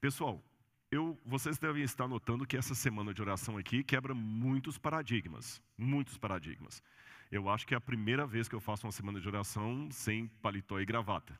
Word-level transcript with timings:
Pessoal, 0.00 0.40
eu, 0.92 1.18
vocês 1.26 1.58
devem 1.58 1.82
estar 1.82 2.06
notando 2.06 2.46
que 2.46 2.56
essa 2.56 2.72
semana 2.72 3.12
de 3.12 3.20
oração 3.20 3.56
aqui 3.56 3.82
quebra 3.82 4.14
muitos 4.14 4.78
paradigmas, 4.78 5.60
muitos 5.76 6.16
paradigmas. 6.16 6.80
Eu 7.32 7.48
acho 7.48 7.66
que 7.66 7.74
é 7.74 7.76
a 7.76 7.80
primeira 7.80 8.24
vez 8.24 8.48
que 8.48 8.54
eu 8.54 8.60
faço 8.60 8.86
uma 8.86 8.92
semana 8.92 9.20
de 9.20 9.26
oração 9.26 9.88
sem 9.90 10.28
paletó 10.40 10.80
e 10.80 10.86
gravata. 10.86 11.38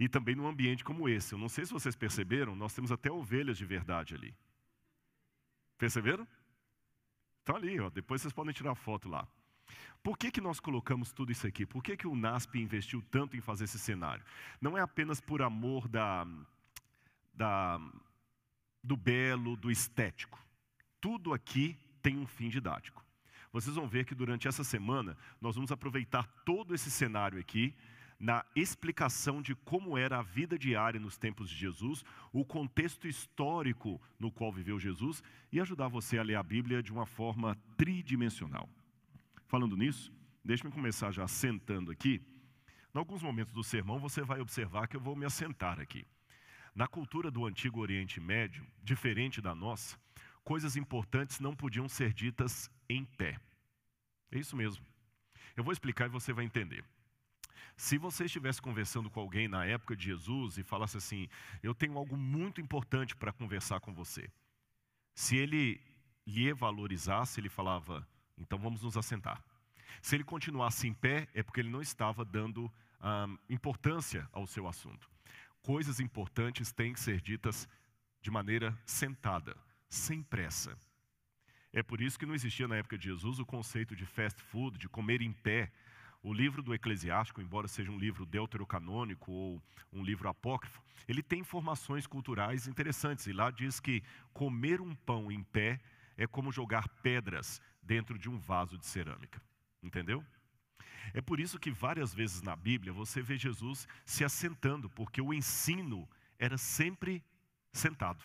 E 0.00 0.08
também 0.08 0.34
num 0.34 0.48
ambiente 0.48 0.82
como 0.82 1.06
esse. 1.06 1.34
Eu 1.34 1.38
não 1.38 1.50
sei 1.50 1.66
se 1.66 1.72
vocês 1.72 1.94
perceberam, 1.94 2.56
nós 2.56 2.72
temos 2.72 2.90
até 2.90 3.10
ovelhas 3.12 3.58
de 3.58 3.66
verdade 3.66 4.14
ali. 4.14 4.34
Perceberam? 5.76 6.26
Estão 7.40 7.56
ali, 7.56 7.78
ó. 7.78 7.90
depois 7.90 8.22
vocês 8.22 8.32
podem 8.32 8.54
tirar 8.54 8.74
foto 8.74 9.08
lá. 9.08 9.28
Por 10.02 10.16
que, 10.16 10.30
que 10.30 10.40
nós 10.40 10.58
colocamos 10.58 11.12
tudo 11.12 11.30
isso 11.30 11.46
aqui? 11.46 11.66
Por 11.66 11.82
que, 11.82 11.96
que 11.96 12.06
o 12.06 12.16
NASP 12.16 12.58
investiu 12.58 13.02
tanto 13.10 13.36
em 13.36 13.40
fazer 13.40 13.64
esse 13.64 13.78
cenário? 13.78 14.24
Não 14.60 14.78
é 14.78 14.80
apenas 14.80 15.20
por 15.20 15.42
amor 15.42 15.86
da, 15.86 16.26
da, 17.32 17.80
do 18.82 18.96
belo, 18.96 19.56
do 19.56 19.70
estético. 19.70 20.38
Tudo 21.00 21.32
aqui 21.32 21.76
tem 22.02 22.18
um 22.18 22.26
fim 22.26 22.48
didático. 22.48 23.04
Vocês 23.52 23.76
vão 23.76 23.86
ver 23.86 24.06
que 24.06 24.14
durante 24.14 24.48
essa 24.48 24.64
semana 24.64 25.16
nós 25.40 25.54
vamos 25.54 25.70
aproveitar 25.70 26.26
todo 26.44 26.74
esse 26.74 26.90
cenário 26.90 27.38
aqui 27.38 27.74
na 28.18 28.44
explicação 28.54 29.42
de 29.42 29.52
como 29.54 29.98
era 29.98 30.20
a 30.20 30.22
vida 30.22 30.56
diária 30.56 31.00
nos 31.00 31.18
tempos 31.18 31.50
de 31.50 31.56
Jesus, 31.56 32.04
o 32.32 32.44
contexto 32.44 33.08
histórico 33.08 34.00
no 34.16 34.30
qual 34.30 34.52
viveu 34.52 34.78
Jesus 34.78 35.22
e 35.50 35.60
ajudar 35.60 35.88
você 35.88 36.18
a 36.18 36.22
ler 36.22 36.36
a 36.36 36.42
Bíblia 36.42 36.82
de 36.82 36.92
uma 36.92 37.04
forma 37.04 37.58
tridimensional. 37.76 38.68
Falando 39.48 39.76
nisso, 39.76 40.12
deixe-me 40.44 40.70
começar 40.70 41.10
já 41.10 41.26
sentando 41.26 41.90
aqui. 41.90 42.22
Em 42.94 42.98
alguns 42.98 43.22
momentos 43.22 43.52
do 43.52 43.64
sermão 43.64 43.98
você 43.98 44.22
vai 44.22 44.40
observar 44.40 44.86
que 44.86 44.96
eu 44.96 45.00
vou 45.00 45.16
me 45.16 45.26
assentar 45.26 45.80
aqui. 45.80 46.06
Na 46.74 46.86
cultura 46.86 47.30
do 47.30 47.44
Antigo 47.44 47.80
Oriente 47.80 48.18
Médio, 48.18 48.66
diferente 48.82 49.42
da 49.42 49.54
nossa, 49.54 49.98
coisas 50.42 50.74
importantes 50.74 51.38
não 51.38 51.54
podiam 51.54 51.88
ser 51.88 52.14
ditas 52.14 52.70
em 52.88 53.04
pé. 53.04 53.38
É 54.30 54.38
isso 54.38 54.56
mesmo. 54.56 54.84
Eu 55.54 55.62
vou 55.62 55.72
explicar 55.72 56.06
e 56.06 56.10
você 56.10 56.32
vai 56.32 56.44
entender. 56.44 56.82
Se 57.76 57.98
você 57.98 58.24
estivesse 58.24 58.60
conversando 58.60 59.10
com 59.10 59.20
alguém 59.20 59.48
na 59.48 59.66
época 59.66 59.94
de 59.94 60.06
Jesus 60.06 60.56
e 60.56 60.62
falasse 60.62 60.96
assim: 60.96 61.28
Eu 61.62 61.74
tenho 61.74 61.98
algo 61.98 62.16
muito 62.16 62.60
importante 62.60 63.14
para 63.14 63.32
conversar 63.32 63.80
com 63.80 63.92
você. 63.92 64.30
Se 65.14 65.36
ele 65.36 65.80
lhe 66.26 66.52
valorizasse, 66.54 67.38
ele 67.38 67.50
falava: 67.50 68.06
Então 68.38 68.58
vamos 68.58 68.82
nos 68.82 68.96
assentar. 68.96 69.44
Se 70.00 70.16
ele 70.16 70.24
continuasse 70.24 70.88
em 70.88 70.94
pé, 70.94 71.28
é 71.34 71.42
porque 71.42 71.60
ele 71.60 71.70
não 71.70 71.82
estava 71.82 72.24
dando 72.24 72.72
ah, 72.98 73.28
importância 73.48 74.26
ao 74.32 74.46
seu 74.46 74.66
assunto. 74.66 75.11
Coisas 75.62 76.00
importantes 76.00 76.72
têm 76.72 76.92
que 76.92 77.00
ser 77.00 77.20
ditas 77.20 77.68
de 78.20 78.30
maneira 78.30 78.76
sentada, 78.84 79.56
sem 79.88 80.22
pressa. 80.22 80.76
É 81.72 81.82
por 81.82 82.00
isso 82.00 82.18
que 82.18 82.26
não 82.26 82.34
existia 82.34 82.68
na 82.68 82.76
época 82.76 82.98
de 82.98 83.04
Jesus 83.04 83.38
o 83.38 83.46
conceito 83.46 83.96
de 83.96 84.04
fast 84.04 84.42
food, 84.42 84.76
de 84.76 84.88
comer 84.88 85.22
em 85.22 85.32
pé, 85.32 85.72
o 86.22 86.32
livro 86.32 86.62
do 86.62 86.74
Eclesiástico, 86.74 87.40
embora 87.40 87.66
seja 87.66 87.90
um 87.90 87.98
livro 87.98 88.24
deuterocanônico 88.24 89.32
ou 89.32 89.62
um 89.92 90.04
livro 90.04 90.28
apócrifo, 90.28 90.82
ele 91.08 91.22
tem 91.22 91.40
informações 91.40 92.06
culturais 92.06 92.68
interessantes. 92.68 93.26
E 93.26 93.32
lá 93.32 93.50
diz 93.50 93.80
que 93.80 94.02
comer 94.32 94.80
um 94.80 94.94
pão 94.94 95.32
em 95.32 95.42
pé 95.42 95.80
é 96.16 96.26
como 96.26 96.52
jogar 96.52 96.88
pedras 97.02 97.60
dentro 97.82 98.16
de 98.18 98.28
um 98.28 98.38
vaso 98.38 98.78
de 98.78 98.86
cerâmica. 98.86 99.42
Entendeu? 99.82 100.24
É 101.14 101.20
por 101.20 101.40
isso 101.40 101.58
que 101.58 101.70
várias 101.70 102.14
vezes 102.14 102.42
na 102.42 102.56
Bíblia 102.56 102.92
você 102.92 103.22
vê 103.22 103.36
Jesus 103.36 103.86
se 104.04 104.24
assentando, 104.24 104.88
porque 104.90 105.20
o 105.20 105.32
ensino 105.32 106.08
era 106.38 106.56
sempre 106.58 107.22
sentado. 107.72 108.24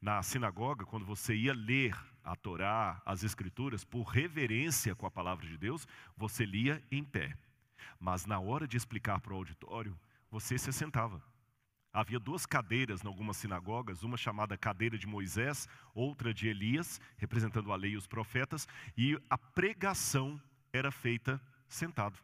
Na 0.00 0.22
sinagoga, 0.22 0.84
quando 0.84 1.06
você 1.06 1.34
ia 1.34 1.54
ler 1.54 1.96
a 2.22 2.34
Torá, 2.34 3.00
as 3.04 3.22
Escrituras, 3.22 3.84
por 3.84 4.02
reverência 4.02 4.94
com 4.94 5.06
a 5.06 5.10
palavra 5.10 5.46
de 5.46 5.56
Deus, 5.56 5.86
você 6.16 6.44
lia 6.44 6.82
em 6.90 7.02
pé. 7.04 7.36
Mas 7.98 8.26
na 8.26 8.38
hora 8.38 8.66
de 8.66 8.76
explicar 8.76 9.20
para 9.20 9.32
o 9.32 9.36
auditório, 9.36 9.98
você 10.30 10.58
se 10.58 10.72
sentava. 10.72 11.22
Havia 11.92 12.20
duas 12.20 12.44
cadeiras 12.44 13.02
em 13.02 13.06
algumas 13.06 13.38
sinagogas, 13.38 14.02
uma 14.02 14.18
chamada 14.18 14.54
cadeira 14.58 14.98
de 14.98 15.06
Moisés, 15.06 15.66
outra 15.94 16.34
de 16.34 16.46
Elias, 16.46 17.00
representando 17.16 17.72
a 17.72 17.76
lei 17.76 17.92
e 17.92 17.96
os 17.96 18.06
profetas, 18.06 18.68
e 18.98 19.18
a 19.30 19.38
pregação 19.38 20.38
era 20.72 20.90
feita 20.90 21.40
sentado. 21.68 22.18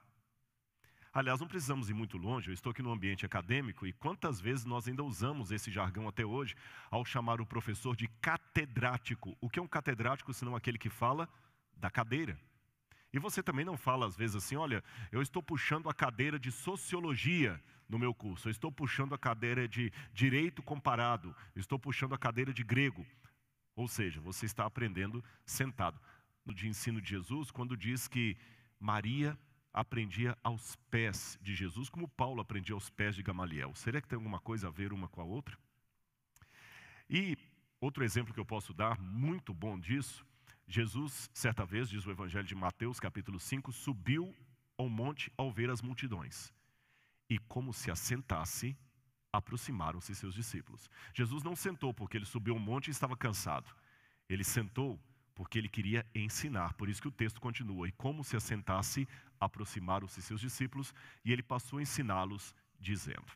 Aliás, 1.14 1.40
não 1.40 1.46
precisamos 1.46 1.90
ir 1.90 1.94
muito 1.94 2.16
longe, 2.16 2.48
eu 2.48 2.54
estou 2.54 2.70
aqui 2.70 2.82
no 2.82 2.90
ambiente 2.90 3.26
acadêmico 3.26 3.86
e 3.86 3.92
quantas 3.92 4.40
vezes 4.40 4.64
nós 4.64 4.88
ainda 4.88 5.04
usamos 5.04 5.52
esse 5.52 5.70
jargão 5.70 6.08
até 6.08 6.24
hoje 6.24 6.54
ao 6.90 7.04
chamar 7.04 7.38
o 7.38 7.46
professor 7.46 7.94
de 7.94 8.08
catedrático. 8.22 9.36
O 9.38 9.50
que 9.50 9.58
é 9.58 9.62
um 9.62 9.68
catedrático 9.68 10.32
senão 10.32 10.56
aquele 10.56 10.78
que 10.78 10.88
fala 10.88 11.28
da 11.76 11.90
cadeira? 11.90 12.40
E 13.12 13.18
você 13.18 13.42
também 13.42 13.62
não 13.62 13.76
fala 13.76 14.06
às 14.06 14.16
vezes 14.16 14.36
assim, 14.36 14.56
olha, 14.56 14.82
eu 15.10 15.20
estou 15.20 15.42
puxando 15.42 15.90
a 15.90 15.92
cadeira 15.92 16.38
de 16.38 16.50
sociologia 16.50 17.62
no 17.86 17.98
meu 17.98 18.14
curso, 18.14 18.48
eu 18.48 18.50
estou 18.50 18.72
puxando 18.72 19.14
a 19.14 19.18
cadeira 19.18 19.68
de 19.68 19.92
direito 20.14 20.62
comparado, 20.62 21.36
eu 21.54 21.60
estou 21.60 21.78
puxando 21.78 22.14
a 22.14 22.18
cadeira 22.18 22.54
de 22.54 22.64
grego. 22.64 23.06
Ou 23.76 23.86
seja, 23.86 24.18
você 24.18 24.46
está 24.46 24.64
aprendendo 24.64 25.22
sentado. 25.44 26.00
No 26.44 26.54
de 26.54 26.66
ensino 26.66 27.00
de 27.02 27.10
Jesus, 27.10 27.50
quando 27.50 27.76
diz 27.76 28.08
que 28.08 28.36
Maria 28.82 29.38
aprendia 29.72 30.36
aos 30.42 30.74
pés 30.90 31.38
de 31.40 31.54
Jesus, 31.54 31.88
como 31.88 32.08
Paulo 32.08 32.40
aprendia 32.40 32.74
aos 32.74 32.90
pés 32.90 33.14
de 33.14 33.22
Gamaliel. 33.22 33.72
Será 33.76 34.00
que 34.00 34.08
tem 34.08 34.16
alguma 34.16 34.40
coisa 34.40 34.66
a 34.66 34.70
ver 34.70 34.92
uma 34.92 35.08
com 35.08 35.20
a 35.20 35.24
outra? 35.24 35.56
E 37.08 37.38
outro 37.80 38.02
exemplo 38.02 38.34
que 38.34 38.40
eu 38.40 38.44
posso 38.44 38.74
dar, 38.74 39.00
muito 39.00 39.54
bom 39.54 39.78
disso, 39.78 40.26
Jesus, 40.66 41.30
certa 41.32 41.64
vez, 41.64 41.88
diz 41.88 42.04
o 42.06 42.10
Evangelho 42.10 42.46
de 42.46 42.54
Mateus, 42.56 42.98
capítulo 42.98 43.38
5, 43.38 43.70
subiu 43.70 44.34
ao 44.76 44.88
monte 44.88 45.32
ao 45.36 45.52
ver 45.52 45.70
as 45.70 45.80
multidões. 45.80 46.52
E 47.30 47.38
como 47.38 47.72
se 47.72 47.90
assentasse, 47.90 48.76
aproximaram-se 49.32 50.14
seus 50.14 50.34
discípulos. 50.34 50.90
Jesus 51.14 51.42
não 51.44 51.54
sentou 51.54 51.94
porque 51.94 52.16
ele 52.16 52.24
subiu 52.24 52.54
ao 52.54 52.60
monte 52.60 52.88
e 52.88 52.90
estava 52.90 53.16
cansado. 53.16 53.72
Ele 54.28 54.42
sentou 54.42 54.98
porque 55.34 55.58
ele 55.58 55.68
queria 55.68 56.06
ensinar. 56.14 56.74
Por 56.74 56.88
isso 56.88 57.02
que 57.02 57.08
o 57.08 57.12
texto 57.12 57.40
continua. 57.40 57.88
E 57.88 57.92
como 57.92 58.22
se 58.24 58.36
assentasse, 58.36 59.08
aproximaram-se 59.40 60.22
seus 60.22 60.40
discípulos 60.40 60.94
e 61.24 61.32
ele 61.32 61.42
passou 61.42 61.78
a 61.78 61.82
ensiná-los, 61.82 62.54
dizendo. 62.78 63.32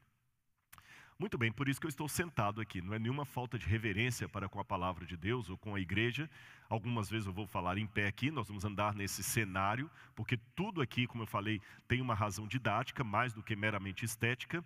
Muito 1.18 1.38
bem, 1.38 1.50
por 1.50 1.66
isso 1.66 1.80
que 1.80 1.86
eu 1.86 1.90
estou 1.90 2.06
sentado 2.08 2.60
aqui. 2.60 2.82
Não 2.82 2.92
é 2.92 2.98
nenhuma 2.98 3.24
falta 3.24 3.58
de 3.58 3.66
reverência 3.66 4.28
para 4.28 4.50
com 4.50 4.60
a 4.60 4.64
palavra 4.64 5.06
de 5.06 5.16
Deus 5.16 5.48
ou 5.48 5.56
com 5.56 5.74
a 5.74 5.80
igreja. 5.80 6.28
Algumas 6.68 7.08
vezes 7.08 7.26
eu 7.26 7.32
vou 7.32 7.46
falar 7.46 7.78
em 7.78 7.86
pé 7.86 8.06
aqui, 8.06 8.30
nós 8.30 8.48
vamos 8.48 8.66
andar 8.66 8.94
nesse 8.94 9.22
cenário, 9.22 9.90
porque 10.14 10.36
tudo 10.54 10.82
aqui, 10.82 11.06
como 11.06 11.22
eu 11.22 11.26
falei, 11.26 11.62
tem 11.88 12.02
uma 12.02 12.14
razão 12.14 12.46
didática, 12.46 13.02
mais 13.02 13.32
do 13.32 13.42
que 13.42 13.56
meramente 13.56 14.04
estética. 14.04 14.62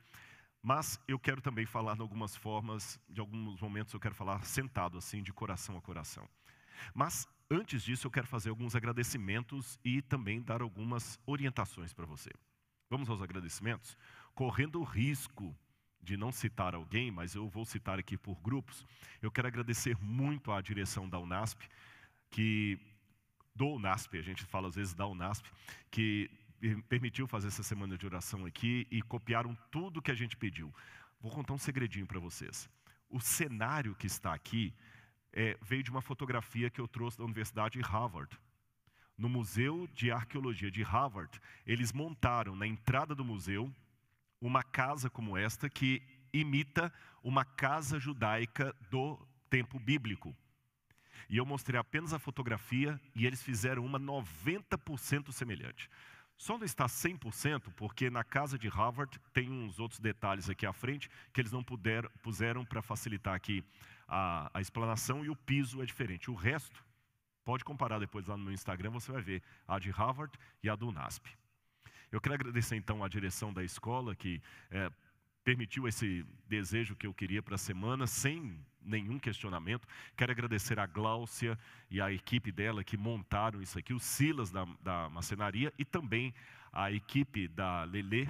Mas 0.61 1.01
eu 1.07 1.21
quero 1.21 1.41
também 1.41 1.67
falar 1.67 1.97
em 1.97 2.01
algumas 2.01 2.35
formas, 2.35 2.99
de 3.09 3.21
alguns 3.21 3.61
momentos 3.61 3.95
eu 3.95 4.01
quero 4.01 4.15
falar 4.15 4.45
sentado 4.45 4.99
assim, 4.99 5.23
de 5.23 5.33
coração 5.33 5.77
a 5.77 5.81
coração. 5.81 6.29
Mas 6.95 7.27
antes 7.51 7.83
disso, 7.83 8.07
eu 8.07 8.11
quero 8.11 8.27
fazer 8.27 8.51
alguns 8.51 8.75
agradecimentos 8.75 9.79
e 9.85 10.03
também 10.03 10.41
dar 10.41 10.63
algumas 10.63 11.19
orientações 11.27 11.93
para 11.93 12.07
você. 12.07 12.31
Vamos 12.89 13.09
aos 13.09 13.23
agradecimentos? 13.23 13.97
Correndo 14.35 14.81
o 14.81 14.85
risco 14.85 15.57
de 16.03 16.17
não 16.17 16.33
citar 16.33 16.75
alguém, 16.75 17.11
mas 17.11 17.35
eu 17.35 17.49
vou 17.49 17.65
citar 17.65 17.99
aqui 17.99 18.17
por 18.17 18.41
grupos. 18.41 18.85
Eu 19.21 19.31
quero 19.31 19.49
agradecer 19.49 19.97
muito 20.01 20.51
à 20.51 20.61
direção 20.61 21.09
da 21.09 21.19
UNASP, 21.19 21.69
que 22.31 22.79
do 23.55 23.67
UNASP, 23.67 24.19
a 24.19 24.23
gente 24.23 24.45
fala 24.45 24.69
às 24.69 24.75
vezes 24.75 24.95
da 24.95 25.07
UNASP, 25.07 25.51
que 25.91 26.31
permitiu 26.89 27.27
fazer 27.27 27.49
essa 27.49 27.63
semana 27.63 27.97
de 27.97 28.07
oração 28.07 28.45
aqui 28.45 28.87
e 28.91 29.01
copiaram 29.03 29.57
tudo 29.71 30.03
que 30.03 30.11
a 30.11 30.15
gente 30.15 30.37
pediu. 30.37 30.75
Vou 31.21 31.31
contar 31.31 31.55
um 31.55 31.59
segredinho 31.59 32.07
para 32.07 32.19
vocês. 32.19 32.69
O 33.09 33.21
cenário 33.21 33.95
que 33.95 34.07
está 34.07 34.33
aqui 34.33 34.75
é, 35.33 35.57
veio 35.61 35.83
de 35.83 35.91
uma 35.91 36.03
fotografia 36.03 36.71
que 36.71 36.81
eu 36.81 36.89
trouxe 36.89 37.19
da 37.19 37.25
Universidade 37.25 37.79
de 37.79 37.85
Harvard. 37.85 38.39
No 39.17 39.29
Museu 39.29 39.87
de 39.95 40.11
Arqueologia 40.11 40.71
de 40.71 40.83
Harvard, 40.83 41.41
eles 41.67 41.93
montaram 41.93 42.57
na 42.57 42.67
entrada 42.67 43.15
do 43.15 43.25
museu 43.25 43.73
uma 44.41 44.63
casa 44.63 45.11
como 45.11 45.37
esta 45.37 45.69
que 45.69 46.03
imita 46.33 46.93
uma 47.23 47.45
casa 47.45 47.99
judaica 47.99 48.75
do 48.91 49.19
tempo 49.51 49.79
bíblico. 49.79 50.35
E 51.29 51.37
eu 51.37 51.47
mostrei 51.47 51.79
apenas 51.79 52.13
a 52.13 52.19
fotografia 52.19 53.01
e 53.15 53.27
eles 53.27 53.43
fizeram 53.43 53.85
uma 53.85 54.01
90% 54.01 55.31
semelhante. 55.33 55.89
Só 56.37 56.57
não 56.57 56.65
está 56.65 56.87
100% 56.87 57.71
porque 57.77 58.09
na 58.09 58.25
casa 58.25 58.59
de 58.59 58.69
Harvard 58.69 59.21
tem 59.33 59.51
uns 59.51 59.79
outros 59.79 60.01
detalhes 60.01 60.49
aqui 60.49 60.65
à 60.65 60.73
frente 60.73 61.11
que 61.35 61.41
eles 61.41 61.53
não 61.53 61.63
puderam, 61.63 62.11
puseram 62.23 62.65
para 62.65 62.81
facilitar 62.81 63.35
aqui 63.35 63.63
a, 64.11 64.51
a 64.53 64.61
explanação 64.61 65.25
e 65.25 65.31
o 65.31 65.37
piso 65.37 65.81
é 65.81 65.87
diferente. 65.87 66.31
O 66.31 66.35
resto, 66.35 66.85
pode 67.45 67.65
comparar 67.65 68.01
depois 68.01 68.27
lá 68.27 68.37
no 68.37 68.45
meu 68.45 68.53
Instagram, 68.53 68.91
você 68.91 69.13
vai 69.13 69.23
ver 69.23 69.43
a 69.67 69.79
de 69.79 69.91
Harvard 69.91 70.37
e 70.63 70.69
a 70.69 70.75
do 70.75 70.91
NASP. 70.91 71.31
Eu 72.11 72.21
quero 72.21 72.35
agradecer 72.35 72.75
então 72.75 73.05
à 73.05 73.09
direção 73.09 73.53
da 73.53 73.63
escola 73.63 74.17
que 74.17 74.43
é, 74.69 74.91
permitiu 75.45 75.87
esse 75.87 76.27
desejo 76.49 76.97
que 76.97 77.07
eu 77.07 77.15
queria 77.15 77.41
para 77.41 77.55
a 77.55 77.59
semana, 77.59 78.05
sem 78.07 78.59
nenhum 78.83 79.19
questionamento. 79.19 79.87
Quero 80.17 80.33
agradecer 80.33 80.79
a 80.81 80.87
Gláucia 80.87 81.57
e 81.89 82.01
a 82.01 82.13
equipe 82.13 82.51
dela 82.51 82.83
que 82.83 82.97
montaram 82.97 83.63
isso 83.63 83.79
aqui, 83.79 83.95
o 83.95 84.01
Silas 84.01 84.51
da, 84.51 84.67
da 84.83 85.09
macenaria 85.09 85.73
e 85.79 85.85
também 85.85 86.35
a 86.73 86.91
equipe 86.91 87.47
da 87.47 87.85
Lelê, 87.85 88.27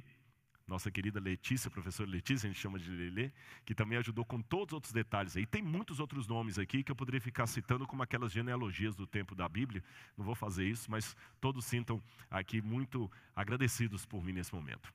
nossa 0.71 0.89
querida 0.89 1.19
Letícia, 1.19 1.69
professora 1.69 2.09
Letícia, 2.09 2.47
a 2.47 2.53
gente 2.53 2.61
chama 2.61 2.79
de 2.79 2.89
Lelê, 2.89 3.33
que 3.67 3.75
também 3.75 3.99
ajudou 3.99 4.25
com 4.25 4.41
todos 4.41 4.69
os 4.69 4.75
outros 4.75 4.93
detalhes 4.93 5.37
aí. 5.37 5.45
Tem 5.45 5.61
muitos 5.61 5.99
outros 5.99 6.29
nomes 6.29 6.61
aqui 6.61 6.85
que 6.85 6.93
eu 6.93 6.97
poderia 6.97 7.21
ficar 7.21 7.49
citando 7.49 7.89
como 7.89 8.05
aquelas 8.05 8.31
genealogias 8.31 8.95
do 8.95 9.05
tempo 9.05 9.35
da 9.35 9.49
Bíblia. 9.49 9.83
Não 10.17 10.25
vou 10.25 10.37
fazer 10.37 10.65
isso, 10.65 10.89
mas 10.89 11.17
todos 11.41 11.65
sintam 11.65 12.01
aqui 12.31 12.63
muito 12.63 13.11
agradecidos 13.35 14.07
por 14.07 14.23
mim 14.23 14.33
nesse 14.33 14.55
momento. 14.55 14.95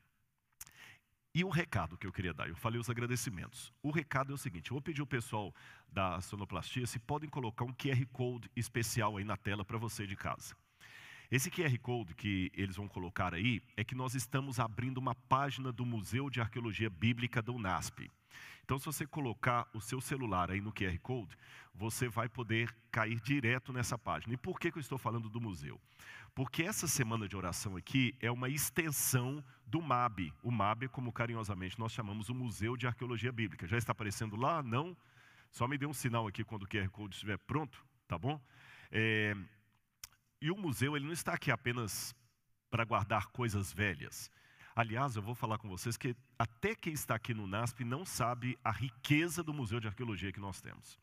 E 1.33 1.43
o 1.43 1.49
recado 1.49 1.97
que 1.97 2.07
eu 2.07 2.13
queria 2.13 2.33
dar, 2.33 2.47
eu 2.47 2.55
falei 2.55 2.79
os 2.79 2.89
agradecimentos. 2.89 3.73
O 3.83 3.91
recado 3.91 4.31
é 4.31 4.35
o 4.35 4.37
seguinte: 4.37 4.71
eu 4.71 4.75
vou 4.75 4.81
pedir 4.81 5.01
o 5.01 5.05
pessoal 5.05 5.53
da 5.91 6.21
sonoplastia 6.21 6.87
se 6.87 6.99
podem 6.99 7.29
colocar 7.29 7.65
um 7.65 7.73
QR 7.73 8.05
Code 8.13 8.49
especial 8.55 9.17
aí 9.17 9.25
na 9.25 9.35
tela 9.35 9.65
para 9.65 9.77
você 9.77 10.07
de 10.07 10.15
casa. 10.15 10.55
Esse 11.35 11.51
QR 11.51 11.77
Code 11.79 12.15
que 12.15 12.49
eles 12.55 12.77
vão 12.77 12.87
colocar 12.87 13.33
aí 13.33 13.61
é 13.75 13.83
que 13.83 13.93
nós 13.93 14.15
estamos 14.15 14.57
abrindo 14.57 14.99
uma 14.99 15.13
página 15.13 15.69
do 15.69 15.85
Museu 15.85 16.29
de 16.29 16.39
Arqueologia 16.39 16.89
Bíblica 16.89 17.41
da 17.41 17.51
UNASP. 17.51 18.09
Então, 18.63 18.79
se 18.79 18.85
você 18.85 19.05
colocar 19.05 19.67
o 19.73 19.81
seu 19.81 19.99
celular 19.99 20.49
aí 20.49 20.61
no 20.61 20.71
QR 20.71 20.97
Code, 20.99 21.37
você 21.73 22.07
vai 22.07 22.29
poder 22.29 22.73
cair 22.89 23.19
direto 23.19 23.73
nessa 23.73 23.97
página. 23.97 24.33
E 24.33 24.37
por 24.37 24.57
que, 24.57 24.71
que 24.71 24.77
eu 24.77 24.81
estou 24.81 24.97
falando 24.97 25.27
do 25.27 25.41
museu? 25.41 25.77
Porque 26.33 26.63
essa 26.63 26.87
semana 26.87 27.27
de 27.27 27.35
oração 27.35 27.75
aqui 27.75 28.15
é 28.21 28.31
uma 28.31 28.47
extensão 28.47 29.43
do 29.67 29.81
MAB. 29.81 30.31
O 30.41 30.49
MAB 30.49 30.83
é 30.83 30.87
como 30.87 31.11
carinhosamente 31.11 31.77
nós 31.77 31.91
chamamos 31.91 32.29
o 32.29 32.33
Museu 32.33 32.77
de 32.77 32.87
Arqueologia 32.87 33.33
Bíblica. 33.33 33.67
Já 33.67 33.77
está 33.77 33.91
aparecendo 33.91 34.37
lá? 34.37 34.63
Não? 34.63 34.95
Só 35.51 35.67
me 35.67 35.77
dê 35.77 35.85
um 35.85 35.93
sinal 35.93 36.27
aqui 36.27 36.45
quando 36.45 36.63
o 36.63 36.67
QR 36.69 36.89
Code 36.91 37.15
estiver 37.15 37.37
pronto, 37.39 37.85
tá 38.07 38.17
bom? 38.17 38.39
É, 38.89 39.35
e 40.41 40.51
o 40.51 40.57
museu 40.57 40.95
ele 40.95 41.05
não 41.05 41.13
está 41.13 41.33
aqui 41.33 41.51
apenas 41.51 42.13
para 42.69 42.83
guardar 42.83 43.27
coisas 43.27 43.73
velhas. 43.73 44.29
Aliás, 44.75 45.15
eu 45.15 45.21
vou 45.21 45.33
falar 45.33 45.57
com 45.57 45.69
vocês 45.69 45.95
que 45.95 46.15
até 46.37 46.75
quem 46.75 46.91
está 46.91 47.15
aqui 47.15 47.33
no 47.33 47.47
NASP 47.47 47.85
não 47.85 48.05
sabe 48.05 48.57
a 48.63 48.71
riqueza 48.71 49.41
do 49.41 49.53
Museu 49.53 49.79
de 49.79 49.87
Arqueologia 49.87 50.33
que 50.33 50.39
nós 50.39 50.59
temos. 50.59 50.99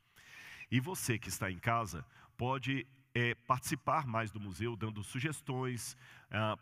E 0.70 0.79
você 0.79 1.19
que 1.19 1.31
está 1.31 1.50
em 1.50 1.58
casa 1.58 2.05
pode 2.37 2.87
é, 3.14 3.34
participar 3.34 4.06
mais 4.06 4.31
do 4.31 4.40
museu, 4.40 4.76
dando 4.76 5.02
sugestões, 5.02 5.96
ah, 6.31 6.58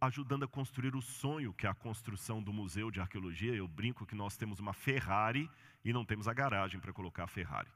ajudando 0.00 0.44
a 0.44 0.48
construir 0.48 0.94
o 0.96 1.02
sonho 1.02 1.52
que 1.52 1.66
é 1.66 1.70
a 1.70 1.74
construção 1.74 2.42
do 2.42 2.52
Museu 2.52 2.90
de 2.90 3.00
Arqueologia. 3.00 3.54
Eu 3.54 3.68
brinco 3.68 4.06
que 4.06 4.14
nós 4.14 4.36
temos 4.36 4.58
uma 4.58 4.72
Ferrari 4.72 5.50
e 5.84 5.92
não 5.92 6.04
temos 6.04 6.26
a 6.26 6.32
garagem 6.32 6.80
para 6.80 6.92
colocar 6.92 7.24
a 7.24 7.28
Ferrari. 7.28 7.68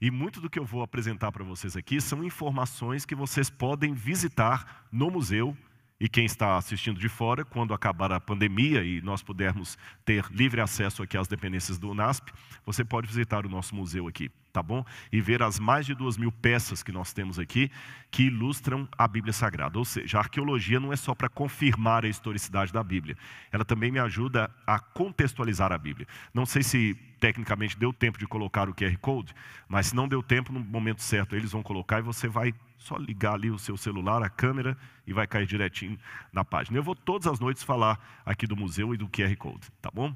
E 0.00 0.10
muito 0.10 0.40
do 0.40 0.48
que 0.48 0.58
eu 0.58 0.64
vou 0.64 0.82
apresentar 0.82 1.32
para 1.32 1.42
vocês 1.42 1.76
aqui 1.76 2.00
são 2.00 2.22
informações 2.22 3.04
que 3.04 3.16
vocês 3.16 3.50
podem 3.50 3.92
visitar 3.92 4.86
no 4.92 5.10
museu. 5.10 5.56
E 6.00 6.08
quem 6.08 6.24
está 6.24 6.56
assistindo 6.56 7.00
de 7.00 7.08
fora, 7.08 7.44
quando 7.44 7.74
acabar 7.74 8.12
a 8.12 8.20
pandemia 8.20 8.84
e 8.84 9.00
nós 9.02 9.20
pudermos 9.20 9.76
ter 10.04 10.24
livre 10.30 10.60
acesso 10.60 11.02
aqui 11.02 11.16
às 11.18 11.26
dependências 11.26 11.76
do 11.76 11.90
UNASP, 11.90 12.30
você 12.64 12.84
pode 12.84 13.08
visitar 13.08 13.44
o 13.44 13.48
nosso 13.48 13.74
museu 13.74 14.06
aqui 14.06 14.30
tá 14.52 14.62
bom? 14.62 14.84
E 15.12 15.20
ver 15.20 15.42
as 15.42 15.58
mais 15.58 15.86
de 15.86 15.94
duas 15.94 16.16
mil 16.16 16.32
peças 16.32 16.82
que 16.82 16.92
nós 16.92 17.12
temos 17.12 17.38
aqui 17.38 17.70
que 18.10 18.24
ilustram 18.24 18.88
a 18.96 19.06
Bíblia 19.06 19.32
Sagrada. 19.32 19.78
Ou 19.78 19.84
seja, 19.84 20.18
a 20.18 20.20
arqueologia 20.20 20.80
não 20.80 20.92
é 20.92 20.96
só 20.96 21.14
para 21.14 21.28
confirmar 21.28 22.04
a 22.04 22.08
historicidade 22.08 22.72
da 22.72 22.82
Bíblia, 22.82 23.16
ela 23.52 23.64
também 23.64 23.90
me 23.90 23.98
ajuda 23.98 24.50
a 24.66 24.78
contextualizar 24.78 25.72
a 25.72 25.78
Bíblia. 25.78 26.06
Não 26.32 26.46
sei 26.46 26.62
se 26.62 26.94
tecnicamente 27.20 27.78
deu 27.78 27.92
tempo 27.92 28.18
de 28.18 28.26
colocar 28.26 28.68
o 28.68 28.74
QR 28.74 28.96
Code, 28.98 29.34
mas 29.68 29.88
se 29.88 29.96
não 29.96 30.08
deu 30.08 30.22
tempo, 30.22 30.52
no 30.52 30.60
momento 30.60 31.02
certo 31.02 31.34
eles 31.34 31.52
vão 31.52 31.62
colocar 31.62 31.98
e 31.98 32.02
você 32.02 32.28
vai 32.28 32.54
só 32.78 32.96
ligar 32.96 33.34
ali 33.34 33.50
o 33.50 33.58
seu 33.58 33.76
celular, 33.76 34.22
a 34.22 34.30
câmera 34.30 34.76
e 35.06 35.12
vai 35.12 35.26
cair 35.26 35.46
direitinho 35.46 35.98
na 36.32 36.44
página. 36.44 36.78
Eu 36.78 36.82
vou 36.82 36.94
todas 36.94 37.26
as 37.26 37.40
noites 37.40 37.62
falar 37.62 38.22
aqui 38.24 38.46
do 38.46 38.56
museu 38.56 38.94
e 38.94 38.96
do 38.96 39.08
QR 39.08 39.34
Code, 39.36 39.68
tá 39.82 39.90
bom? 39.92 40.14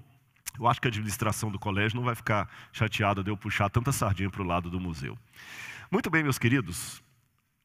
Eu 0.59 0.67
acho 0.69 0.81
que 0.81 0.89
a 0.89 0.91
administração 0.91 1.51
do 1.51 1.59
colégio 1.59 1.97
não 1.97 2.05
vai 2.05 2.15
ficar 2.15 2.49
chateada 2.73 3.23
de 3.23 3.31
eu 3.31 3.37
puxar 3.37 3.71
tanta 3.71 3.93
sardinha 3.93 4.31
para 4.31 4.43
o 4.43 4.47
lado 4.47 4.71
do 4.71 4.81
museu. 4.81 5.19
Muito 5.91 6.11
bem, 6.11 6.23
meus 6.23 6.39
queridos, 6.39 7.03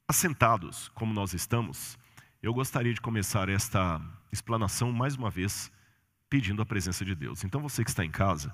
assentados 0.08 0.90
como 0.90 1.14
nós 1.14 1.34
estamos, 1.34 1.98
eu 2.42 2.54
gostaria 2.54 2.94
de 2.94 3.02
começar 3.02 3.50
esta 3.50 4.02
explanação 4.32 4.92
mais 4.92 5.16
uma 5.16 5.30
vez 5.30 5.72
pedindo 6.30 6.62
a 6.62 6.66
presença 6.66 7.04
de 7.04 7.16
Deus. 7.16 7.44
Então 7.44 7.62
você 7.62 7.84
que 7.84 7.90
está 7.90 8.06
em 8.06 8.12
casa, 8.12 8.54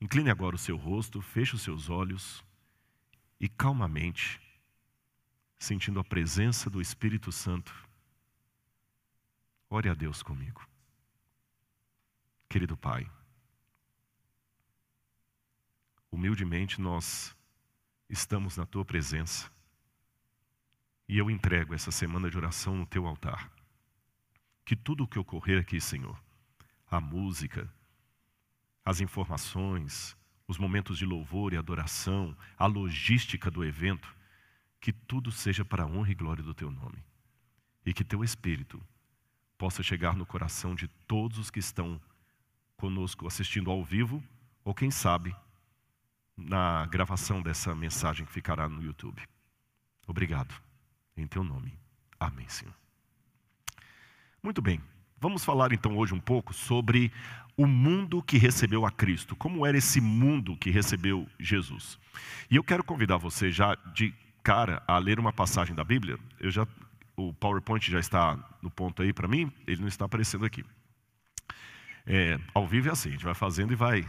incline 0.00 0.30
agora 0.30 0.56
o 0.56 0.58
seu 0.58 0.76
rosto, 0.76 1.20
feche 1.20 1.54
os 1.54 1.62
seus 1.62 1.88
olhos 1.88 2.44
e 3.40 3.48
calmamente, 3.48 4.40
sentindo 5.58 6.00
a 6.00 6.04
presença 6.04 6.68
do 6.68 6.80
Espírito 6.80 7.30
Santo, 7.30 7.74
ore 9.70 9.88
a 9.88 9.94
Deus 9.94 10.22
comigo. 10.22 10.66
Querido 12.48 12.76
Pai, 12.76 13.08
humildemente 16.10 16.80
nós 16.80 17.36
estamos 18.08 18.56
na 18.56 18.66
tua 18.66 18.84
presença. 18.84 19.50
E 21.08 21.16
eu 21.16 21.30
entrego 21.30 21.74
essa 21.74 21.90
semana 21.90 22.30
de 22.30 22.36
oração 22.36 22.76
no 22.76 22.86
teu 22.86 23.06
altar. 23.06 23.50
Que 24.64 24.76
tudo 24.76 25.04
o 25.04 25.08
que 25.08 25.18
ocorrer 25.18 25.60
aqui, 25.60 25.80
Senhor, 25.80 26.22
a 26.90 27.00
música, 27.00 27.72
as 28.84 29.00
informações, 29.00 30.16
os 30.46 30.58
momentos 30.58 30.98
de 30.98 31.04
louvor 31.04 31.52
e 31.52 31.56
adoração, 31.56 32.36
a 32.56 32.66
logística 32.66 33.50
do 33.50 33.64
evento, 33.64 34.14
que 34.80 34.92
tudo 34.92 35.32
seja 35.32 35.64
para 35.64 35.84
a 35.84 35.86
honra 35.86 36.10
e 36.10 36.14
glória 36.14 36.42
do 36.42 36.54
teu 36.54 36.70
nome. 36.70 37.04
E 37.84 37.92
que 37.92 38.04
teu 38.04 38.22
Espírito 38.22 38.82
possa 39.56 39.82
chegar 39.82 40.14
no 40.14 40.24
coração 40.24 40.74
de 40.74 40.88
todos 41.06 41.38
os 41.38 41.50
que 41.50 41.58
estão 41.58 42.00
conosco 42.76 43.26
assistindo 43.26 43.70
ao 43.70 43.84
vivo, 43.84 44.22
ou 44.64 44.74
quem 44.74 44.90
sabe, 44.90 45.34
na 46.38 46.86
gravação 46.86 47.42
dessa 47.42 47.74
mensagem 47.74 48.24
que 48.24 48.32
ficará 48.32 48.68
no 48.68 48.82
YouTube. 48.82 49.20
Obrigado. 50.06 50.54
Em 51.16 51.26
teu 51.26 51.42
nome. 51.42 51.76
Amém, 52.18 52.48
Senhor. 52.48 52.74
Muito 54.42 54.62
bem. 54.62 54.80
Vamos 55.20 55.44
falar 55.44 55.72
então 55.72 55.96
hoje 55.96 56.14
um 56.14 56.20
pouco 56.20 56.54
sobre 56.54 57.12
o 57.56 57.66
mundo 57.66 58.22
que 58.22 58.38
recebeu 58.38 58.86
a 58.86 58.90
Cristo. 58.90 59.34
Como 59.34 59.66
era 59.66 59.76
esse 59.76 60.00
mundo 60.00 60.56
que 60.56 60.70
recebeu 60.70 61.28
Jesus? 61.40 61.98
E 62.48 62.54
eu 62.54 62.62
quero 62.62 62.84
convidar 62.84 63.16
você 63.16 63.50
já 63.50 63.74
de 63.92 64.14
cara 64.44 64.80
a 64.86 64.96
ler 64.96 65.18
uma 65.18 65.32
passagem 65.32 65.74
da 65.74 65.82
Bíblia. 65.82 66.18
Eu 66.38 66.50
já 66.50 66.66
o 67.16 67.34
PowerPoint 67.34 67.90
já 67.90 67.98
está 67.98 68.38
no 68.62 68.70
ponto 68.70 69.02
aí 69.02 69.12
para 69.12 69.26
mim, 69.26 69.52
ele 69.66 69.80
não 69.80 69.88
está 69.88 70.04
aparecendo 70.04 70.44
aqui. 70.44 70.64
É, 72.06 72.38
ao 72.54 72.66
vivo 72.66 72.88
é 72.88 72.92
assim, 72.92 73.08
a 73.08 73.12
gente 73.12 73.24
vai 73.24 73.34
fazendo 73.34 73.72
e 73.72 73.76
vai 73.76 74.06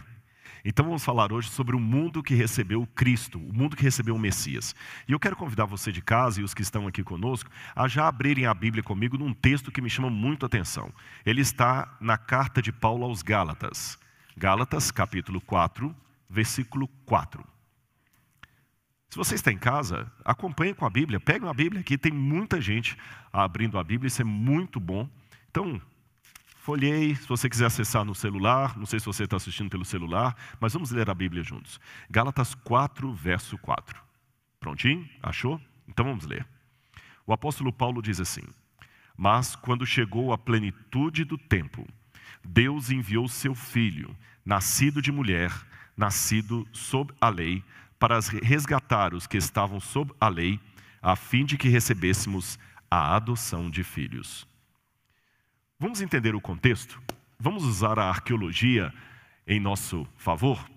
então 0.64 0.86
vamos 0.86 1.04
falar 1.04 1.32
hoje 1.32 1.50
sobre 1.50 1.76
o 1.76 1.80
mundo 1.80 2.22
que 2.22 2.34
recebeu 2.34 2.86
Cristo, 2.94 3.40
o 3.40 3.54
mundo 3.54 3.76
que 3.76 3.84
recebeu 3.84 4.16
o 4.16 4.20
Messias. 4.20 4.76
E 5.08 5.12
eu 5.12 5.20
quero 5.20 5.36
convidar 5.36 5.66
você 5.66 5.92
de 5.92 6.02
casa 6.02 6.42
e 6.42 6.44
os 6.44 6.54
que 6.54 6.62
estão 6.62 6.88
aqui 6.88 7.04
conosco 7.04 7.50
a 7.76 7.88
já 7.88 8.08
abrirem 8.08 8.46
a 8.46 8.54
Bíblia 8.54 8.84
comigo 8.84 9.18
num 9.18 9.34
texto 9.34 9.72
que 9.72 9.82
me 9.82 9.90
chama 9.90 10.10
muito 10.10 10.46
a 10.46 10.48
atenção. 10.48 10.92
Ele 11.26 11.42
está 11.42 11.98
na 12.02 12.18
carta 12.18 12.62
de 12.62 12.72
Paulo 12.72 13.06
aos 13.06 13.22
Gálatas. 13.22 13.98
Gálatas, 14.36 14.92
capítulo 14.92 15.40
4, 15.42 15.96
versículo 16.30 16.88
4. 17.06 17.44
Se 19.10 19.18
você 19.18 19.36
está 19.36 19.52
em 19.52 19.58
casa, 19.58 20.12
acompanhe 20.24 20.74
com 20.74 20.86
a 20.86 20.90
Bíblia, 20.90 21.20
pegue 21.20 21.44
uma 21.44 21.54
Bíblia 21.54 21.82
aqui, 21.82 21.98
tem 21.98 22.12
muita 22.12 22.62
gente 22.62 22.96
abrindo 23.34 23.80
a 23.80 23.84
Bíblia, 23.84 24.08
isso 24.08 24.22
é 24.22 24.26
muito 24.26 24.80
bom. 24.80 25.10
Então, 25.50 25.82
folhei, 26.60 27.16
se 27.16 27.28
você 27.28 27.50
quiser 27.50 27.66
acessar 27.66 28.06
no 28.06 28.14
celular, 28.14 28.78
não 28.78 28.86
sei 28.86 29.00
se 29.00 29.06
você 29.06 29.24
está 29.24 29.38
assistindo 29.38 29.70
pelo 29.70 29.86
celular, 29.86 30.36
mas 30.60 30.74
vamos 30.74 30.92
ler 30.92 31.10
a 31.10 31.16
Bíblia 31.16 31.42
juntos. 31.42 31.80
Gálatas 32.10 32.54
4, 32.54 33.12
verso 33.14 33.58
4. 33.58 34.00
Prontinho? 34.60 35.08
Achou? 35.24 35.60
Então 35.88 36.06
vamos 36.06 36.26
ler. 36.26 36.46
O 37.26 37.34
apóstolo 37.34 37.72
Paulo 37.72 38.02
diz 38.02 38.20
assim: 38.20 38.44
Mas 39.18 39.56
quando 39.56 39.86
chegou 39.86 40.34
a 40.34 40.38
plenitude 40.38 41.24
do 41.24 41.38
tempo, 41.38 41.88
Deus 42.44 42.92
enviou 42.92 43.28
seu 43.28 43.56
filho, 43.56 44.16
nascido 44.46 45.02
de 45.02 45.12
mulher, 45.12 45.52
nascido 45.96 46.68
sob 46.74 47.14
a 47.22 47.30
lei, 47.30 47.64
para 47.98 48.20
resgatar 48.44 49.14
os 49.14 49.28
que 49.28 49.38
estavam 49.38 49.80
sob 49.80 50.14
a 50.20 50.28
lei, 50.28 50.60
a 51.02 51.16
fim 51.16 51.46
de 51.46 51.58
que 51.58 51.70
recebêssemos 51.70 52.60
a 52.92 53.16
adoção 53.16 53.70
de 53.70 53.84
filhos. 53.84 54.49
Vamos 55.82 56.02
entender 56.02 56.36
o 56.36 56.42
contexto? 56.42 57.02
Vamos 57.40 57.64
usar 57.64 57.98
a 57.98 58.10
arqueologia 58.10 58.94
em 59.48 59.62
nosso 59.62 60.06
favor? 60.18 60.70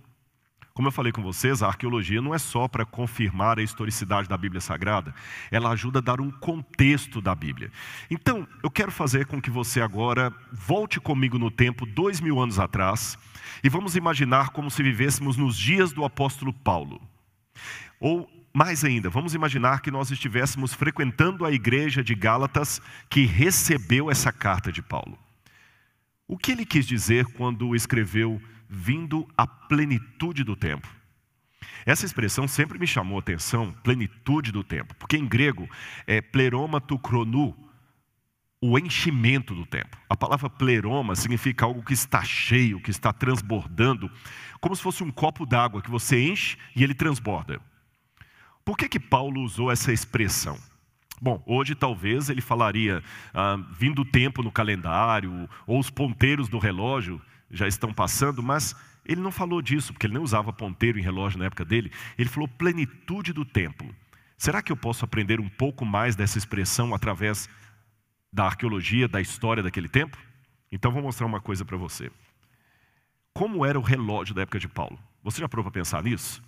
Como 0.73 0.87
eu 0.87 0.93
falei 0.93 1.11
com 1.11 1.21
vocês, 1.21 1.61
a 1.61 1.67
arqueologia 1.67 2.23
não 2.23 2.33
é 2.33 2.39
só 2.39 2.69
para 2.69 2.87
confirmar 2.87 3.59
a 3.59 3.65
historicidade 3.65 4.29
da 4.29 4.37
Bíblia 4.37 4.61
Sagrada, 4.61 5.13
ela 5.51 5.71
ajuda 5.71 5.99
a 5.99 6.03
dar 6.03 6.21
um 6.21 6.31
contexto 6.31 7.21
da 7.21 7.35
Bíblia. 7.35 7.73
Então, 8.09 8.47
eu 8.63 8.71
quero 8.71 8.93
fazer 8.93 9.27
com 9.27 9.43
que 9.43 9.51
você 9.51 9.81
agora 9.81 10.33
volte 10.53 11.01
comigo 11.01 11.37
no 11.37 11.51
tempo, 11.51 11.85
dois 11.85 12.21
mil 12.21 12.39
anos 12.39 12.61
atrás, 12.61 13.19
e 13.65 13.69
vamos 13.69 13.97
imaginar 13.97 14.51
como 14.51 14.71
se 14.71 14.85
vivêssemos 14.85 15.37
nos 15.37 15.59
dias 15.59 15.93
do 15.93 16.05
apóstolo 16.05 16.53
Paulo. 16.53 17.03
Ou, 17.99 18.31
mais 18.53 18.85
ainda, 18.85 19.09
vamos 19.09 19.35
imaginar 19.35 19.81
que 19.81 19.91
nós 19.91 20.11
estivéssemos 20.11 20.75
frequentando 20.75 21.45
a 21.45 21.53
igreja 21.53 22.05
de 22.05 22.15
Gálatas 22.15 22.81
que 23.09 23.25
recebeu 23.25 24.11
essa 24.11 24.31
carta 24.31 24.71
de 24.71 24.83
Paulo. 24.83 25.19
O 26.29 26.37
que 26.37 26.53
ele 26.53 26.67
quis 26.67 26.87
dizer 26.87 27.25
quando 27.33 27.75
escreveu 27.75 28.41
vindo 28.69 29.29
à 29.37 29.47
plenitude 29.47 30.45
do 30.45 30.57
tempo. 30.57 30.89
Essa 31.85 32.07
expressão 32.07 32.47
sempre 32.47 32.79
me 32.79 32.87
chamou 32.87 33.19
a 33.19 33.21
atenção, 33.21 33.73
plenitude 33.83 34.53
do 34.53 34.63
tempo, 34.63 34.95
porque 34.97 35.17
em 35.17 35.27
grego 35.27 35.69
é 36.07 36.21
pleroma 36.21 36.81
tu 36.81 36.99
chronu, 36.99 37.55
o 38.61 38.79
enchimento 38.79 39.55
do 39.55 39.67
tempo. 39.67 39.97
A 40.09 40.17
palavra 40.17 40.49
pleroma 40.49 41.17
significa 41.17 41.65
algo 41.65 41.83
que 41.83 41.93
está 41.93 42.23
cheio, 42.23 42.81
que 42.81 42.91
está 42.91 43.13
transbordando, 43.13 44.11
como 44.61 44.77
se 44.77 44.83
fosse 44.83 45.03
um 45.03 45.11
copo 45.11 45.45
d'água 45.45 45.83
que 45.83 45.91
você 45.91 46.23
enche 46.23 46.57
e 46.77 46.85
ele 46.85 46.95
transborda. 46.95 47.61
Por 48.65 48.77
que 48.77 48.89
que 48.89 49.01
Paulo 49.01 49.41
usou 49.43 49.71
essa 49.71 49.93
expressão? 49.93 50.59
Bom, 51.21 51.43
hoje 51.47 51.75
talvez 51.75 52.29
ele 52.29 52.41
falaria 52.41 53.03
ah, 53.33 53.57
vindo 53.79 54.03
o 54.03 54.05
tempo 54.05 54.43
no 54.43 54.51
calendário 54.51 55.49
ou 55.67 55.79
os 55.79 55.91
ponteiros 55.91 56.49
do 56.49 56.59
relógio 56.59 57.21
já 57.51 57.69
estão 57.69 57.93
passando, 57.93 58.43
mas 58.43 58.75
ele 59.05 59.21
não 59.21 59.31
falou 59.31 59.61
disso, 59.61 59.93
porque 59.93 60.07
ele 60.07 60.15
nem 60.15 60.23
usava 60.23 60.53
ponteiro 60.53 60.99
em 60.99 61.03
relógio 61.03 61.39
na 61.39 61.47
época 61.47 61.65
dele. 61.65 61.93
Ele 62.17 62.29
falou 62.29 62.49
plenitude 62.49 63.33
do 63.33 63.45
tempo. 63.45 63.85
Será 64.37 64.61
que 64.63 64.73
eu 64.73 64.77
posso 64.77 65.05
aprender 65.05 65.41
um 65.41 65.49
pouco 65.49 65.85
mais 65.85 66.17
dessa 66.17 66.39
expressão 66.39 66.95
através 66.95 67.49
da 68.33 68.47
arqueologia, 68.47 69.07
da 69.07 69.21
história 69.21 69.63
daquele 69.63 69.89
tempo? 69.89 70.17
Então 70.71 70.91
vou 70.91 71.03
mostrar 71.03 71.27
uma 71.27 71.41
coisa 71.41 71.65
para 71.65 71.77
você. 71.77 72.11
Como 73.33 73.65
era 73.65 73.79
o 73.79 73.83
relógio 73.83 74.35
da 74.35 74.43
época 74.43 74.59
de 74.59 74.69
Paulo? 74.69 74.99
Você 75.23 75.41
já 75.41 75.49
parou 75.49 75.63
para 75.63 75.73
pensar 75.73 76.03
nisso? 76.03 76.43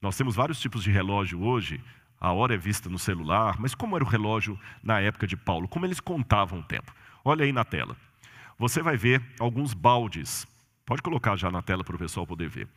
Nós 0.00 0.16
temos 0.16 0.34
vários 0.36 0.60
tipos 0.60 0.82
de 0.82 0.90
relógio 0.90 1.42
hoje, 1.42 1.80
a 2.20 2.32
hora 2.32 2.54
é 2.54 2.58
vista 2.58 2.88
no 2.88 2.98
celular, 2.98 3.56
mas 3.58 3.74
como 3.74 3.96
era 3.96 4.04
o 4.04 4.08
relógio 4.08 4.58
na 4.82 5.00
época 5.00 5.26
de 5.26 5.36
Paulo? 5.36 5.68
Como 5.68 5.84
eles 5.86 6.00
contavam 6.00 6.60
o 6.60 6.62
tempo? 6.62 6.94
Olha 7.24 7.44
aí 7.44 7.52
na 7.52 7.64
tela 7.64 7.96
você 8.58 8.82
vai 8.82 8.96
ver 8.96 9.22
alguns 9.38 9.74
baldes. 9.74 10.46
Pode 10.84 11.02
colocar 11.02 11.36
já 11.36 11.50
na 11.50 11.62
tela 11.62 11.84
para 11.84 11.96
o 11.96 11.98
pessoal 11.98 12.26
poder 12.26 12.48
ver. 12.48 12.68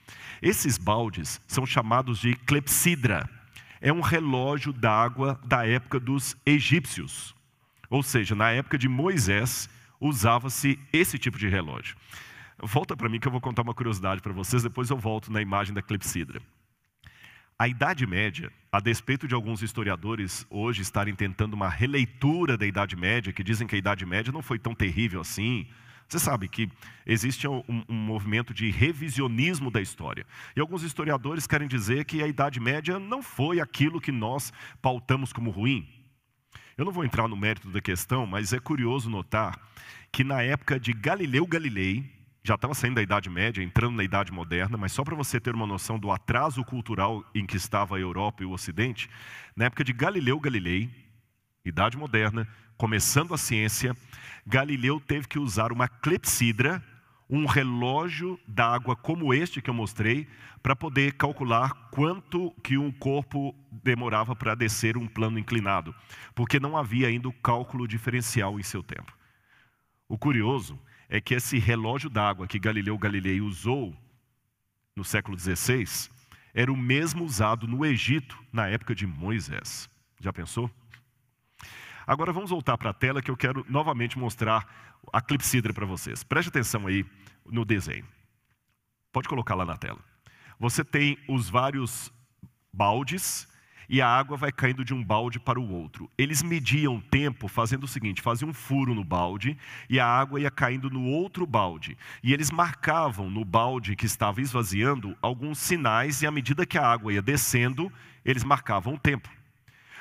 Esses 0.41 0.77
baldes 0.77 1.39
são 1.47 1.65
chamados 1.65 2.19
de 2.19 2.35
clepsidra. 2.35 3.29
É 3.79 3.93
um 3.93 4.01
relógio 4.01 4.73
d'água 4.73 5.39
da 5.45 5.65
época 5.65 5.99
dos 5.99 6.35
egípcios. 6.45 7.35
Ou 7.89 8.03
seja, 8.03 8.35
na 8.35 8.49
época 8.51 8.77
de 8.77 8.89
Moisés, 8.89 9.69
usava-se 9.99 10.79
esse 10.91 11.17
tipo 11.17 11.37
de 11.37 11.47
relógio. 11.47 11.95
Volta 12.61 12.97
para 12.97 13.07
mim 13.07 13.19
que 13.19 13.27
eu 13.27 13.31
vou 13.31 13.39
contar 13.39 13.61
uma 13.61 13.73
curiosidade 13.73 14.21
para 14.21 14.33
vocês, 14.33 14.63
depois 14.63 14.89
eu 14.89 14.97
volto 14.97 15.31
na 15.31 15.41
imagem 15.41 15.73
da 15.73 15.81
clepsidra. 15.81 16.41
A 17.61 17.67
Idade 17.67 18.07
Média, 18.07 18.49
a 18.71 18.79
despeito 18.79 19.27
de 19.27 19.35
alguns 19.35 19.61
historiadores 19.61 20.47
hoje 20.49 20.81
estarem 20.81 21.13
tentando 21.13 21.55
uma 21.55 21.67
releitura 21.67 22.57
da 22.57 22.65
Idade 22.65 22.95
Média, 22.95 23.33
que 23.33 23.43
dizem 23.43 23.67
que 23.67 23.75
a 23.75 23.77
Idade 23.77 24.05
Média 24.05 24.31
não 24.31 24.41
foi 24.41 24.57
tão 24.57 24.73
terrível 24.73 25.19
assim, 25.19 25.67
você 26.07 26.17
sabe 26.17 26.47
que 26.47 26.69
existe 27.05 27.49
um, 27.49 27.61
um, 27.67 27.93
movimento 27.93 28.53
de 28.53 28.71
revisionismo 28.71 29.69
da 29.69 29.81
história. 29.81 30.25
E 30.55 30.61
alguns 30.61 30.83
historiadores 30.83 31.45
querem 31.45 31.67
dizer 31.67 32.05
que 32.05 32.23
a 32.23 32.27
Idade 32.27 32.61
Média 32.61 32.97
não 32.97 33.21
foi 33.21 33.59
aquilo 33.59 33.99
que 33.99 34.11
nós 34.11 34.53
pautamos 34.81 35.33
como 35.33 35.51
ruim. 35.51 35.85
Eu 36.77 36.85
não 36.85 36.93
vou 36.93 37.03
entrar 37.03 37.27
no 37.27 37.35
mérito 37.35 37.69
da 37.69 37.81
questão, 37.81 38.25
mas 38.25 38.53
é 38.53 38.59
curioso 38.59 39.09
notar 39.09 39.59
que 40.13 40.23
na 40.23 40.41
época 40.41 40.79
de 40.79 40.93
Galileu 40.93 41.45
Galilei, 41.45 42.09
já 42.43 42.55
estava 42.55 42.73
saindo 42.73 42.95
da 42.95 43.01
Idade 43.01 43.29
Média, 43.29 43.63
entrando 43.63 43.95
na 43.95 44.03
Idade 44.03 44.31
Moderna, 44.31 44.77
mas 44.77 44.91
só 44.91 45.03
para 45.03 45.15
você 45.15 45.39
ter 45.39 45.53
uma 45.53 45.67
noção 45.67 45.99
do 45.99 46.11
atraso 46.11 46.63
cultural 46.63 47.23
em 47.35 47.45
que 47.45 47.57
estava 47.57 47.97
a 47.97 47.99
Europa 47.99 48.43
e 48.43 48.45
o 48.45 48.51
Ocidente, 48.51 49.09
na 49.55 49.65
época 49.65 49.83
de 49.83 49.91
Galileu 49.91 50.39
Galilei, 50.39 50.89
Idade 51.65 51.97
Moderna, 51.97 52.47
começando 52.77 53.33
a 53.33 53.37
ciência, 53.37 53.95
Galileu 54.47 54.99
teve 54.99 55.27
que 55.27 55.37
usar 55.37 55.71
uma 55.71 55.87
clepsidra, 55.87 56.81
um 57.29 57.45
relógio 57.45 58.39
d'água 58.47 58.95
como 58.95 59.33
este 59.33 59.61
que 59.61 59.69
eu 59.69 59.73
mostrei, 59.73 60.27
para 60.63 60.75
poder 60.75 61.13
calcular 61.13 61.89
quanto 61.91 62.51
que 62.63 62.77
um 62.77 62.91
corpo 62.91 63.53
demorava 63.71 64.35
para 64.35 64.55
descer 64.55 64.97
um 64.97 65.07
plano 65.07 65.37
inclinado, 65.37 65.93
porque 66.33 66.59
não 66.59 66.75
havia 66.75 67.07
ainda 67.07 67.27
o 67.27 67.33
cálculo 67.33 67.87
diferencial 67.87 68.59
em 68.59 68.63
seu 68.63 68.81
tempo. 68.81 69.13
O 70.07 70.17
curioso 70.17 70.79
é 71.09 71.19
que 71.19 71.33
esse 71.33 71.57
relógio 71.57 72.09
d'água 72.09 72.47
que 72.47 72.59
Galileu 72.59 72.97
Galilei 72.97 73.41
usou 73.41 73.95
no 74.95 75.03
século 75.03 75.37
XVI 75.37 76.09
era 76.53 76.71
o 76.71 76.77
mesmo 76.77 77.23
usado 77.25 77.67
no 77.67 77.83
Egito 77.83 78.37
na 78.53 78.67
época 78.67 78.93
de 78.93 79.07
Moisés. 79.07 79.89
Já 80.19 80.31
pensou? 80.31 80.69
Agora 82.05 82.31
vamos 82.31 82.51
voltar 82.51 82.77
para 82.77 82.91
a 82.91 82.93
tela 82.93 83.21
que 83.21 83.31
eu 83.31 83.37
quero 83.37 83.65
novamente 83.67 84.19
mostrar 84.19 84.67
a 85.11 85.21
clepsidra 85.21 85.73
para 85.73 85.85
vocês. 85.85 86.23
Preste 86.23 86.49
atenção 86.49 86.85
aí 86.85 87.05
no 87.45 87.65
desenho. 87.65 88.05
Pode 89.11 89.27
colocar 89.27 89.55
lá 89.55 89.65
na 89.65 89.77
tela. 89.77 89.99
Você 90.59 90.83
tem 90.83 91.17
os 91.27 91.49
vários 91.49 92.11
baldes 92.71 93.47
e 93.89 94.01
a 94.01 94.07
água 94.07 94.37
vai 94.37 94.51
caindo 94.51 94.85
de 94.85 94.93
um 94.93 95.03
balde 95.03 95.39
para 95.39 95.59
o 95.59 95.71
outro. 95.73 96.09
Eles 96.17 96.43
mediam 96.43 96.97
o 96.97 97.01
tempo 97.01 97.47
fazendo 97.47 97.85
o 97.85 97.87
seguinte: 97.87 98.21
faziam 98.21 98.49
um 98.49 98.53
furo 98.53 98.93
no 98.93 99.03
balde 99.03 99.57
e 99.89 99.99
a 99.99 100.05
água 100.05 100.39
ia 100.39 100.51
caindo 100.51 100.89
no 100.89 101.05
outro 101.05 101.45
balde. 101.45 101.97
E 102.23 102.31
eles 102.31 102.51
marcavam 102.51 103.29
no 103.29 103.43
balde 103.43 103.95
que 103.95 104.05
estava 104.05 104.41
esvaziando 104.41 105.17
alguns 105.21 105.57
sinais, 105.57 106.21
e 106.21 106.27
à 106.27 106.31
medida 106.31 106.65
que 106.65 106.77
a 106.77 106.85
água 106.85 107.11
ia 107.11 107.21
descendo, 107.21 107.91
eles 108.23 108.43
marcavam 108.43 108.93
o 108.93 108.99
tempo. 108.99 109.29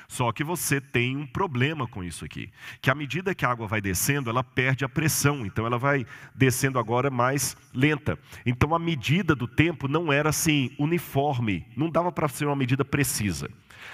Só 0.07 0.31
que 0.31 0.43
você 0.43 0.81
tem 0.81 1.15
um 1.15 1.25
problema 1.25 1.87
com 1.87 2.03
isso 2.03 2.25
aqui, 2.25 2.49
que 2.81 2.89
à 2.89 2.95
medida 2.95 3.35
que 3.35 3.45
a 3.45 3.51
água 3.51 3.67
vai 3.67 3.79
descendo, 3.79 4.27
ela 4.27 4.43
perde 4.43 4.83
a 4.83 4.89
pressão, 4.89 5.45
então 5.45 5.67
ela 5.67 5.77
vai 5.77 6.03
descendo 6.33 6.79
agora 6.79 7.11
mais 7.11 7.55
lenta. 7.71 8.17
Então 8.43 8.73
a 8.73 8.79
medida 8.79 9.35
do 9.35 9.47
tempo 9.47 9.87
não 9.87 10.11
era 10.11 10.29
assim 10.29 10.71
uniforme, 10.79 11.63
não 11.77 11.91
dava 11.91 12.11
para 12.11 12.27
ser 12.27 12.45
uma 12.45 12.55
medida 12.55 12.83
precisa. 12.83 13.51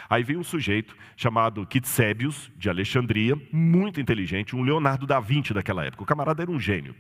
Aí 0.09 0.23
veio 0.23 0.39
um 0.39 0.43
sujeito 0.43 0.95
chamado 1.15 1.65
Kitsébios, 1.65 2.51
de 2.55 2.69
Alexandria, 2.69 3.35
muito 3.51 3.99
inteligente, 3.99 4.55
um 4.55 4.61
Leonardo 4.61 5.07
da 5.07 5.19
Vinci 5.19 5.53
daquela 5.53 5.85
época. 5.85 6.03
O 6.03 6.05
camarada 6.05 6.43
era 6.43 6.51
um 6.51 6.59
gênio. 6.59 6.95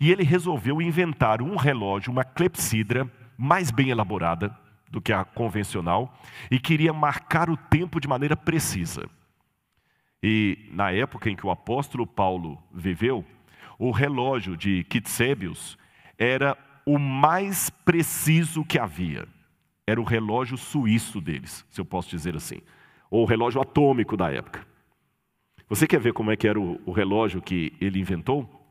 E 0.00 0.10
ele 0.10 0.24
resolveu 0.24 0.80
inventar 0.80 1.42
um 1.42 1.56
relógio, 1.56 2.10
uma 2.10 2.24
clepsidra, 2.24 3.10
mais 3.36 3.70
bem 3.70 3.90
elaborada 3.90 4.56
do 4.90 5.00
que 5.00 5.12
a 5.12 5.24
convencional, 5.24 6.18
e 6.50 6.58
queria 6.58 6.92
marcar 6.92 7.50
o 7.50 7.56
tempo 7.56 8.00
de 8.00 8.08
maneira 8.08 8.36
precisa. 8.36 9.08
E 10.22 10.70
na 10.72 10.90
época 10.90 11.28
em 11.28 11.36
que 11.36 11.46
o 11.46 11.50
apóstolo 11.50 12.06
Paulo 12.06 12.62
viveu, 12.72 13.24
o 13.78 13.90
relógio 13.90 14.56
de 14.56 14.84
Kitsébios 14.84 15.76
era 16.16 16.56
o 16.86 16.98
mais 16.98 17.70
preciso 17.70 18.64
que 18.64 18.78
havia 18.78 19.26
era 19.86 20.00
o 20.00 20.04
relógio 20.04 20.56
suíço 20.56 21.20
deles, 21.20 21.64
se 21.70 21.80
eu 21.80 21.84
posso 21.84 22.08
dizer 22.10 22.36
assim, 22.36 22.60
ou 23.10 23.22
o 23.22 23.26
relógio 23.26 23.60
atômico 23.60 24.16
da 24.16 24.30
época. 24.30 24.66
Você 25.68 25.86
quer 25.86 26.00
ver 26.00 26.12
como 26.12 26.30
é 26.30 26.36
que 26.36 26.46
era 26.46 26.60
o, 26.60 26.80
o 26.84 26.92
relógio 26.92 27.40
que 27.40 27.72
ele 27.80 27.98
inventou? 27.98 28.64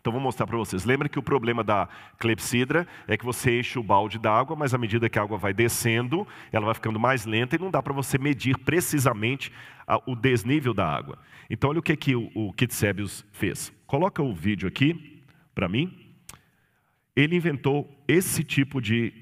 Então 0.00 0.12
vou 0.12 0.20
mostrar 0.20 0.46
para 0.46 0.56
vocês. 0.56 0.84
Lembra 0.84 1.08
que 1.08 1.18
o 1.18 1.22
problema 1.22 1.62
da 1.62 1.88
clepsidra 2.18 2.86
é 3.06 3.16
que 3.16 3.24
você 3.24 3.60
enche 3.60 3.78
o 3.78 3.82
balde 3.82 4.18
d'água, 4.18 4.56
mas 4.56 4.72
à 4.72 4.78
medida 4.78 5.10
que 5.10 5.18
a 5.18 5.22
água 5.22 5.36
vai 5.36 5.52
descendo, 5.52 6.26
ela 6.50 6.64
vai 6.64 6.74
ficando 6.74 6.98
mais 6.98 7.26
lenta 7.26 7.54
e 7.54 7.58
não 7.58 7.70
dá 7.70 7.82
para 7.82 7.92
você 7.92 8.16
medir 8.16 8.56
precisamente 8.58 9.52
a, 9.86 10.00
o 10.06 10.16
desnível 10.16 10.72
da 10.72 10.88
água. 10.88 11.18
Então 11.50 11.68
olha 11.70 11.80
o 11.80 11.82
que, 11.82 11.94
que 11.96 12.16
o, 12.16 12.30
o 12.34 12.52
Kitsebius 12.52 13.26
fez. 13.30 13.70
Coloca 13.86 14.22
o 14.22 14.34
vídeo 14.34 14.66
aqui 14.66 15.22
para 15.54 15.68
mim. 15.68 16.14
Ele 17.14 17.36
inventou 17.36 18.02
esse 18.08 18.42
tipo 18.42 18.80
de 18.80 19.12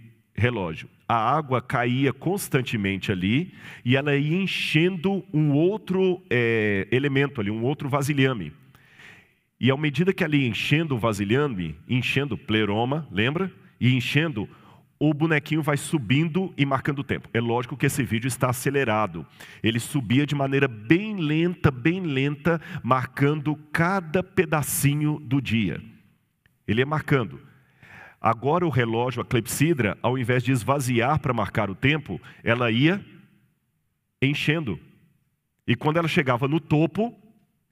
relógio 0.40 0.88
a 1.08 1.16
água 1.16 1.62
caía 1.62 2.12
constantemente 2.12 3.10
ali 3.10 3.54
e 3.82 3.96
ela 3.96 4.14
ia 4.14 4.36
enchendo 4.36 5.24
um 5.32 5.52
outro 5.52 6.22
é, 6.28 6.86
elemento 6.92 7.40
ali, 7.40 7.50
um 7.50 7.64
outro 7.64 7.88
vasilhame. 7.88 8.52
E 9.58 9.70
à 9.70 9.76
medida 9.76 10.12
que 10.12 10.22
ia 10.22 10.46
enchendo 10.46 10.94
o 10.94 10.98
vasilhame, 10.98 11.74
enchendo 11.88 12.36
pleroma, 12.36 13.08
lembra? 13.10 13.50
E 13.80 13.94
enchendo, 13.94 14.46
o 15.00 15.14
bonequinho 15.14 15.62
vai 15.62 15.78
subindo 15.78 16.52
e 16.58 16.66
marcando 16.66 16.98
o 16.98 17.04
tempo. 17.04 17.28
É 17.32 17.40
lógico 17.40 17.76
que 17.76 17.86
esse 17.86 18.02
vídeo 18.02 18.28
está 18.28 18.50
acelerado. 18.50 19.26
Ele 19.62 19.80
subia 19.80 20.26
de 20.26 20.34
maneira 20.34 20.68
bem 20.68 21.16
lenta, 21.16 21.70
bem 21.70 22.02
lenta, 22.02 22.60
marcando 22.82 23.56
cada 23.72 24.22
pedacinho 24.22 25.18
do 25.20 25.40
dia. 25.40 25.80
Ele 26.66 26.82
ia 26.82 26.86
marcando. 26.86 27.47
Agora 28.20 28.66
o 28.66 28.70
relógio, 28.70 29.22
a 29.22 29.24
clepsidra, 29.24 29.96
ao 30.02 30.18
invés 30.18 30.42
de 30.42 30.50
esvaziar 30.50 31.20
para 31.20 31.32
marcar 31.32 31.70
o 31.70 31.74
tempo, 31.74 32.20
ela 32.42 32.70
ia 32.70 33.04
enchendo. 34.20 34.78
E 35.66 35.76
quando 35.76 35.98
ela 35.98 36.08
chegava 36.08 36.48
no 36.48 36.58
topo, 36.58 37.14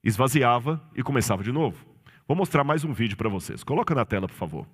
esvaziava 0.04 0.80
e 0.94 1.02
começava 1.02 1.42
de 1.42 1.50
novo. 1.50 1.84
Vou 2.28 2.36
mostrar 2.36 2.62
mais 2.62 2.84
um 2.84 2.92
vídeo 2.92 3.16
para 3.16 3.28
vocês. 3.28 3.64
Coloca 3.64 3.94
na 3.94 4.04
tela, 4.04 4.28
por 4.28 4.36
favor. 4.36 4.66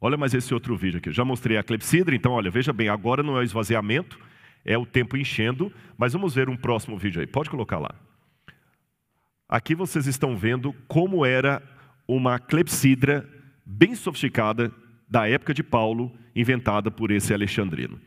Olha 0.00 0.16
mais 0.16 0.34
esse 0.34 0.52
outro 0.52 0.76
vídeo 0.76 0.98
aqui. 0.98 1.12
Já 1.12 1.24
mostrei 1.24 1.56
a 1.56 1.62
clepsidra, 1.62 2.14
então 2.14 2.32
olha, 2.32 2.50
veja 2.50 2.72
bem, 2.72 2.88
agora 2.88 3.22
não 3.22 3.36
é 3.36 3.40
o 3.40 3.44
esvaziamento, 3.44 4.18
é 4.64 4.76
o 4.76 4.86
tempo 4.86 5.16
enchendo, 5.16 5.72
mas 5.96 6.12
vamos 6.12 6.34
ver 6.34 6.48
um 6.48 6.56
próximo 6.56 6.96
vídeo 6.96 7.20
aí. 7.20 7.26
Pode 7.26 7.50
colocar 7.50 7.78
lá. 7.78 7.94
Aqui 9.48 9.74
vocês 9.74 10.06
estão 10.06 10.36
vendo 10.36 10.72
como 10.88 11.26
era 11.26 11.62
uma 12.06 12.38
clepsidra 12.38 13.28
bem 13.64 13.94
sofisticada 13.94 14.72
da 15.08 15.28
época 15.28 15.52
de 15.52 15.62
Paulo, 15.62 16.12
inventada 16.34 16.90
por 16.90 17.10
esse 17.10 17.34
alexandrino. 17.34 18.00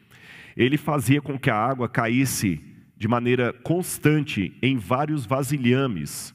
Ele 0.56 0.78
fazia 0.78 1.22
com 1.22 1.38
que 1.38 1.50
a 1.50 1.56
água 1.56 1.88
caísse 1.88 2.62
de 2.98 3.08
maneira 3.08 3.52
constante 3.52 4.58
em 4.62 4.78
vários 4.78 5.26
vasilhames. 5.26 6.34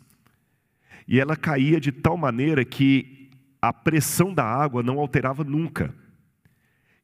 E 1.08 1.18
ela 1.18 1.34
caía 1.34 1.80
de 1.80 1.90
tal 1.90 2.16
maneira 2.16 2.64
que 2.64 3.30
a 3.60 3.72
pressão 3.72 4.32
da 4.32 4.44
água 4.44 4.82
não 4.82 4.98
alterava 4.98 5.42
nunca. 5.42 5.94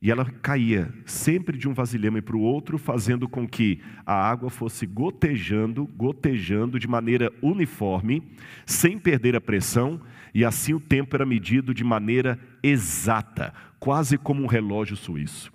E 0.01 0.11
ela 0.11 0.25
caía 0.27 0.93
sempre 1.05 1.57
de 1.57 1.69
um 1.69 1.75
vasilhame 1.75 2.21
para 2.21 2.37
o 2.37 2.41
outro, 2.41 2.79
fazendo 2.79 3.29
com 3.29 3.49
que 3.49 3.81
a 4.05 4.15
água 4.15 4.51
fosse 4.51 4.87
gotejando, 4.87 5.87
gotejando 5.87 6.79
de 6.79 6.87
maneira 6.87 7.33
uniforme, 7.43 8.23
sem 8.65 8.99
perder 8.99 9.35
a 9.35 9.41
pressão, 9.41 10.01
e 10.35 10.45
assim 10.45 10.75
o 10.75 10.81
tempo 10.81 11.17
era 11.17 11.27
medido 11.27 11.73
de 11.73 11.85
maneira 11.85 12.39
exata, 12.63 13.53
quase 13.79 14.19
como 14.19 14.43
um 14.43 14.47
relógio 14.47 14.97
suíço. 14.97 15.53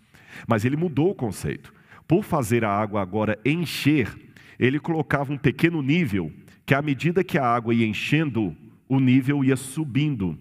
Mas 0.48 0.66
ele 0.66 0.78
mudou 0.78 1.12
o 1.12 1.16
conceito. 1.16 1.74
Por 2.08 2.24
fazer 2.24 2.66
a 2.66 2.70
água 2.70 3.02
agora 3.02 3.40
encher, 3.46 4.14
ele 4.60 4.80
colocava 4.80 5.32
um 5.32 5.38
pequeno 5.38 5.82
nível, 5.82 6.32
que 6.66 6.74
à 6.74 6.82
medida 6.82 7.24
que 7.24 7.38
a 7.38 7.46
água 7.46 7.74
ia 7.74 7.86
enchendo, 7.86 8.56
o 8.88 9.00
nível 9.00 9.44
ia 9.44 9.56
subindo. 9.56 10.38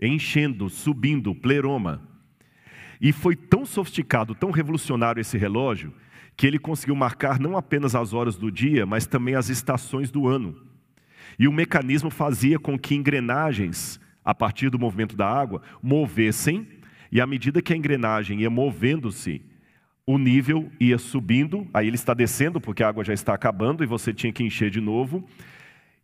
Enchendo, 0.00 0.68
subindo, 0.68 1.34
pleroma. 1.34 2.02
E 3.00 3.12
foi 3.12 3.36
tão 3.36 3.64
sofisticado, 3.64 4.34
tão 4.34 4.50
revolucionário 4.50 5.20
esse 5.20 5.38
relógio, 5.38 5.92
que 6.36 6.46
ele 6.46 6.58
conseguiu 6.58 6.96
marcar 6.96 7.38
não 7.38 7.56
apenas 7.56 7.94
as 7.94 8.12
horas 8.12 8.36
do 8.36 8.50
dia, 8.50 8.84
mas 8.84 9.06
também 9.06 9.34
as 9.34 9.48
estações 9.48 10.10
do 10.10 10.26
ano. 10.26 10.56
E 11.38 11.48
o 11.48 11.52
mecanismo 11.52 12.10
fazia 12.10 12.58
com 12.58 12.78
que 12.78 12.94
engrenagens, 12.94 14.00
a 14.24 14.34
partir 14.34 14.70
do 14.70 14.78
movimento 14.78 15.16
da 15.16 15.28
água, 15.28 15.62
movessem, 15.82 16.66
e 17.10 17.20
à 17.20 17.26
medida 17.26 17.62
que 17.62 17.72
a 17.72 17.76
engrenagem 17.76 18.40
ia 18.40 18.50
movendo-se, 18.50 19.42
o 20.06 20.18
nível 20.18 20.70
ia 20.78 20.98
subindo, 20.98 21.66
aí 21.72 21.86
ele 21.86 21.96
está 21.96 22.12
descendo 22.12 22.60
porque 22.60 22.82
a 22.82 22.88
água 22.88 23.04
já 23.04 23.14
está 23.14 23.32
acabando 23.32 23.82
e 23.82 23.86
você 23.86 24.12
tinha 24.12 24.32
que 24.32 24.42
encher 24.42 24.70
de 24.70 24.80
novo. 24.80 25.24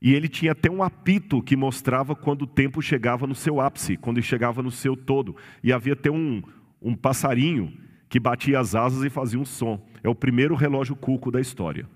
E 0.00 0.14
ele 0.14 0.28
tinha 0.28 0.52
até 0.52 0.70
um 0.70 0.82
apito 0.82 1.42
que 1.42 1.54
mostrava 1.54 2.16
quando 2.16 2.42
o 2.42 2.46
tempo 2.46 2.80
chegava 2.80 3.26
no 3.26 3.34
seu 3.34 3.60
ápice, 3.60 3.98
quando 3.98 4.22
chegava 4.22 4.62
no 4.62 4.70
seu 4.70 4.96
todo. 4.96 5.36
E 5.62 5.72
havia 5.72 5.92
até 5.92 6.10
um, 6.10 6.42
um 6.80 6.94
passarinho 6.94 7.72
que 8.08 8.18
batia 8.18 8.58
as 8.58 8.74
asas 8.74 9.04
e 9.04 9.10
fazia 9.10 9.38
um 9.38 9.44
som. 9.44 9.86
É 10.02 10.08
o 10.08 10.14
primeiro 10.14 10.54
relógio 10.54 10.96
cuco 10.96 11.30
da 11.30 11.40
história. 11.40 11.86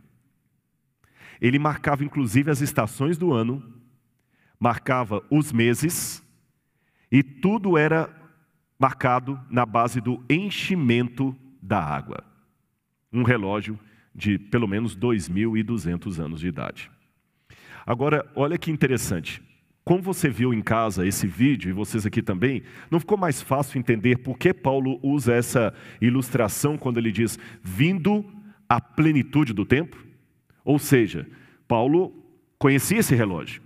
Ele 1.41 1.59
marcava 1.59 2.05
inclusive 2.05 2.51
as 2.51 2.61
estações 2.61 3.19
do 3.19 3.33
ano, 3.33 3.63
marcava 4.59 5.23
os 5.31 5.53
meses, 5.53 6.23
e 7.11 7.23
tudo 7.23 7.79
era 7.79 8.09
marcado 8.79 9.39
na 9.51 9.65
base 9.65 10.01
do 10.01 10.23
enchimento 10.29 11.37
da 11.63 11.83
água. 11.83 12.25
Um 13.13 13.23
relógio 13.23 13.79
de 14.15 14.39
pelo 14.39 14.69
menos 14.69 14.97
2.200 14.97 16.19
anos 16.19 16.41
de 16.41 16.49
idade. 16.49 16.91
Agora, 17.87 18.31
olha 18.35 18.59
que 18.59 18.71
interessante. 18.71 19.43
Como 19.85 20.03
você 20.03 20.31
viu 20.31 20.55
em 20.55 20.63
casa 20.63 21.07
esse 21.07 21.27
vídeo, 21.27 21.69
e 21.69 21.73
vocês 21.73 22.07
aqui 22.07 22.23
também, 22.23 22.63
não 22.91 22.99
ficou 22.99 23.19
mais 23.19 23.43
fácil 23.43 23.79
entender 23.79 24.19
por 24.19 24.39
que 24.39 24.55
Paulo 24.55 24.99
usa 25.03 25.35
essa 25.35 25.75
ilustração 26.01 26.79
quando 26.79 26.97
ele 26.97 27.13
diz 27.13 27.39
vindo 27.63 28.25
à 28.67 28.81
plenitude 28.81 29.53
do 29.53 29.67
tempo? 29.67 30.04
Ou 30.65 30.79
seja, 30.79 31.29
Paulo 31.69 32.13
conhecia 32.59 32.99
esse 32.99 33.15
relógio. 33.15 33.63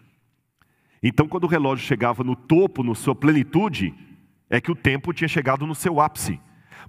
Então, 1.02 1.28
quando 1.28 1.44
o 1.44 1.48
relógio 1.48 1.86
chegava 1.86 2.24
no 2.24 2.34
topo, 2.34 2.82
na 2.82 2.94
sua 2.94 3.14
plenitude, 3.14 3.94
é 4.50 4.60
que 4.60 4.70
o 4.70 4.74
tempo 4.74 5.12
tinha 5.12 5.28
chegado 5.28 5.66
no 5.66 5.74
seu 5.74 6.00
ápice. 6.00 6.40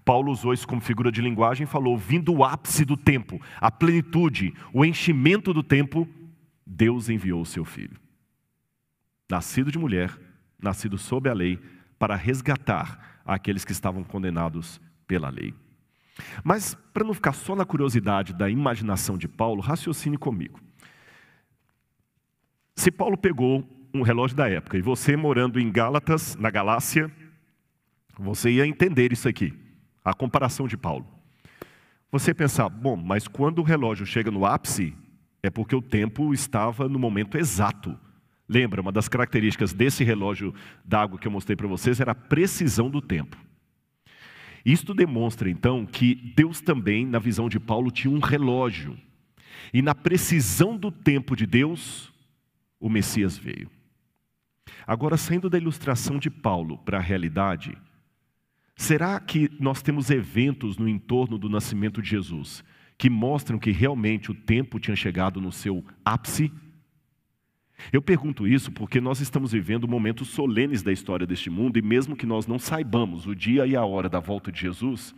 Paulo 0.03 0.31
usou 0.31 0.53
isso 0.53 0.67
como 0.67 0.81
figura 0.81 1.11
de 1.11 1.21
linguagem 1.21 1.65
e 1.65 1.67
falou: 1.67 1.97
vindo 1.97 2.33
o 2.33 2.43
ápice 2.43 2.83
do 2.83 2.97
tempo, 2.97 3.39
a 3.59 3.69
plenitude, 3.69 4.53
o 4.73 4.83
enchimento 4.83 5.53
do 5.53 5.61
tempo, 5.61 6.07
Deus 6.65 7.09
enviou 7.09 7.41
o 7.41 7.45
seu 7.45 7.63
filho. 7.63 7.99
Nascido 9.29 9.71
de 9.71 9.77
mulher, 9.77 10.17
nascido 10.59 10.97
sob 10.97 11.29
a 11.29 11.33
lei, 11.33 11.59
para 11.99 12.15
resgatar 12.15 13.21
aqueles 13.25 13.63
que 13.63 13.71
estavam 13.71 14.03
condenados 14.03 14.81
pela 15.05 15.29
lei. 15.29 15.53
Mas, 16.43 16.75
para 16.93 17.03
não 17.03 17.13
ficar 17.13 17.33
só 17.33 17.55
na 17.55 17.65
curiosidade 17.65 18.33
da 18.33 18.49
imaginação 18.49 19.17
de 19.17 19.27
Paulo, 19.27 19.61
raciocine 19.61 20.17
comigo. 20.17 20.59
Se 22.75 22.91
Paulo 22.91 23.17
pegou 23.17 23.67
um 23.93 24.01
relógio 24.01 24.37
da 24.37 24.49
época 24.49 24.77
e 24.77 24.81
você 24.81 25.15
morando 25.15 25.59
em 25.59 25.71
Gálatas, 25.71 26.35
na 26.35 26.49
Galácia, 26.49 27.11
você 28.17 28.51
ia 28.51 28.67
entender 28.67 29.11
isso 29.11 29.27
aqui, 29.27 29.53
a 30.03 30.13
comparação 30.13 30.67
de 30.67 30.77
Paulo. 30.77 31.07
Você 32.11 32.33
pensar, 32.33 32.69
bom, 32.69 32.95
mas 32.95 33.27
quando 33.27 33.59
o 33.59 33.63
relógio 33.63 34.05
chega 34.05 34.31
no 34.31 34.45
ápice, 34.45 34.95
é 35.43 35.49
porque 35.49 35.75
o 35.75 35.81
tempo 35.81 36.33
estava 36.33 36.89
no 36.89 36.99
momento 36.99 37.37
exato. 37.37 37.97
Lembra, 38.47 38.81
uma 38.81 38.91
das 38.91 39.07
características 39.07 39.73
desse 39.73 40.03
relógio 40.03 40.53
d'água 40.83 41.19
que 41.19 41.27
eu 41.27 41.31
mostrei 41.31 41.55
para 41.55 41.67
vocês 41.67 41.99
era 41.99 42.13
a 42.13 42.15
precisão 42.15 42.89
do 42.89 42.99
tempo. 42.99 43.37
Isto 44.69 44.93
demonstra 44.93 45.49
então 45.49 45.83
que 45.83 46.13
Deus 46.13 46.61
também, 46.61 47.03
na 47.03 47.17
visão 47.17 47.49
de 47.49 47.59
Paulo, 47.59 47.89
tinha 47.89 48.13
um 48.13 48.19
relógio. 48.19 48.95
E 49.73 49.81
na 49.81 49.95
precisão 49.95 50.77
do 50.77 50.91
tempo 50.91 51.35
de 51.35 51.47
Deus, 51.47 52.13
o 52.79 52.87
Messias 52.87 53.35
veio. 53.35 53.67
Agora, 54.85 55.17
saindo 55.17 55.49
da 55.49 55.57
ilustração 55.57 56.19
de 56.19 56.29
Paulo 56.29 56.77
para 56.77 56.99
a 56.99 57.01
realidade, 57.01 57.75
será 58.75 59.19
que 59.19 59.49
nós 59.59 59.81
temos 59.81 60.11
eventos 60.11 60.77
no 60.77 60.87
entorno 60.87 61.39
do 61.39 61.49
nascimento 61.49 61.99
de 61.99 62.11
Jesus 62.11 62.63
que 62.95 63.09
mostram 63.09 63.57
que 63.57 63.71
realmente 63.71 64.29
o 64.29 64.35
tempo 64.35 64.79
tinha 64.79 64.95
chegado 64.95 65.41
no 65.41 65.51
seu 65.51 65.83
ápice? 66.05 66.51
Eu 67.91 68.01
pergunto 68.01 68.47
isso 68.47 68.71
porque 68.71 68.99
nós 69.01 69.19
estamos 69.19 69.51
vivendo 69.51 69.87
momentos 69.87 70.29
solenes 70.29 70.83
da 70.83 70.91
história 70.91 71.25
deste 71.25 71.49
mundo 71.49 71.77
e, 71.77 71.81
mesmo 71.81 72.15
que 72.15 72.25
nós 72.25 72.45
não 72.45 72.59
saibamos 72.59 73.25
o 73.25 73.35
dia 73.35 73.65
e 73.65 73.75
a 73.75 73.85
hora 73.85 74.09
da 74.09 74.19
volta 74.19 74.51
de 74.51 74.59
Jesus, 74.59 75.15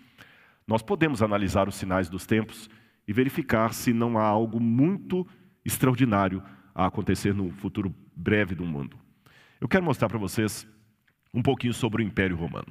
nós 0.68 0.82
podemos 0.82 1.22
analisar 1.22 1.68
os 1.68 1.76
sinais 1.76 2.10
dos 2.10 2.26
tempos 2.26 2.70
e 3.08 3.14
verificar 3.14 3.74
se 3.74 3.92
não 3.92 4.18
há 4.18 4.24
algo 4.24 4.60
muito 4.60 5.28
extraordinário 5.66 6.42
a 6.74 6.86
acontecer 6.86 7.34
no 7.34 7.52
futuro 7.52 7.94
breve 8.16 8.56
do 8.56 8.66
mundo. 8.66 8.98
Eu 9.60 9.68
quero 9.68 9.84
mostrar 9.84 10.08
para 10.08 10.18
vocês 10.18 10.68
um 11.34 11.42
pouquinho 11.42 11.74
sobre 11.74 12.02
o 12.02 12.06
Império 12.06 12.36
Romano. 12.36 12.68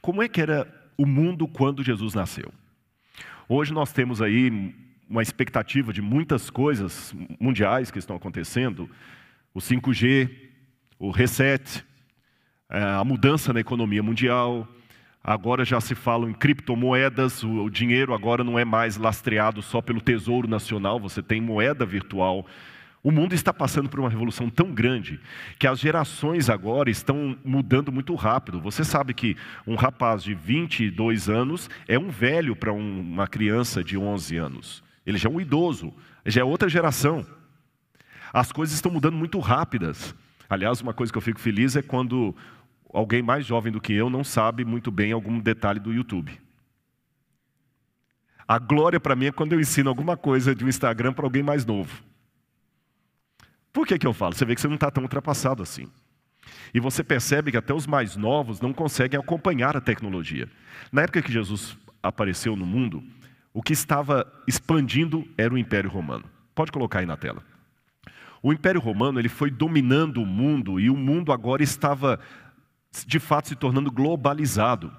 Como 0.00 0.22
é 0.22 0.28
que 0.28 0.40
era 0.40 0.66
o 0.96 1.06
mundo 1.06 1.46
quando 1.46 1.82
Jesus 1.82 2.14
nasceu? 2.14 2.52
Hoje 3.48 3.72
nós 3.72 3.92
temos 3.92 4.20
aí 4.22 4.74
uma 5.10 5.22
expectativa 5.22 5.92
de 5.92 6.00
muitas 6.00 6.48
coisas 6.48 7.12
mundiais 7.40 7.90
que 7.90 7.98
estão 7.98 8.14
acontecendo, 8.14 8.88
o 9.52 9.58
5G, 9.58 10.30
o 11.00 11.10
reset, 11.10 11.84
é, 12.70 12.80
a 12.80 13.02
mudança 13.02 13.52
na 13.52 13.58
economia 13.58 14.04
mundial, 14.04 14.68
agora 15.22 15.64
já 15.64 15.80
se 15.80 15.96
fala 15.96 16.30
em 16.30 16.32
criptomoedas, 16.32 17.42
o 17.42 17.68
dinheiro 17.68 18.14
agora 18.14 18.44
não 18.44 18.56
é 18.56 18.64
mais 18.64 18.96
lastreado 18.96 19.60
só 19.62 19.82
pelo 19.82 20.00
Tesouro 20.00 20.46
Nacional, 20.46 21.00
você 21.00 21.20
tem 21.20 21.40
moeda 21.40 21.84
virtual. 21.84 22.46
O 23.02 23.10
mundo 23.10 23.34
está 23.34 23.52
passando 23.52 23.88
por 23.88 23.98
uma 23.98 24.10
revolução 24.10 24.48
tão 24.48 24.72
grande 24.72 25.18
que 25.58 25.66
as 25.66 25.80
gerações 25.80 26.48
agora 26.48 26.88
estão 26.88 27.36
mudando 27.44 27.90
muito 27.90 28.14
rápido. 28.14 28.60
Você 28.60 28.84
sabe 28.84 29.14
que 29.14 29.36
um 29.66 29.74
rapaz 29.74 30.22
de 30.22 30.34
22 30.34 31.28
anos 31.28 31.68
é 31.88 31.98
um 31.98 32.10
velho 32.10 32.54
para 32.54 32.72
uma 32.72 33.26
criança 33.26 33.82
de 33.82 33.96
11 33.96 34.36
anos. 34.36 34.89
Ele 35.10 35.18
já 35.18 35.28
é 35.28 35.32
um 35.32 35.40
idoso, 35.40 35.92
já 36.24 36.40
é 36.40 36.44
outra 36.44 36.68
geração. 36.68 37.26
As 38.32 38.52
coisas 38.52 38.74
estão 38.74 38.92
mudando 38.92 39.16
muito 39.16 39.38
rápidas. 39.40 40.14
Aliás, 40.48 40.80
uma 40.80 40.94
coisa 40.94 41.12
que 41.12 41.18
eu 41.18 41.22
fico 41.22 41.40
feliz 41.40 41.74
é 41.74 41.82
quando 41.82 42.34
alguém 42.92 43.20
mais 43.20 43.44
jovem 43.44 43.72
do 43.72 43.80
que 43.80 43.92
eu 43.92 44.08
não 44.08 44.22
sabe 44.22 44.64
muito 44.64 44.90
bem 44.90 45.12
algum 45.12 45.38
detalhe 45.40 45.80
do 45.80 45.92
YouTube. 45.92 46.40
A 48.46 48.58
glória 48.58 49.00
para 49.00 49.16
mim 49.16 49.26
é 49.26 49.32
quando 49.32 49.52
eu 49.52 49.60
ensino 49.60 49.88
alguma 49.88 50.16
coisa 50.16 50.54
de 50.54 50.64
um 50.64 50.68
Instagram 50.68 51.12
para 51.12 51.26
alguém 51.26 51.42
mais 51.42 51.66
novo. 51.66 52.02
Por 53.72 53.86
que, 53.86 53.98
que 53.98 54.06
eu 54.06 54.12
falo? 54.12 54.34
Você 54.34 54.44
vê 54.44 54.54
que 54.54 54.60
você 54.60 54.68
não 54.68 54.74
está 54.74 54.90
tão 54.90 55.02
ultrapassado 55.02 55.62
assim. 55.62 55.88
E 56.72 56.80
você 56.80 57.02
percebe 57.02 57.50
que 57.50 57.56
até 57.56 57.74
os 57.74 57.86
mais 57.86 58.16
novos 58.16 58.60
não 58.60 58.72
conseguem 58.72 59.18
acompanhar 59.18 59.76
a 59.76 59.80
tecnologia. 59.80 60.48
Na 60.92 61.02
época 61.02 61.22
que 61.22 61.32
Jesus 61.32 61.76
apareceu 62.02 62.56
no 62.56 62.66
mundo, 62.66 63.02
o 63.52 63.62
que 63.62 63.72
estava 63.72 64.30
expandindo 64.46 65.26
era 65.36 65.52
o 65.52 65.58
Império 65.58 65.90
Romano. 65.90 66.24
Pode 66.54 66.72
colocar 66.72 67.00
aí 67.00 67.06
na 67.06 67.16
tela. 67.16 67.42
O 68.42 68.52
Império 68.52 68.80
Romano 68.80 69.18
ele 69.18 69.28
foi 69.28 69.50
dominando 69.50 70.22
o 70.22 70.26
mundo 70.26 70.80
e 70.80 70.88
o 70.88 70.96
mundo 70.96 71.32
agora 71.32 71.62
estava 71.62 72.18
de 73.06 73.18
fato 73.18 73.48
se 73.48 73.56
tornando 73.56 73.90
globalizado. 73.90 74.92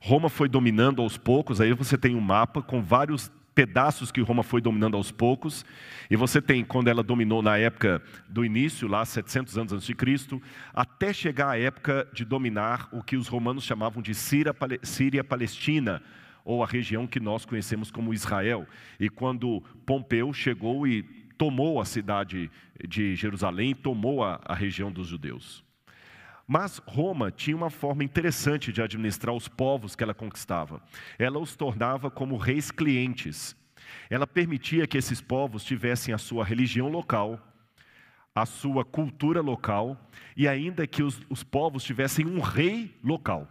Roma 0.00 0.28
foi 0.28 0.48
dominando 0.48 1.02
aos 1.02 1.16
poucos, 1.16 1.60
aí 1.60 1.72
você 1.72 1.98
tem 1.98 2.14
um 2.14 2.20
mapa 2.20 2.62
com 2.62 2.82
vários 2.82 3.30
pedaços 3.54 4.12
que 4.12 4.20
Roma 4.20 4.42
foi 4.42 4.60
dominando 4.60 4.98
aos 4.98 5.10
poucos, 5.10 5.64
e 6.10 6.16
você 6.16 6.42
tem 6.42 6.62
quando 6.62 6.88
ela 6.88 7.02
dominou 7.02 7.40
na 7.40 7.56
época 7.56 8.02
do 8.28 8.44
início, 8.44 8.86
lá 8.86 9.02
700 9.02 9.56
anos 9.56 9.72
antes 9.72 9.86
de 9.86 9.94
Cristo, 9.94 10.40
até 10.74 11.10
chegar 11.10 11.48
à 11.48 11.58
época 11.58 12.06
de 12.12 12.22
dominar 12.22 12.86
o 12.92 13.02
que 13.02 13.16
os 13.16 13.28
romanos 13.28 13.64
chamavam 13.64 14.02
de 14.02 14.12
Síria-Palestina, 14.14 16.02
ou 16.46 16.62
a 16.62 16.66
região 16.66 17.08
que 17.08 17.18
nós 17.18 17.44
conhecemos 17.44 17.90
como 17.90 18.14
Israel. 18.14 18.66
E 19.00 19.10
quando 19.10 19.60
Pompeu 19.84 20.32
chegou 20.32 20.86
e 20.86 21.02
tomou 21.36 21.80
a 21.80 21.84
cidade 21.84 22.48
de 22.88 23.16
Jerusalém, 23.16 23.74
tomou 23.74 24.22
a, 24.22 24.40
a 24.44 24.54
região 24.54 24.90
dos 24.90 25.08
judeus. 25.08 25.64
Mas 26.46 26.78
Roma 26.86 27.32
tinha 27.32 27.56
uma 27.56 27.68
forma 27.68 28.04
interessante 28.04 28.72
de 28.72 28.80
administrar 28.80 29.34
os 29.34 29.48
povos 29.48 29.96
que 29.96 30.04
ela 30.04 30.14
conquistava. 30.14 30.80
Ela 31.18 31.40
os 31.40 31.56
tornava 31.56 32.08
como 32.08 32.36
reis 32.36 32.70
clientes. 32.70 33.56
Ela 34.08 34.26
permitia 34.26 34.86
que 34.86 34.96
esses 34.96 35.20
povos 35.20 35.64
tivessem 35.64 36.14
a 36.14 36.18
sua 36.18 36.44
religião 36.44 36.88
local, 36.88 37.40
a 38.32 38.46
sua 38.46 38.84
cultura 38.84 39.40
local 39.40 40.00
e 40.36 40.46
ainda 40.46 40.86
que 40.86 41.02
os, 41.02 41.20
os 41.28 41.42
povos 41.42 41.82
tivessem 41.82 42.24
um 42.24 42.38
rei 42.38 42.96
local. 43.02 43.48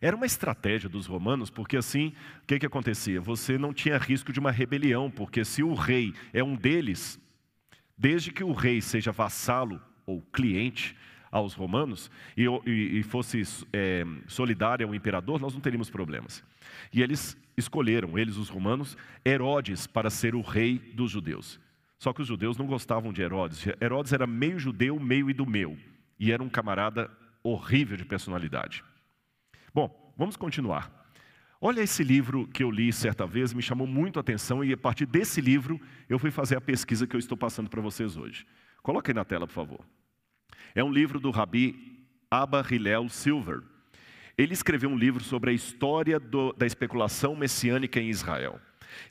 Era 0.00 0.16
uma 0.16 0.26
estratégia 0.26 0.88
dos 0.88 1.06
romanos, 1.06 1.50
porque 1.50 1.76
assim, 1.76 2.12
o 2.42 2.46
que, 2.46 2.58
que 2.58 2.66
acontecia? 2.66 3.20
Você 3.20 3.56
não 3.56 3.72
tinha 3.72 3.98
risco 3.98 4.32
de 4.32 4.40
uma 4.40 4.50
rebelião, 4.50 5.10
porque 5.10 5.44
se 5.44 5.62
o 5.62 5.74
rei 5.74 6.12
é 6.32 6.42
um 6.42 6.56
deles, 6.56 7.18
desde 7.96 8.30
que 8.30 8.44
o 8.44 8.52
rei 8.52 8.80
seja 8.80 9.12
vassalo 9.12 9.80
ou 10.06 10.20
cliente, 10.32 10.96
aos 11.34 11.52
romanos 11.52 12.12
e, 12.36 12.44
e, 12.64 13.00
e 13.00 13.02
fosse 13.02 13.42
é, 13.72 14.06
solidário 14.28 14.86
ao 14.86 14.94
imperador, 14.94 15.40
nós 15.40 15.52
não 15.52 15.60
teríamos 15.60 15.90
problemas. 15.90 16.44
E 16.92 17.02
eles 17.02 17.36
escolheram, 17.56 18.16
eles 18.16 18.36
os 18.36 18.48
romanos, 18.48 18.96
Herodes 19.26 19.84
para 19.84 20.10
ser 20.10 20.36
o 20.36 20.40
rei 20.40 20.78
dos 20.78 21.10
judeus. 21.10 21.58
Só 21.98 22.12
que 22.12 22.22
os 22.22 22.28
judeus 22.28 22.56
não 22.56 22.66
gostavam 22.66 23.12
de 23.12 23.20
Herodes. 23.20 23.66
Herodes 23.80 24.12
era 24.12 24.28
meio 24.28 24.60
judeu, 24.60 25.00
meio 25.00 25.28
idumeu. 25.28 25.76
E 26.20 26.30
era 26.30 26.40
um 26.40 26.48
camarada 26.48 27.10
horrível 27.42 27.96
de 27.96 28.04
personalidade. 28.04 28.84
Bom, 29.74 30.14
vamos 30.16 30.36
continuar. 30.36 30.88
Olha 31.60 31.80
esse 31.80 32.04
livro 32.04 32.46
que 32.46 32.62
eu 32.62 32.70
li 32.70 32.92
certa 32.92 33.26
vez, 33.26 33.52
me 33.52 33.60
chamou 33.60 33.88
muito 33.88 34.18
a 34.18 34.20
atenção 34.20 34.62
e 34.62 34.72
a 34.72 34.76
partir 34.76 35.04
desse 35.04 35.40
livro 35.40 35.80
eu 36.08 36.16
fui 36.16 36.30
fazer 36.30 36.56
a 36.56 36.60
pesquisa 36.60 37.08
que 37.08 37.16
eu 37.16 37.18
estou 37.18 37.36
passando 37.36 37.68
para 37.68 37.80
vocês 37.80 38.16
hoje. 38.16 38.46
Coloque 38.84 39.10
aí 39.10 39.14
na 39.14 39.24
tela, 39.24 39.48
por 39.48 39.52
favor. 39.54 39.80
É 40.76 40.84
um 40.84 40.92
livro 40.92 41.18
do 41.18 41.32
Rabi 41.32 42.06
Abba 42.30 42.64
Hillel 42.70 43.08
Silver. 43.08 43.62
Ele 44.38 44.52
escreveu 44.52 44.90
um 44.90 44.96
livro 44.96 45.24
sobre 45.24 45.50
a 45.50 45.54
história 45.54 46.20
do, 46.20 46.52
da 46.52 46.66
especulação 46.66 47.34
messiânica 47.34 47.98
em 47.98 48.10
Israel. 48.10 48.60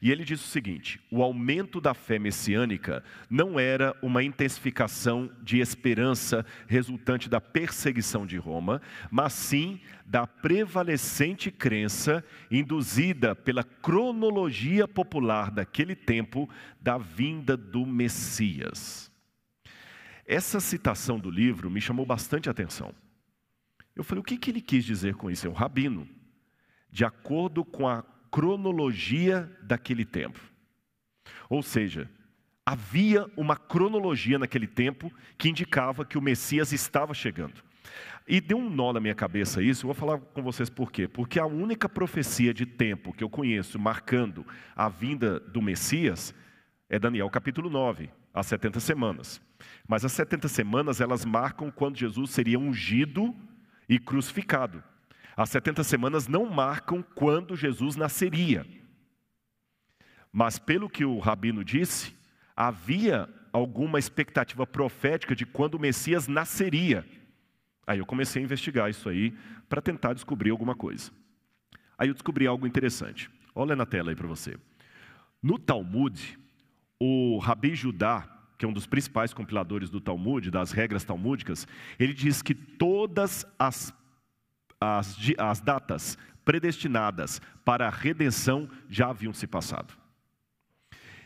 E 0.01 0.11
ele 0.11 0.23
diz 0.23 0.43
o 0.43 0.47
seguinte: 0.47 0.99
o 1.11 1.21
aumento 1.21 1.79
da 1.79 1.93
fé 1.93 2.19
messiânica 2.19 3.03
não 3.29 3.59
era 3.59 3.95
uma 4.01 4.23
intensificação 4.23 5.29
de 5.41 5.59
esperança 5.59 6.45
resultante 6.67 7.29
da 7.29 7.39
perseguição 7.39 8.25
de 8.25 8.37
Roma, 8.37 8.81
mas 9.09 9.33
sim 9.33 9.79
da 10.05 10.27
prevalecente 10.27 11.49
crença 11.49 12.23
induzida 12.51 13.35
pela 13.35 13.63
cronologia 13.63 14.87
popular 14.87 15.49
daquele 15.49 15.95
tempo 15.95 16.49
da 16.81 16.97
vinda 16.97 17.55
do 17.55 17.85
Messias. 17.85 19.11
Essa 20.25 20.59
citação 20.59 21.19
do 21.19 21.29
livro 21.29 21.69
me 21.69 21.81
chamou 21.81 22.05
bastante 22.05 22.49
atenção. 22.49 22.93
Eu 23.95 24.03
falei, 24.03 24.21
o 24.21 24.23
que, 24.23 24.37
que 24.37 24.49
ele 24.49 24.61
quis 24.61 24.83
dizer 24.83 25.15
com 25.15 25.29
isso? 25.29 25.45
É 25.45 25.49
o 25.49 25.53
rabino, 25.53 26.07
de 26.89 27.05
acordo 27.05 27.63
com 27.63 27.87
a 27.87 28.03
cronologia 28.33 29.47
daquele 29.61 30.03
tempo. 30.03 30.39
Ou 31.47 31.61
seja, 31.61 32.09
havia 32.65 33.27
uma 33.37 33.55
cronologia 33.55 34.39
naquele 34.39 34.65
tempo 34.65 35.13
que 35.37 35.49
indicava 35.49 36.03
que 36.03 36.17
o 36.17 36.21
Messias 36.21 36.71
estava 36.71 37.13
chegando. 37.13 37.63
E 38.27 38.41
deu 38.41 38.57
um 38.57 38.71
nó 38.71 38.91
na 38.91 38.99
minha 38.99 39.13
cabeça 39.13 39.61
isso, 39.61 39.83
eu 39.83 39.93
vou 39.93 39.93
falar 39.93 40.17
com 40.17 40.41
vocês 40.41 40.67
por 40.67 40.91
quê. 40.91 41.07
Porque 41.07 41.39
a 41.39 41.45
única 41.45 41.87
profecia 41.87 42.51
de 42.55 42.65
tempo 42.65 43.13
que 43.13 43.23
eu 43.23 43.29
conheço 43.29 43.77
marcando 43.77 44.43
a 44.75 44.89
vinda 44.89 45.39
do 45.39 45.61
Messias 45.61 46.33
é 46.89 46.97
Daniel 46.97 47.29
capítulo 47.29 47.69
9, 47.69 48.09
as 48.33 48.47
70 48.47 48.79
semanas. 48.79 49.39
Mas 49.87 50.03
as 50.03 50.11
70 50.11 50.47
semanas, 50.47 50.99
elas 50.99 51.23
marcam 51.23 51.69
quando 51.69 51.99
Jesus 51.99 52.31
seria 52.31 52.57
ungido 52.57 53.35
e 53.87 53.99
crucificado. 53.99 54.83
As 55.35 55.49
70 55.49 55.83
semanas 55.83 56.27
não 56.27 56.45
marcam 56.45 57.01
quando 57.01 57.55
Jesus 57.55 57.95
nasceria. 57.95 58.65
Mas 60.31 60.57
pelo 60.57 60.89
que 60.89 61.05
o 61.05 61.19
rabino 61.19 61.63
disse, 61.63 62.15
havia 62.55 63.29
alguma 63.51 63.99
expectativa 63.99 64.65
profética 64.65 65.35
de 65.35 65.45
quando 65.45 65.75
o 65.75 65.79
Messias 65.79 66.27
nasceria. 66.27 67.05
Aí 67.85 67.99
eu 67.99 68.05
comecei 68.05 68.41
a 68.41 68.45
investigar 68.45 68.89
isso 68.89 69.09
aí 69.09 69.31
para 69.69 69.81
tentar 69.81 70.13
descobrir 70.13 70.49
alguma 70.49 70.75
coisa. 70.75 71.11
Aí 71.97 72.07
eu 72.07 72.13
descobri 72.13 72.47
algo 72.47 72.65
interessante. 72.65 73.29
Olha 73.53 73.75
na 73.75 73.85
tela 73.85 74.11
aí 74.11 74.15
para 74.15 74.27
você. 74.27 74.57
No 75.41 75.59
Talmud, 75.59 76.39
o 76.99 77.37
Rabi 77.37 77.75
Judá, 77.75 78.27
que 78.57 78.65
é 78.65 78.67
um 78.67 78.73
dos 78.73 78.87
principais 78.87 79.33
compiladores 79.33 79.89
do 79.89 79.99
Talmud, 79.99 80.49
das 80.49 80.71
regras 80.71 81.03
talmúdicas, 81.03 81.67
ele 81.99 82.13
diz 82.13 82.41
que 82.41 82.55
todas 82.55 83.45
as, 83.59 83.93
as, 84.83 85.17
as 85.37 85.59
datas 85.59 86.17
predestinadas 86.43 87.41
para 87.63 87.87
a 87.87 87.91
redenção 87.91 88.67
já 88.89 89.09
haviam 89.09 89.33
se 89.33 89.47
passado. 89.47 89.93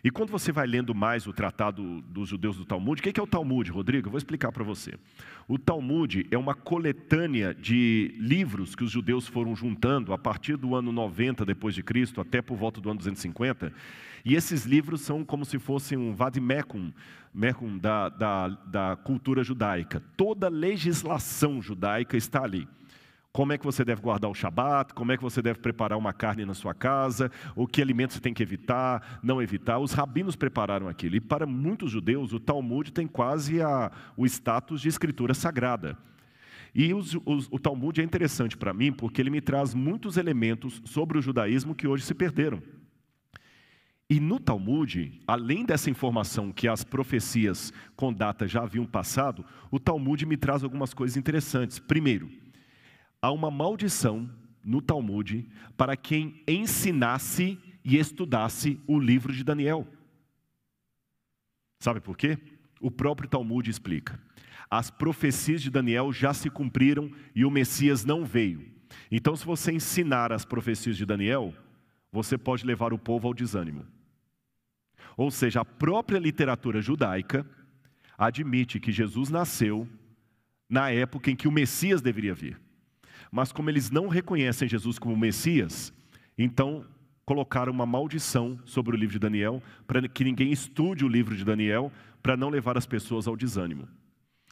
E 0.04 0.12
quando 0.12 0.30
você 0.30 0.52
vai 0.52 0.67
lendo 0.67 0.93
mais 0.93 1.26
o 1.28 1.34
tratado 1.34 2.02
dos 2.04 2.30
judeus 2.30 2.56
do 2.56 2.63
Talmud, 2.63 3.02
o 3.02 3.04
que 3.04 3.20
é 3.20 3.24
o 3.24 3.28
Talmud, 3.28 3.70
Rodrigo? 3.72 4.08
Eu 4.08 4.12
vou 4.12 4.17
explicar 4.17 4.52
para 4.52 4.63
você. 4.63 4.93
O 5.48 5.58
Talmud 5.58 6.26
é 6.30 6.38
uma 6.38 6.54
coletânea 6.54 7.54
de 7.54 8.15
livros 8.17 8.76
que 8.76 8.84
os 8.84 8.91
judeus 8.91 9.28
foram 9.28 9.56
juntando 9.56 10.13
a 10.13 10.17
partir 10.17 10.56
do 10.56 10.76
ano 10.76 10.91
90 10.91 11.43
depois 11.43 11.74
de 11.74 11.82
Cristo 11.82 12.22
até 12.22 12.41
por 12.41 12.56
volta 12.56 12.80
do 12.80 12.89
ano 12.89 13.00
250. 13.00 13.74
E 14.24 14.36
esses 14.36 14.65
livros 14.65 15.02
são 15.02 15.26
como 15.26 15.43
se 15.43 15.58
fossem 15.58 15.98
um 15.98 16.13
vademecum 16.13 16.91
mecum 17.34 17.78
da, 17.78 18.10
da, 18.10 18.48
da 18.48 18.96
cultura 18.96 19.43
judaica. 19.43 20.02
Toda 20.15 20.48
legislação 20.48 21.62
judaica 21.62 22.15
está 22.15 22.43
ali 22.43 22.67
como 23.38 23.54
é 23.54 23.58
que 23.60 23.65
você 23.65 23.86
deve 23.86 24.02
guardar 24.02 24.32
o 24.32 24.34
Shabat, 24.34 24.95
como 24.95 25.12
é 25.12 25.15
que 25.15 25.21
você 25.21 25.43
deve 25.43 25.60
preparar 25.60 25.95
uma 25.95 26.12
carne 26.12 26.43
na 26.43 26.56
sua 26.56 26.73
casa, 26.73 27.32
o 27.56 27.67
que 27.67 27.84
alimentos 27.84 28.15
você 28.15 28.19
tem 28.19 28.34
que 28.34 28.41
evitar, 28.41 29.19
não 29.21 29.39
evitar. 29.39 29.78
Os 29.78 29.91
rabinos 29.91 30.36
prepararam 30.36 30.88
aquilo. 30.88 31.17
E 31.17 31.21
para 31.21 31.45
muitos 31.45 31.91
judeus, 31.91 32.34
o 32.34 32.39
Talmud 32.39 32.91
tem 32.91 33.06
quase 33.06 33.62
a, 33.62 33.91
o 34.17 34.26
status 34.26 34.82
de 34.82 34.89
escritura 34.89 35.36
sagrada. 35.36 35.95
E 36.73 36.95
os, 36.95 37.15
os, 37.28 37.47
o 37.52 37.60
Talmud 37.60 38.02
é 38.02 38.04
interessante 38.04 38.58
para 38.58 38.73
mim 38.73 38.91
porque 38.91 39.21
ele 39.21 39.30
me 39.30 39.39
traz 39.39 39.71
muitos 39.71 40.17
elementos 40.17 40.82
sobre 40.84 41.19
o 41.19 41.21
judaísmo 41.21 41.76
que 41.76 41.88
hoje 41.88 42.06
se 42.06 42.15
perderam. 42.15 42.60
E 44.10 44.19
no 44.19 44.39
Talmud, 44.39 45.21
além 45.28 45.63
dessa 45.63 45.91
informação 45.91 46.52
que 46.52 46.67
as 46.67 46.84
profecias 46.84 47.71
com 47.95 48.12
data 48.12 48.47
já 48.47 48.63
haviam 48.63 48.88
passado, 48.88 49.45
o 49.69 49.80
Talmud 49.80 50.26
me 50.26 50.38
traz 50.38 50.63
algumas 50.63 50.91
coisas 50.91 51.15
interessantes. 51.15 51.78
Primeiro, 51.78 52.47
há 53.22 53.32
uma 53.32 53.50
maldição 53.50 54.30
no 54.64 54.82
Talmud 54.82 55.48
para 55.76 55.96
quem 55.96 56.44
ensinasse 56.48 57.58
e 57.84 57.98
estudasse 57.98 58.80
o 58.86 59.00
livro 59.00 59.34
de 59.34 59.44
Daniel. 59.44 59.88
Sabe 61.80 62.02
por 62.02 62.18
quê? 62.18 62.38
O 62.82 62.92
próprio 62.92 63.30
Talmud 63.30 63.70
explica. 63.70 64.20
As 64.70 64.92
profecias 64.92 65.62
de 65.62 65.70
Daniel 65.70 66.12
já 66.12 66.34
se 66.34 66.50
cumpriram 66.50 67.10
e 67.34 67.46
o 67.46 67.52
Messias 67.52 68.04
não 68.04 68.26
veio. 68.26 68.70
Então, 69.10 69.36
se 69.36 69.46
você 69.46 69.72
ensinar 69.72 70.34
as 70.34 70.44
profecias 70.44 70.98
de 70.98 71.06
Daniel, 71.06 71.54
você 72.12 72.38
pode 72.38 72.66
levar 72.66 72.92
o 72.92 73.00
povo 73.00 73.28
ao 73.28 73.34
desânimo. 73.34 73.86
Ou 75.16 75.32
seja, 75.32 75.62
a 75.62 75.66
própria 75.66 76.20
literatura 76.20 76.82
judaica 76.82 77.46
admite 78.18 78.80
que 78.80 78.92
Jesus 78.92 79.30
nasceu 79.30 79.88
na 80.70 80.92
época 80.92 81.32
em 81.32 81.36
que 81.36 81.48
o 81.48 81.52
Messias 81.52 82.02
deveria 82.02 82.34
vir. 82.34 82.60
Mas 83.38 83.52
como 83.52 83.69
eles 83.69 83.91
não 83.91 84.08
reconhecem 84.08 84.67
Jesus 84.67 84.97
como 84.97 85.15
Messias, 85.15 85.93
então 86.36 86.84
colocaram 87.23 87.71
uma 87.71 87.86
maldição 87.86 88.60
sobre 88.65 88.95
o 88.95 89.00
livro 89.00 89.13
de 89.13 89.19
Daniel, 89.19 89.62
para 89.86 90.08
que 90.10 90.23
ninguém 90.23 90.52
estude 90.52 91.06
o 91.06 91.08
livro 91.08 91.38
de 91.38 91.45
Daniel, 91.45 91.91
para 92.23 92.36
não 92.36 92.50
levar 92.50 92.80
as 92.80 92.88
pessoas 92.88 93.28
ao 93.28 93.38
desânimo. 93.38 93.88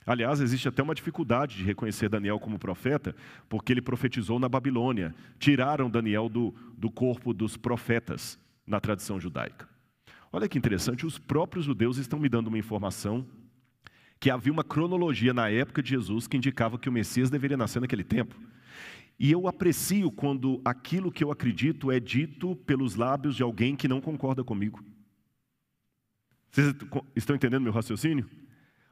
Aliás, 0.05 0.39
existe 0.39 0.67
até 0.67 0.83
uma 0.83 0.93
dificuldade 0.93 1.57
de 1.57 1.63
reconhecer 1.63 2.09
Daniel 2.09 2.39
como 2.39 2.59
profeta, 2.59 3.15
porque 3.49 3.73
ele 3.73 3.81
profetizou 3.81 4.37
na 4.37 4.47
Babilônia. 4.47 5.15
Tiraram 5.39 5.89
Daniel 5.89 6.29
do, 6.29 6.53
do 6.77 6.91
corpo 6.91 7.33
dos 7.33 7.57
profetas 7.57 8.37
na 8.67 8.79
tradição 8.79 9.19
judaica. 9.19 9.67
Olha 10.31 10.47
que 10.47 10.59
interessante, 10.59 11.07
os 11.07 11.17
próprios 11.17 11.65
judeus 11.65 11.97
estão 11.97 12.19
me 12.19 12.29
dando 12.29 12.49
uma 12.49 12.59
informação 12.59 13.25
que 14.19 14.29
havia 14.29 14.53
uma 14.53 14.63
cronologia 14.63 15.33
na 15.33 15.49
época 15.49 15.81
de 15.81 15.89
Jesus 15.89 16.27
que 16.27 16.37
indicava 16.37 16.77
que 16.77 16.87
o 16.87 16.91
Messias 16.91 17.31
deveria 17.31 17.57
nascer 17.57 17.79
naquele 17.79 18.03
tempo. 18.03 18.35
E 19.17 19.31
eu 19.31 19.47
aprecio 19.47 20.11
quando 20.11 20.61
aquilo 20.65 21.11
que 21.11 21.23
eu 21.23 21.31
acredito 21.31 21.91
é 21.91 21.99
dito 21.99 22.55
pelos 22.55 22.95
lábios 22.95 23.35
de 23.35 23.43
alguém 23.43 23.75
que 23.75 23.87
não 23.87 24.01
concorda 24.01 24.43
comigo. 24.43 24.83
Vocês 26.51 26.73
estão 27.15 27.35
entendendo 27.35 27.63
meu 27.63 27.73
raciocínio? 27.73 28.29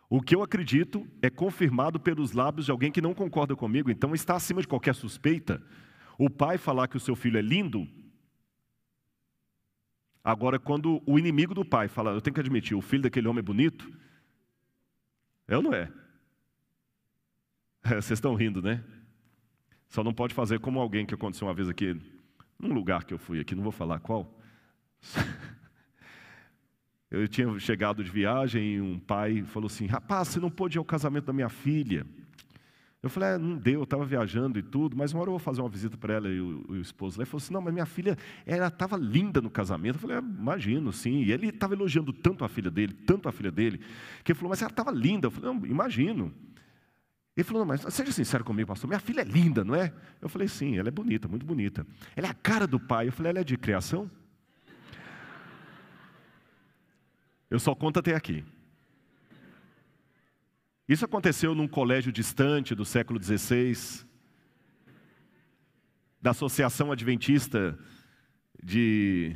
O 0.09 0.21
que 0.21 0.35
eu 0.35 0.43
acredito 0.43 1.07
é 1.21 1.29
confirmado 1.29 1.99
pelos 1.99 2.33
lábios 2.33 2.65
de 2.65 2.71
alguém 2.71 2.91
que 2.91 3.01
não 3.01 3.13
concorda 3.13 3.55
comigo, 3.55 3.89
então 3.89 4.13
está 4.13 4.35
acima 4.35 4.61
de 4.61 4.67
qualquer 4.67 4.93
suspeita. 4.93 5.61
O 6.17 6.29
pai 6.29 6.57
falar 6.57 6.87
que 6.87 6.97
o 6.97 6.99
seu 6.99 7.15
filho 7.15 7.37
é 7.37 7.41
lindo. 7.41 7.87
Agora, 10.23 10.59
quando 10.59 11.01
o 11.05 11.17
inimigo 11.17 11.53
do 11.53 11.65
pai 11.65 11.87
fala, 11.87 12.11
eu 12.11 12.21
tenho 12.21 12.33
que 12.33 12.39
admitir, 12.39 12.75
o 12.75 12.81
filho 12.81 13.03
daquele 13.03 13.27
homem 13.27 13.39
é 13.39 13.43
bonito, 13.43 13.91
é 15.47 15.57
ou 15.57 15.63
não 15.63 15.73
é? 15.73 15.91
é 17.83 17.95
vocês 17.99 18.11
estão 18.11 18.35
rindo, 18.35 18.61
né? 18.61 18.83
Só 19.93 20.03
não 20.03 20.11
pode 20.11 20.33
fazer 20.33 20.59
como 20.59 20.79
alguém 20.79 21.05
que 21.05 21.13
aconteceu 21.13 21.47
uma 21.47 21.53
vez 21.53 21.69
aqui, 21.69 21.95
num 22.57 22.73
lugar 22.73 23.03
que 23.03 23.13
eu 23.13 23.19
fui 23.19 23.39
aqui, 23.39 23.53
não 23.53 23.61
vou 23.61 23.71
falar 23.71 23.99
qual. 23.99 24.27
Eu 27.11 27.27
tinha 27.27 27.59
chegado 27.59 28.03
de 28.03 28.09
viagem 28.09 28.73
e 28.73 28.81
um 28.81 28.97
pai 28.97 29.43
falou 29.43 29.67
assim: 29.67 29.85
Rapaz, 29.85 30.29
você 30.29 30.39
não 30.39 30.49
pôde 30.49 30.77
ir 30.77 30.79
ao 30.79 30.83
casamento 30.83 31.25
da 31.25 31.33
minha 31.33 31.47
filha. 31.47 32.07
Eu 33.03 33.09
falei: 33.11 33.35
é, 33.35 33.37
Não 33.37 33.55
deu, 33.55 33.81
eu 33.81 33.83
estava 33.83 34.03
viajando 34.03 34.57
e 34.57 34.63
tudo, 34.63 34.97
mas 34.97 35.13
uma 35.13 35.21
hora 35.21 35.27
eu 35.27 35.33
vou 35.33 35.39
fazer 35.39 35.61
uma 35.61 35.69
visita 35.69 35.95
para 35.95 36.15
ela 36.15 36.27
e 36.27 36.41
o, 36.41 36.65
o 36.69 36.75
esposo. 36.77 37.19
Ele 37.19 37.27
falou 37.27 37.37
assim: 37.37 37.53
Não, 37.53 37.61
mas 37.61 37.71
minha 37.71 37.85
filha, 37.85 38.17
ela 38.47 38.69
estava 38.69 38.97
linda 38.97 39.41
no 39.41 39.49
casamento. 39.51 39.97
Eu 39.97 39.99
falei: 39.99 40.17
é, 40.17 40.19
Imagino, 40.21 40.91
sim. 40.91 41.21
E 41.21 41.31
ele 41.31 41.49
estava 41.49 41.75
elogiando 41.75 42.11
tanto 42.11 42.43
a 42.43 42.49
filha 42.49 42.71
dele, 42.71 42.93
tanto 42.93 43.29
a 43.29 43.31
filha 43.31 43.51
dele, 43.51 43.79
que 44.23 44.31
ele 44.31 44.39
falou: 44.39 44.49
Mas 44.49 44.63
ela 44.63 44.71
estava 44.71 44.89
linda. 44.89 45.27
Eu 45.27 45.31
falei: 45.31 45.53
Não, 45.53 45.63
imagino. 45.67 46.33
Ele 47.35 47.43
falou, 47.43 47.61
não, 47.61 47.67
mas 47.67 47.81
seja 47.93 48.11
sincero 48.11 48.43
comigo, 48.43 48.67
pastor, 48.67 48.87
minha 48.87 48.99
filha 48.99 49.21
é 49.21 49.23
linda, 49.23 49.63
não 49.63 49.73
é? 49.73 49.91
Eu 50.21 50.29
falei, 50.29 50.47
sim, 50.47 50.77
ela 50.77 50.89
é 50.89 50.91
bonita, 50.91 51.27
muito 51.27 51.45
bonita. 51.45 51.85
Ela 52.15 52.27
é 52.27 52.29
a 52.29 52.33
cara 52.33 52.67
do 52.67 52.79
pai. 52.79 53.07
Eu 53.07 53.11
falei, 53.11 53.31
ela 53.31 53.39
é 53.39 53.43
de 53.43 53.57
criação? 53.57 54.09
Eu 57.49 57.59
só 57.59 57.73
conto 57.73 57.99
até 57.99 58.15
aqui. 58.15 58.45
Isso 60.87 61.05
aconteceu 61.05 61.55
num 61.55 61.67
colégio 61.67 62.11
distante 62.11 62.75
do 62.75 62.85
século 62.85 63.21
XVI, 63.21 64.05
da 66.21 66.31
Associação 66.31 66.91
Adventista 66.91 67.77
de, 68.61 69.35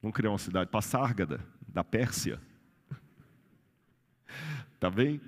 vamos 0.00 0.14
criar 0.14 0.30
uma 0.30 0.38
cidade, 0.38 0.70
Passárgada, 0.70 1.40
da 1.66 1.82
Pérsia. 1.82 2.40
Tá 4.78 4.90
bem? 4.90 5.20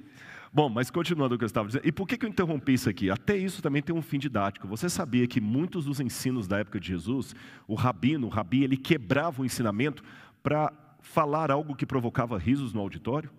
Bom, 0.54 0.68
mas 0.68 0.88
continuando 0.88 1.34
o 1.34 1.38
que 1.38 1.42
eu 1.42 1.46
estava 1.46 1.66
dizendo, 1.66 1.84
e 1.84 1.90
por 1.90 2.06
que, 2.06 2.16
que 2.16 2.24
eu 2.24 2.30
interrompi 2.30 2.74
isso 2.74 2.88
aqui? 2.88 3.10
Até 3.10 3.36
isso 3.36 3.60
também 3.60 3.82
tem 3.82 3.92
um 3.92 4.00
fim 4.00 4.20
didático. 4.20 4.68
Você 4.68 4.88
sabia 4.88 5.26
que 5.26 5.40
muitos 5.40 5.84
dos 5.84 5.98
ensinos 5.98 6.46
da 6.46 6.60
época 6.60 6.78
de 6.78 6.86
Jesus, 6.86 7.34
o 7.66 7.74
rabino, 7.74 8.28
o 8.28 8.30
rabi, 8.30 8.62
ele 8.62 8.76
quebrava 8.76 9.42
o 9.42 9.44
ensinamento 9.44 10.04
para 10.44 10.72
falar 11.02 11.50
algo 11.50 11.74
que 11.74 11.84
provocava 11.84 12.38
risos 12.38 12.72
no 12.72 12.80
auditório? 12.80 13.32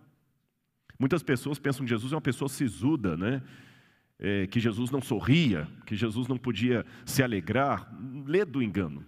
Muitas 0.99 1.23
pessoas 1.23 1.57
pensam 1.57 1.85
que 1.85 1.89
Jesus 1.89 2.11
é 2.11 2.15
uma 2.15 2.21
pessoa 2.21 2.49
sisuda, 2.49 3.15
né? 3.15 3.41
É, 4.19 4.45
que 4.47 4.59
Jesus 4.59 4.91
não 4.91 5.01
sorria, 5.01 5.69
que 5.85 5.95
Jesus 5.95 6.27
não 6.27 6.37
podia 6.37 6.85
se 7.05 7.23
alegrar. 7.23 7.89
Lê 8.25 8.43
do 8.43 8.61
engano. 8.61 9.05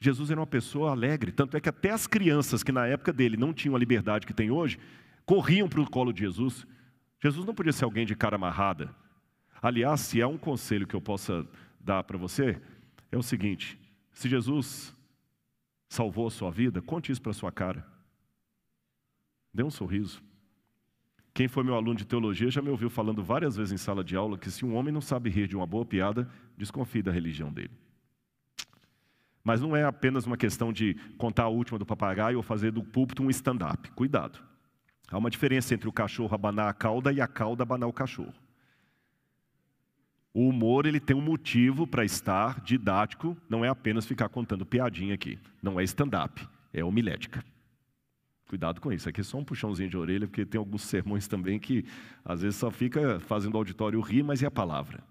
Jesus 0.00 0.32
era 0.32 0.40
uma 0.40 0.48
pessoa 0.48 0.90
alegre, 0.90 1.30
tanto 1.30 1.56
é 1.56 1.60
que 1.60 1.68
até 1.68 1.90
as 1.90 2.08
crianças 2.08 2.64
que 2.64 2.72
na 2.72 2.88
época 2.88 3.12
dele 3.12 3.36
não 3.36 3.52
tinham 3.52 3.76
a 3.76 3.78
liberdade 3.78 4.26
que 4.26 4.34
tem 4.34 4.50
hoje, 4.50 4.80
corriam 5.24 5.68
para 5.68 5.80
o 5.80 5.88
colo 5.88 6.12
de 6.12 6.20
Jesus. 6.22 6.66
Jesus 7.24 7.46
não 7.46 7.54
podia 7.54 7.72
ser 7.72 7.86
alguém 7.86 8.04
de 8.04 8.14
cara 8.14 8.36
amarrada. 8.36 8.94
Aliás, 9.62 10.00
se 10.00 10.20
há 10.20 10.28
um 10.28 10.36
conselho 10.36 10.86
que 10.86 10.94
eu 10.94 11.00
possa 11.00 11.46
dar 11.80 12.04
para 12.04 12.18
você, 12.18 12.60
é 13.10 13.16
o 13.16 13.22
seguinte: 13.22 13.80
se 14.12 14.28
Jesus 14.28 14.94
salvou 15.88 16.26
a 16.26 16.30
sua 16.30 16.50
vida, 16.50 16.82
conte 16.82 17.10
isso 17.10 17.22
para 17.22 17.32
sua 17.32 17.50
cara. 17.50 17.82
Dê 19.54 19.62
um 19.62 19.70
sorriso. 19.70 20.22
Quem 21.32 21.48
foi 21.48 21.64
meu 21.64 21.74
aluno 21.74 21.96
de 21.96 22.04
teologia 22.04 22.50
já 22.50 22.60
me 22.60 22.68
ouviu 22.68 22.90
falando 22.90 23.24
várias 23.24 23.56
vezes 23.56 23.72
em 23.72 23.78
sala 23.78 24.04
de 24.04 24.14
aula 24.14 24.36
que 24.36 24.50
se 24.50 24.62
um 24.62 24.74
homem 24.74 24.92
não 24.92 25.00
sabe 25.00 25.30
rir 25.30 25.48
de 25.48 25.56
uma 25.56 25.66
boa 25.66 25.86
piada, 25.86 26.30
desconfie 26.58 27.02
da 27.02 27.10
religião 27.10 27.50
dele. 27.50 27.72
Mas 29.42 29.62
não 29.62 29.74
é 29.74 29.82
apenas 29.82 30.26
uma 30.26 30.36
questão 30.36 30.70
de 30.70 30.92
contar 31.16 31.44
a 31.44 31.48
última 31.48 31.78
do 31.78 31.86
papagaio 31.86 32.36
ou 32.36 32.42
fazer 32.42 32.70
do 32.70 32.84
púlpito 32.84 33.22
um 33.22 33.30
stand-up. 33.30 33.90
Cuidado. 33.92 34.38
Há 35.10 35.18
uma 35.18 35.30
diferença 35.30 35.74
entre 35.74 35.88
o 35.88 35.92
cachorro 35.92 36.34
abanar 36.34 36.68
a 36.68 36.74
cauda 36.74 37.12
e 37.12 37.20
a 37.20 37.26
cauda 37.26 37.62
abanar 37.62 37.88
o 37.88 37.92
cachorro. 37.92 38.34
O 40.32 40.48
humor 40.48 40.84
ele 40.84 40.98
tem 40.98 41.14
um 41.14 41.20
motivo 41.20 41.86
para 41.86 42.04
estar 42.04 42.60
didático, 42.60 43.36
não 43.48 43.64
é 43.64 43.68
apenas 43.68 44.04
ficar 44.04 44.28
contando 44.28 44.66
piadinha 44.66 45.14
aqui. 45.14 45.38
Não 45.62 45.78
é 45.78 45.84
stand-up, 45.84 46.46
é 46.72 46.82
homilética. 46.84 47.44
Cuidado 48.48 48.80
com 48.80 48.92
isso, 48.92 49.08
aqui 49.08 49.20
é 49.20 49.24
só 49.24 49.38
um 49.38 49.44
puxãozinho 49.44 49.88
de 49.88 49.96
orelha, 49.96 50.26
porque 50.26 50.44
tem 50.44 50.58
alguns 50.58 50.82
sermões 50.82 51.28
também 51.28 51.58
que 51.58 51.84
às 52.24 52.42
vezes 52.42 52.56
só 52.56 52.70
fica 52.70 53.20
fazendo 53.20 53.54
o 53.54 53.58
auditório 53.58 54.00
rir, 54.00 54.22
mas 54.22 54.42
e 54.42 54.46
a 54.46 54.50
palavra? 54.50 55.02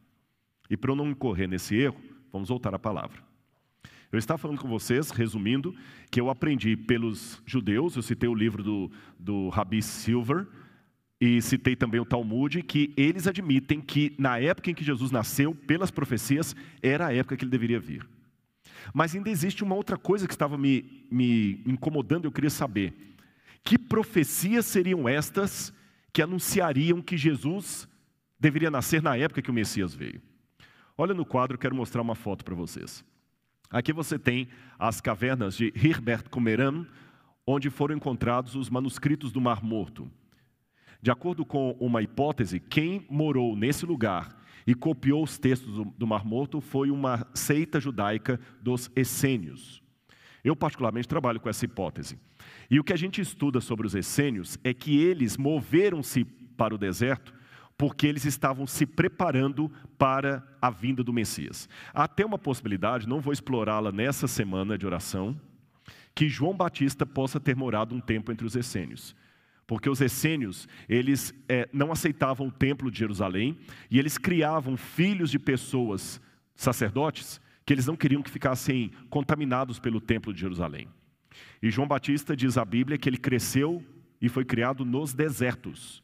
E 0.69 0.75
para 0.75 0.91
eu 0.91 0.95
não 0.95 1.09
incorrer 1.09 1.47
nesse 1.47 1.75
erro, 1.75 1.97
vamos 2.31 2.49
voltar 2.49 2.75
à 2.75 2.79
palavra. 2.79 3.21
Eu 4.13 4.19
estava 4.19 4.37
falando 4.37 4.59
com 4.59 4.67
vocês, 4.67 5.09
resumindo, 5.09 5.75
que 6.11 6.21
eu 6.21 6.29
aprendi 6.29 6.77
pelos 6.77 7.41
judeus, 7.47 7.95
eu 7.95 8.03
citei 8.03 8.29
o 8.29 8.35
livro 8.35 8.61
do, 8.61 8.91
do 9.17 9.49
Rabi 9.49 9.81
Silver, 9.81 10.45
e 11.19 11.41
citei 11.41 11.75
também 11.75 11.99
o 11.99 12.05
Talmud, 12.05 12.61
que 12.61 12.93
eles 12.95 13.25
admitem 13.25 13.81
que 13.81 14.13
na 14.19 14.37
época 14.37 14.69
em 14.69 14.75
que 14.75 14.83
Jesus 14.83 15.09
nasceu, 15.09 15.55
pelas 15.55 15.89
profecias, 15.89 16.55
era 16.79 17.07
a 17.07 17.13
época 17.13 17.35
que 17.35 17.43
ele 17.43 17.49
deveria 17.49 17.79
vir. 17.79 18.07
Mas 18.93 19.15
ainda 19.15 19.31
existe 19.31 19.63
uma 19.63 19.73
outra 19.73 19.97
coisa 19.97 20.27
que 20.27 20.33
estava 20.33 20.59
me, 20.59 21.07
me 21.09 21.63
incomodando, 21.65 22.25
eu 22.25 22.31
queria 22.31 22.51
saber. 22.51 22.93
Que 23.63 23.79
profecias 23.79 24.67
seriam 24.67 25.09
estas 25.09 25.73
que 26.11 26.21
anunciariam 26.21 27.01
que 27.01 27.17
Jesus 27.17 27.87
deveria 28.39 28.69
nascer 28.69 29.01
na 29.01 29.17
época 29.17 29.41
que 29.41 29.49
o 29.49 29.53
Messias 29.53 29.95
veio? 29.95 30.21
Olha 30.95 31.15
no 31.15 31.25
quadro, 31.25 31.57
quero 31.57 31.75
mostrar 31.75 32.03
uma 32.03 32.13
foto 32.13 32.45
para 32.45 32.53
vocês. 32.53 33.03
Aqui 33.73 33.91
você 33.91 34.19
tem 34.19 34.47
as 34.77 35.01
cavernas 35.01 35.57
de 35.57 35.73
Herbert 35.75 36.29
Comeram, 36.29 36.85
onde 37.45 37.71
foram 37.71 37.95
encontrados 37.95 38.53
os 38.53 38.69
manuscritos 38.69 39.31
do 39.31 39.41
Mar 39.41 39.63
Morto. 39.63 40.07
De 41.01 41.09
acordo 41.09 41.43
com 41.43 41.71
uma 41.79 42.03
hipótese, 42.03 42.59
quem 42.59 43.03
morou 43.09 43.55
nesse 43.55 43.83
lugar 43.83 44.39
e 44.67 44.75
copiou 44.75 45.23
os 45.23 45.39
textos 45.39 45.73
do, 45.97 46.05
Mar 46.05 46.23
Morto 46.23 46.61
foi 46.61 46.91
uma 46.91 47.25
seita 47.33 47.79
judaica 47.79 48.39
dos 48.61 48.91
essênios. 48.95 49.81
Eu, 50.43 50.55
particularmente, 50.55 51.07
trabalho 51.07 51.39
com 51.39 51.49
essa 51.49 51.65
hipótese. 51.65 52.19
E 52.69 52.79
o 52.79 52.83
que 52.83 52.93
a 52.93 52.97
gente 52.97 53.21
estuda 53.21 53.59
sobre 53.59 53.87
os 53.87 53.95
essênios 53.95 54.55
é 54.63 54.71
que 54.71 55.01
eles 55.01 55.35
moveram-se 55.35 56.25
para 56.55 56.75
o 56.75 56.77
deserto 56.77 57.33
porque 57.77 58.07
eles 58.07 58.25
estavam 58.25 58.67
se 58.67 58.85
preparando 58.85 59.71
para 59.97 60.43
a 60.61 60.69
vinda 60.69 61.03
do 61.03 61.13
Messias. 61.13 61.67
Há 61.93 62.03
até 62.03 62.25
uma 62.25 62.37
possibilidade, 62.37 63.07
não 63.07 63.19
vou 63.19 63.33
explorá-la 63.33 63.91
nessa 63.91 64.27
semana 64.27 64.77
de 64.77 64.85
oração, 64.85 65.39
que 66.15 66.29
João 66.29 66.55
Batista 66.55 67.05
possa 67.05 67.39
ter 67.39 67.55
morado 67.55 67.95
um 67.95 67.99
tempo 67.99 68.31
entre 68.31 68.45
os 68.45 68.55
essênios. 68.55 69.15
Porque 69.65 69.89
os 69.89 70.01
essênios, 70.01 70.67
eles 70.87 71.33
é, 71.47 71.67
não 71.73 71.91
aceitavam 71.91 72.47
o 72.47 72.51
templo 72.51 72.91
de 72.91 72.99
Jerusalém 72.99 73.57
e 73.89 73.97
eles 73.97 74.17
criavam 74.17 74.77
filhos 74.77 75.31
de 75.31 75.39
pessoas, 75.39 76.21
sacerdotes, 76.55 77.41
que 77.65 77.73
eles 77.73 77.87
não 77.87 77.95
queriam 77.95 78.21
que 78.21 78.29
ficassem 78.29 78.91
contaminados 79.09 79.79
pelo 79.79 80.01
templo 80.01 80.33
de 80.33 80.41
Jerusalém. 80.41 80.87
E 81.61 81.71
João 81.71 81.87
Batista 81.87 82.35
diz 82.35 82.57
a 82.57 82.65
Bíblia 82.65 82.97
que 82.97 83.07
ele 83.09 83.17
cresceu 83.17 83.83
e 84.21 84.27
foi 84.27 84.43
criado 84.43 84.83
nos 84.83 85.13
desertos. 85.13 86.02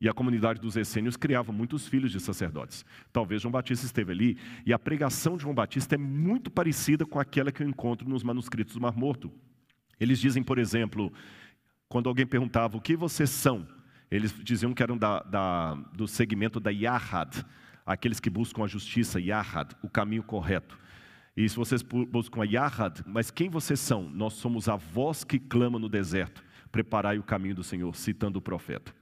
E 0.00 0.08
a 0.08 0.14
comunidade 0.14 0.60
dos 0.60 0.76
essênios 0.76 1.16
criava 1.16 1.52
muitos 1.52 1.86
filhos 1.86 2.10
de 2.10 2.20
sacerdotes. 2.20 2.86
Talvez 3.12 3.42
João 3.42 3.52
Batista 3.52 3.84
esteve 3.84 4.12
ali, 4.12 4.38
e 4.64 4.72
a 4.72 4.78
pregação 4.78 5.36
de 5.36 5.42
João 5.42 5.54
Batista 5.54 5.94
é 5.94 5.98
muito 5.98 6.50
parecida 6.50 7.04
com 7.04 7.18
aquela 7.20 7.52
que 7.52 7.62
eu 7.62 7.68
encontro 7.68 8.08
nos 8.08 8.22
manuscritos 8.22 8.74
do 8.74 8.80
Mar 8.80 8.96
Morto. 8.96 9.30
Eles 9.98 10.18
dizem, 10.18 10.42
por 10.42 10.58
exemplo, 10.58 11.12
quando 11.86 12.08
alguém 12.08 12.26
perguntava 12.26 12.78
o 12.78 12.80
que 12.80 12.96
vocês 12.96 13.28
são, 13.28 13.68
eles 14.10 14.34
diziam 14.42 14.72
que 14.72 14.82
eram 14.82 14.96
da, 14.96 15.20
da, 15.22 15.74
do 15.92 16.08
segmento 16.08 16.58
da 16.58 16.70
Yahad, 16.70 17.44
aqueles 17.84 18.18
que 18.18 18.30
buscam 18.30 18.64
a 18.64 18.66
justiça, 18.66 19.20
Yahad, 19.20 19.76
o 19.82 19.88
caminho 19.88 20.22
correto. 20.22 20.78
E 21.36 21.46
se 21.48 21.56
vocês 21.56 21.82
buscam 21.82 22.42
a 22.42 22.44
Yahad, 22.44 23.02
mas 23.06 23.30
quem 23.30 23.50
vocês 23.50 23.78
são? 23.78 24.08
Nós 24.08 24.32
somos 24.32 24.68
a 24.68 24.76
voz 24.76 25.24
que 25.24 25.38
clama 25.38 25.78
no 25.78 25.88
deserto, 25.88 26.42
preparai 26.72 27.18
o 27.18 27.22
caminho 27.22 27.54
do 27.54 27.62
Senhor, 27.62 27.94
citando 27.94 28.38
o 28.38 28.42
profeta. 28.42 28.99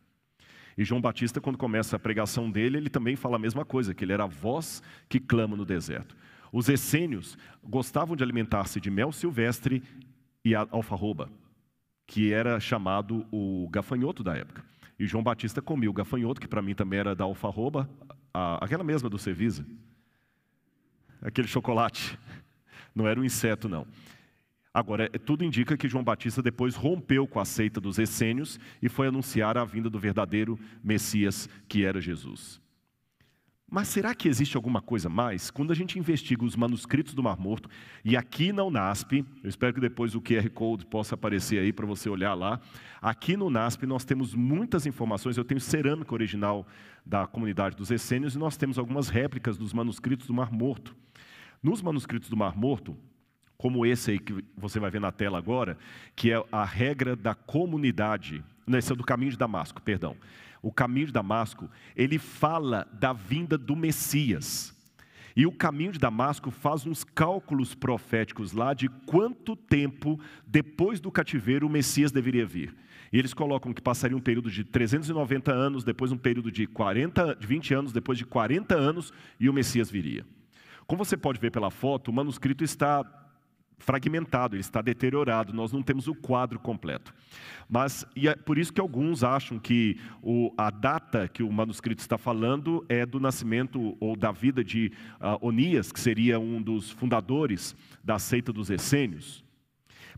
E 0.78 0.84
João 0.84 1.00
Batista, 1.00 1.40
quando 1.40 1.58
começa 1.58 1.96
a 1.96 1.98
pregação 1.98 2.48
dele, 2.48 2.76
ele 2.76 2.88
também 2.88 3.16
fala 3.16 3.34
a 3.34 3.38
mesma 3.38 3.64
coisa, 3.64 3.92
que 3.92 4.04
ele 4.04 4.12
era 4.12 4.22
a 4.22 4.28
voz 4.28 4.80
que 5.08 5.18
clama 5.18 5.56
no 5.56 5.64
deserto. 5.64 6.16
Os 6.52 6.68
essênios 6.68 7.36
gostavam 7.64 8.14
de 8.14 8.22
alimentar-se 8.22 8.80
de 8.80 8.88
mel 8.88 9.10
silvestre 9.10 9.82
e 10.44 10.54
alfarroba, 10.54 11.28
que 12.06 12.32
era 12.32 12.60
chamado 12.60 13.26
o 13.32 13.68
gafanhoto 13.72 14.22
da 14.22 14.36
época. 14.36 14.64
E 14.96 15.04
João 15.04 15.24
Batista 15.24 15.60
comia 15.60 15.90
o 15.90 15.92
gafanhoto, 15.92 16.40
que 16.40 16.46
para 16.46 16.62
mim 16.62 16.76
também 16.76 17.00
era 17.00 17.12
da 17.12 17.24
alfarroba, 17.24 17.90
a, 18.32 18.64
aquela 18.64 18.84
mesma 18.84 19.10
do 19.10 19.18
Cevisa. 19.18 19.66
Aquele 21.20 21.48
chocolate. 21.48 22.16
Não 22.94 23.06
era 23.06 23.18
um 23.18 23.24
inseto, 23.24 23.68
não. 23.68 23.84
Agora, 24.72 25.10
é, 25.12 25.18
tudo 25.18 25.44
indica 25.44 25.76
que 25.76 25.88
João 25.88 26.04
Batista 26.04 26.42
depois 26.42 26.74
rompeu 26.74 27.26
com 27.26 27.40
a 27.40 27.44
seita 27.44 27.80
dos 27.80 27.98
essênios 27.98 28.58
e 28.82 28.88
foi 28.88 29.08
anunciar 29.08 29.56
a 29.56 29.64
vinda 29.64 29.88
do 29.88 29.98
verdadeiro 29.98 30.58
Messias, 30.82 31.48
que 31.68 31.84
era 31.84 32.00
Jesus. 32.00 32.60
Mas 33.70 33.88
será 33.88 34.14
que 34.14 34.28
existe 34.28 34.56
alguma 34.56 34.80
coisa 34.80 35.10
mais? 35.10 35.50
Quando 35.50 35.72
a 35.72 35.74
gente 35.74 35.98
investiga 35.98 36.42
os 36.42 36.56
manuscritos 36.56 37.12
do 37.12 37.22
Mar 37.22 37.38
Morto, 37.38 37.68
e 38.02 38.16
aqui 38.16 38.50
na 38.50 38.64
UNASP, 38.64 39.26
eu 39.44 39.48
espero 39.48 39.74
que 39.74 39.80
depois 39.80 40.14
o 40.14 40.22
QR 40.22 40.48
Code 40.48 40.86
possa 40.86 41.14
aparecer 41.14 41.58
aí 41.58 41.70
para 41.70 41.84
você 41.84 42.08
olhar 42.08 42.32
lá. 42.32 42.58
Aqui 43.00 43.36
no 43.36 43.46
UNASP 43.46 43.84
nós 43.84 44.06
temos 44.06 44.34
muitas 44.34 44.86
informações, 44.86 45.36
eu 45.36 45.44
tenho 45.44 45.60
cerâmica 45.60 46.14
original 46.14 46.66
da 47.04 47.26
comunidade 47.26 47.76
dos 47.76 47.90
essênios 47.90 48.34
e 48.34 48.38
nós 48.38 48.56
temos 48.56 48.78
algumas 48.78 49.10
réplicas 49.10 49.58
dos 49.58 49.74
manuscritos 49.74 50.26
do 50.26 50.32
Mar 50.32 50.50
Morto. 50.50 50.96
Nos 51.62 51.82
manuscritos 51.82 52.30
do 52.30 52.36
Mar 52.38 52.56
Morto, 52.56 52.96
como 53.58 53.84
esse 53.84 54.12
aí 54.12 54.18
que 54.20 54.44
você 54.56 54.78
vai 54.78 54.88
ver 54.88 55.00
na 55.00 55.10
tela 55.10 55.36
agora, 55.36 55.76
que 56.14 56.30
é 56.30 56.40
a 56.52 56.64
regra 56.64 57.16
da 57.16 57.34
comunidade, 57.34 58.42
não, 58.64 58.78
esse 58.78 58.92
é 58.92 58.94
do 58.94 59.02
caminho 59.02 59.32
de 59.32 59.36
Damasco, 59.36 59.82
perdão. 59.82 60.16
O 60.62 60.72
caminho 60.72 61.06
de 61.06 61.12
Damasco, 61.12 61.68
ele 61.96 62.18
fala 62.18 62.86
da 62.92 63.12
vinda 63.12 63.58
do 63.58 63.74
Messias. 63.74 64.72
E 65.34 65.44
o 65.44 65.50
caminho 65.50 65.90
de 65.90 65.98
Damasco 65.98 66.52
faz 66.52 66.86
uns 66.86 67.02
cálculos 67.02 67.74
proféticos 67.74 68.52
lá 68.52 68.74
de 68.74 68.88
quanto 68.88 69.56
tempo 69.56 70.20
depois 70.46 71.00
do 71.00 71.10
cativeiro 71.10 71.66
o 71.66 71.70
Messias 71.70 72.12
deveria 72.12 72.46
vir. 72.46 72.76
E 73.12 73.18
eles 73.18 73.34
colocam 73.34 73.72
que 73.72 73.82
passaria 73.82 74.16
um 74.16 74.20
período 74.20 74.50
de 74.50 74.62
390 74.62 75.52
anos, 75.52 75.82
depois 75.82 76.12
um 76.12 76.18
período 76.18 76.52
de 76.52 76.66
40, 76.66 77.36
de 77.36 77.46
20 77.46 77.74
anos, 77.74 77.92
depois 77.92 78.18
de 78.18 78.24
40 78.24 78.76
anos 78.76 79.12
e 79.40 79.48
o 79.48 79.52
Messias 79.52 79.90
viria. 79.90 80.24
Como 80.86 81.04
você 81.04 81.16
pode 81.16 81.40
ver 81.40 81.50
pela 81.50 81.70
foto, 81.70 82.08
o 82.08 82.14
manuscrito 82.14 82.62
está 82.62 83.04
fragmentado, 83.78 84.56
ele 84.56 84.60
está 84.60 84.82
deteriorado, 84.82 85.52
nós 85.52 85.72
não 85.72 85.82
temos 85.82 86.08
o 86.08 86.14
quadro 86.14 86.58
completo. 86.58 87.14
Mas, 87.68 88.06
e 88.16 88.28
é 88.28 88.34
por 88.34 88.58
isso 88.58 88.72
que 88.72 88.80
alguns 88.80 89.22
acham 89.22 89.58
que 89.58 89.98
o, 90.22 90.52
a 90.56 90.70
data 90.70 91.28
que 91.28 91.42
o 91.42 91.52
manuscrito 91.52 92.00
está 92.00 92.16
falando 92.16 92.84
é 92.88 93.04
do 93.04 93.20
nascimento 93.20 93.96
ou 94.00 94.16
da 94.16 94.32
vida 94.32 94.64
de 94.64 94.92
uh, 95.20 95.46
Onias, 95.46 95.92
que 95.92 96.00
seria 96.00 96.38
um 96.38 96.62
dos 96.62 96.90
fundadores 96.90 97.76
da 98.02 98.18
seita 98.18 98.52
dos 98.52 98.70
essênios. 98.70 99.44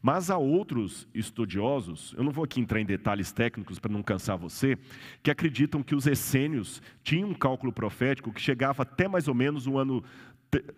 Mas 0.02 0.30
há 0.30 0.38
outros 0.38 1.06
estudiosos, 1.14 2.14
eu 2.16 2.24
não 2.24 2.32
vou 2.32 2.44
aqui 2.44 2.58
entrar 2.58 2.80
em 2.80 2.86
detalhes 2.86 3.32
técnicos 3.32 3.78
para 3.78 3.92
não 3.92 4.02
cansar 4.02 4.38
você, 4.38 4.78
que 5.22 5.30
acreditam 5.30 5.82
que 5.82 5.94
os 5.94 6.06
essênios 6.06 6.80
tinham 7.02 7.28
um 7.28 7.34
cálculo 7.34 7.70
profético 7.70 8.32
que 8.32 8.40
chegava 8.40 8.82
até 8.82 9.06
mais 9.06 9.28
ou 9.28 9.34
menos 9.34 9.66
o 9.66 9.76
ano 9.76 10.02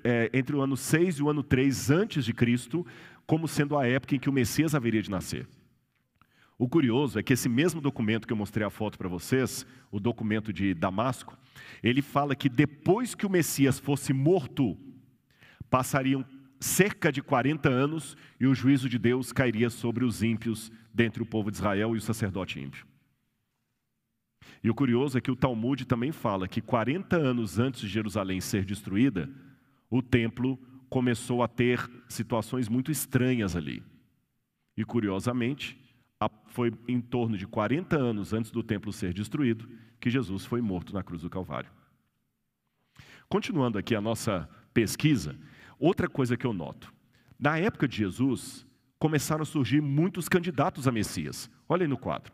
é, 0.05 0.31
entre 0.33 0.55
o 0.55 0.61
ano 0.61 0.77
6 0.77 1.17
e 1.17 1.23
o 1.23 1.31
ano 1.31 1.43
3 1.43 1.91
antes 1.91 2.25
de 2.25 2.33
Cristo, 2.33 2.87
como 3.27 3.49
sendo 3.49 3.79
a 3.79 3.87
época 3.87 4.15
em 4.15 4.19
que 4.19 4.29
o 4.29 4.33
Messias 4.33 4.75
haveria 4.75 5.03
de 5.03 5.11
nascer. 5.11 5.47
O 6.59 6.69
curioso 6.69 7.19
é 7.19 7.23
que 7.23 7.33
esse 7.33 7.49
mesmo 7.49 7.81
documento 7.81 8.27
que 8.27 8.33
eu 8.33 8.37
mostrei 8.37 8.65
a 8.67 8.71
foto 8.71 8.97
para 8.97 9.09
vocês, 9.09 9.67
o 9.91 9.99
documento 9.99 10.53
de 10.53 10.75
Damasco, 10.75 11.37
ele 11.83 12.03
fala 12.03 12.37
que 12.37 12.49
depois 12.49 13.15
que 13.15 13.27
o 13.27 13.31
Messias 13.31 13.79
fosse 13.79 14.13
morto, 14.13 14.77
passariam 15.69 16.25
cerca 16.61 17.11
de 17.11 17.21
40 17.21 17.69
anos 17.69 18.17
e 18.39 18.47
o 18.47 18.55
juízo 18.55 18.89
de 18.89 18.99
Deus 18.99 19.33
cairia 19.33 19.71
sobre 19.71 20.05
os 20.05 20.23
ímpios 20.23 20.71
dentre 20.95 21.23
o 21.23 21.27
povo 21.27 21.51
de 21.51 21.57
Israel 21.57 21.95
e 21.95 21.99
o 21.99 22.03
sacerdote 22.03 22.61
ímpio. 22.61 22.87
E 24.63 24.71
o 24.71 24.75
curioso 24.75 25.19
é 25.19 25.21
que 25.21 25.31
o 25.31 25.37
Talmud 25.37 25.85
também 25.85 26.13
fala 26.13 26.47
que 26.47 26.61
40 26.61 27.17
anos 27.17 27.59
antes 27.59 27.81
de 27.81 27.89
Jerusalém 27.89 28.41
ser 28.41 28.65
destruída, 28.65 29.29
o 29.93 30.01
templo 30.01 30.59
começou 30.89 31.43
a 31.43 31.49
ter 31.49 31.79
situações 32.09 32.67
muito 32.67 32.91
estranhas 32.91 33.55
ali. 33.55 33.83
E 34.75 34.87
curiosamente, 34.87 35.79
foi 36.47 36.73
em 36.89 36.99
torno 36.99 37.37
de 37.37 37.47
40 37.47 37.95
anos 37.99 38.33
antes 38.33 38.51
do 38.51 38.63
templo 38.63 38.91
ser 38.91 39.13
destruído 39.13 39.69
que 40.01 40.09
Jesus 40.09 40.47
foi 40.47 40.63
morto 40.63 40.95
na 40.95 41.03
cruz 41.03 41.21
do 41.21 41.29
Calvário. 41.29 41.71
Continuando 43.29 43.77
aqui 43.77 43.95
a 43.95 44.01
nossa 44.01 44.49
pesquisa, 44.73 45.37
outra 45.79 46.09
coisa 46.09 46.39
que 46.39 46.47
eu 46.47 46.55
noto: 46.55 46.91
na 47.39 47.59
época 47.59 47.87
de 47.87 47.99
Jesus, 47.99 48.67
começaram 48.99 49.43
a 49.43 49.47
surgir 49.47 49.83
muitos 49.83 50.27
candidatos 50.27 50.89
a 50.89 50.93
Messias. 50.93 51.51
Olha 51.69 51.85
aí 51.85 51.89
no 51.89 51.99
quadro. 51.99 52.33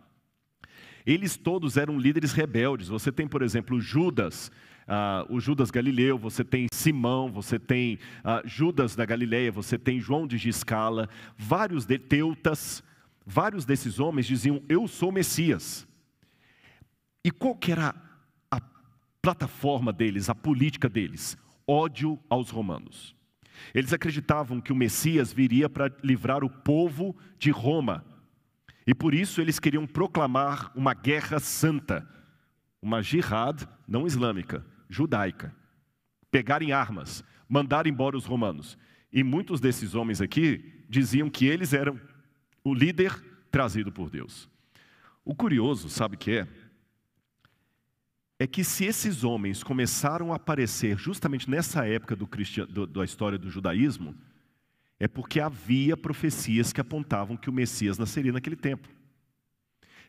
Eles 1.05 1.37
todos 1.37 1.77
eram 1.77 1.99
líderes 1.99 2.33
rebeldes. 2.33 2.87
Você 2.87 3.11
tem, 3.11 3.27
por 3.27 3.42
exemplo, 3.42 3.81
Judas, 3.81 4.53
ah, 4.88 5.27
o 5.29 5.38
Judas 5.38 5.70
Galileu, 5.70 6.16
você 6.16 6.42
tem 6.42 6.66
Simão, 6.72 7.31
você 7.31 7.59
tem 7.59 7.98
ah, 8.24 8.40
Judas 8.46 8.96
da 8.96 9.05
Galileia, 9.05 9.53
você 9.53 9.79
tem 9.79 10.01
João 10.01 10.27
de 10.27 10.38
Giscala, 10.38 11.11
vários 11.37 11.85
de 11.85 11.98
Teutas, 11.98 12.83
vários 13.27 13.66
desses 13.66 14.01
homens 14.01 14.27
diziam: 14.27 14.62
Eu 14.66 14.88
sou 14.88 15.12
Messias. 15.12 15.87
E 17.22 17.31
qual 17.31 17.55
que 17.55 17.70
era 17.70 17.94
a 18.51 18.61
plataforma 19.20 19.92
deles, 19.92 20.31
a 20.31 20.35
política 20.35 20.88
deles? 20.88 21.37
Ódio 21.66 22.18
aos 22.31 22.48
romanos. 22.48 23.14
Eles 23.74 23.92
acreditavam 23.92 24.61
que 24.61 24.72
o 24.72 24.77
Messias 24.77 25.33
viria 25.33 25.68
para 25.68 25.92
livrar 26.03 26.42
o 26.42 26.48
povo 26.48 27.14
de 27.38 27.51
Roma. 27.51 28.05
E 28.87 28.94
por 28.94 29.12
isso 29.12 29.42
eles 29.42 29.59
queriam 29.59 29.87
proclamar 29.87 30.72
uma 30.74 30.94
guerra 30.94 31.38
santa, 31.38 32.09
uma 32.81 33.03
jihad 33.03 33.68
não 33.87 34.07
islâmica, 34.07 34.64
judaica, 34.88 35.55
pegarem 36.31 36.72
armas, 36.72 37.24
mandar 37.48 37.87
embora 37.87 38.16
os 38.16 38.24
romanos. 38.24 38.79
E 39.12 39.22
muitos 39.22 39.61
desses 39.61 39.94
homens 39.94 40.20
aqui 40.20 40.85
diziam 40.88 41.31
que 41.31 41.46
eles 41.46 41.72
eram 41.72 42.01
o 42.62 42.74
líder 42.74 43.22
trazido 43.51 43.90
por 43.90 44.11
Deus. 44.11 44.48
O 45.24 45.35
curioso, 45.35 45.88
sabe 45.88 46.14
o 46.16 46.18
que 46.18 46.38
é? 46.38 46.48
É 48.38 48.46
que 48.46 48.62
se 48.62 48.85
esses 48.85 49.24
homens 49.24 49.62
começaram 49.62 50.33
a 50.33 50.37
aparecer 50.37 50.96
justamente 50.96 51.51
nessa 51.51 51.87
época 51.87 52.14
do 52.14 52.29
do, 52.68 52.87
da 52.87 53.05
história 53.05 53.37
do 53.37 53.51
judaísmo, 53.51 54.14
é 55.01 55.09
porque 55.09 55.40
havia 55.40 55.96
profecias 55.96 56.72
que 56.72 56.81
apontavam 56.81 57.37
que 57.37 57.51
o 57.51 57.53
Messias 57.53 57.98
nasceria 57.98 58.33
naquele 58.33 58.57
tempo. 58.57 58.88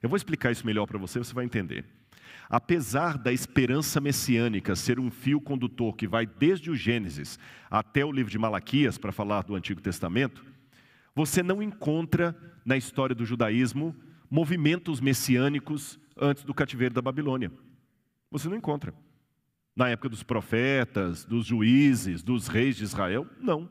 Eu 0.02 0.10
vou 0.10 0.18
explicar 0.18 0.52
isso 0.52 0.66
melhor 0.66 0.86
para 0.86 0.98
você, 0.98 1.20
você 1.20 1.34
vai 1.34 1.46
entender. 1.46 1.86
Apesar 2.50 3.16
da 3.16 3.32
esperança 3.32 4.02
messiânica 4.02 4.76
ser 4.76 5.00
um 5.00 5.12
fio 5.12 5.40
condutor 5.40 5.96
que 5.96 6.08
vai 6.08 6.26
desde 6.26 6.72
o 6.72 6.76
Gênesis 6.76 7.38
até 7.70 8.04
o 8.04 8.12
livro 8.12 8.32
de 8.32 8.40
Malaquias, 8.40 8.98
para 8.98 9.12
falar 9.12 9.44
do 9.44 9.54
Antigo 9.54 9.80
Testamento, 9.80 10.44
você 11.14 11.44
não 11.44 11.62
encontra 11.62 12.36
na 12.66 12.76
história 12.76 13.14
do 13.14 13.24
judaísmo 13.24 13.96
movimentos 14.32 15.00
messiânicos 15.00 16.00
antes 16.18 16.44
do 16.44 16.54
cativeiro 16.54 16.96
da 16.96 17.04
Babilônia. 17.04 17.52
Você 18.32 18.50
não 18.50 18.58
encontra. 18.58 18.96
Na 19.76 19.90
época 19.90 20.10
dos 20.10 20.24
profetas, 20.24 21.26
dos 21.26 21.46
juízes, 21.46 22.24
dos 22.24 22.48
reis 22.48 22.76
de 22.76 22.84
Israel, 22.84 23.28
não. 23.40 23.70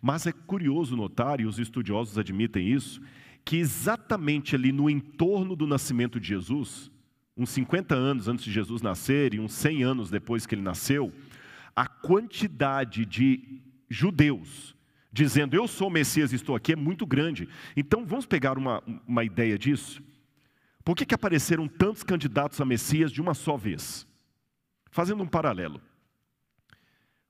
Mas 0.00 0.26
é 0.26 0.32
curioso 0.32 0.96
notar, 0.96 1.40
e 1.40 1.46
os 1.46 1.58
estudiosos 1.58 2.16
admitem 2.18 2.68
isso, 2.68 3.00
que 3.44 3.56
exatamente 3.56 4.54
ali 4.54 4.70
no 4.70 4.88
entorno 4.88 5.56
do 5.56 5.66
nascimento 5.66 6.20
de 6.20 6.28
Jesus, 6.28 6.91
uns 7.36 7.50
50 7.50 7.94
anos 7.94 8.28
antes 8.28 8.44
de 8.44 8.52
Jesus 8.52 8.82
nascer 8.82 9.34
e 9.34 9.40
uns 9.40 9.52
100 9.52 9.82
anos 9.82 10.10
depois 10.10 10.46
que 10.46 10.54
ele 10.54 10.62
nasceu, 10.62 11.12
a 11.74 11.86
quantidade 11.86 13.06
de 13.06 13.62
judeus 13.88 14.74
dizendo 15.12 15.54
eu 15.54 15.68
sou 15.68 15.88
o 15.88 15.90
Messias 15.90 16.32
e 16.32 16.36
estou 16.36 16.56
aqui 16.56 16.72
é 16.72 16.76
muito 16.76 17.06
grande. 17.06 17.48
Então 17.76 18.06
vamos 18.06 18.24
pegar 18.24 18.56
uma, 18.56 18.82
uma 19.06 19.22
ideia 19.22 19.58
disso? 19.58 20.02
Por 20.82 20.96
que, 20.96 21.04
que 21.04 21.14
apareceram 21.14 21.68
tantos 21.68 22.02
candidatos 22.02 22.60
a 22.60 22.64
Messias 22.64 23.12
de 23.12 23.20
uma 23.20 23.34
só 23.34 23.56
vez? 23.56 24.06
Fazendo 24.90 25.22
um 25.22 25.28
paralelo. 25.28 25.80